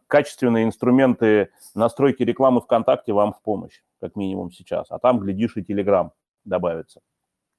Качественные 0.06 0.64
инструменты 0.64 1.50
настройки 1.74 2.22
рекламы 2.22 2.60
ВКонтакте 2.60 3.12
вам 3.12 3.32
в 3.32 3.42
помощь, 3.42 3.82
как 4.00 4.14
минимум 4.14 4.52
сейчас, 4.52 4.86
а 4.90 4.98
там, 4.98 5.18
глядишь, 5.18 5.56
и 5.56 5.64
Телеграм 5.64 6.12
добавится. 6.44 7.00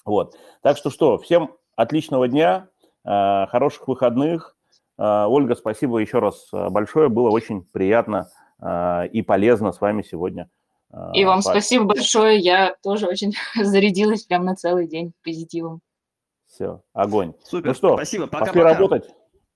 Вот, 0.05 0.35
так 0.61 0.77
что 0.77 0.89
что, 0.89 1.17
всем 1.17 1.55
отличного 1.75 2.29
дня, 2.29 2.69
хороших 3.03 3.87
выходных, 3.89 4.53
а, 4.53 4.62
Ольга, 5.03 5.55
спасибо 5.55 5.97
еще 5.97 6.19
раз 6.19 6.47
а, 6.53 6.69
большое. 6.69 7.09
Было 7.09 7.29
очень 7.29 7.63
приятно 7.63 8.29
а, 8.59 9.03
и 9.05 9.21
полезно 9.21 9.71
с 9.71 9.81
вами 9.81 10.01
сегодня. 10.01 10.49
И 11.13 11.25
вам 11.25 11.41
спасибо 11.41 11.85
большое. 11.85 12.37
Я 12.37 12.75
тоже 12.83 13.07
очень 13.07 13.33
зарядилась 13.55 14.23
прямо 14.23 14.45
на 14.45 14.55
целый 14.55 14.87
день 14.87 15.13
позитивом. 15.23 15.81
Все, 16.47 16.81
огонь. 16.93 17.33
Супер. 17.43 17.69
Ну 17.69 17.73
что, 17.73 17.93
спасибо. 17.95 18.27
Пока-пока. 18.27 18.53
Пошли 18.53 18.61
работать. 18.61 19.09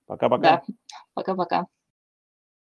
Пока-пока. 0.07 0.41
Да, 0.41 0.63
пока-пока. 1.13 1.67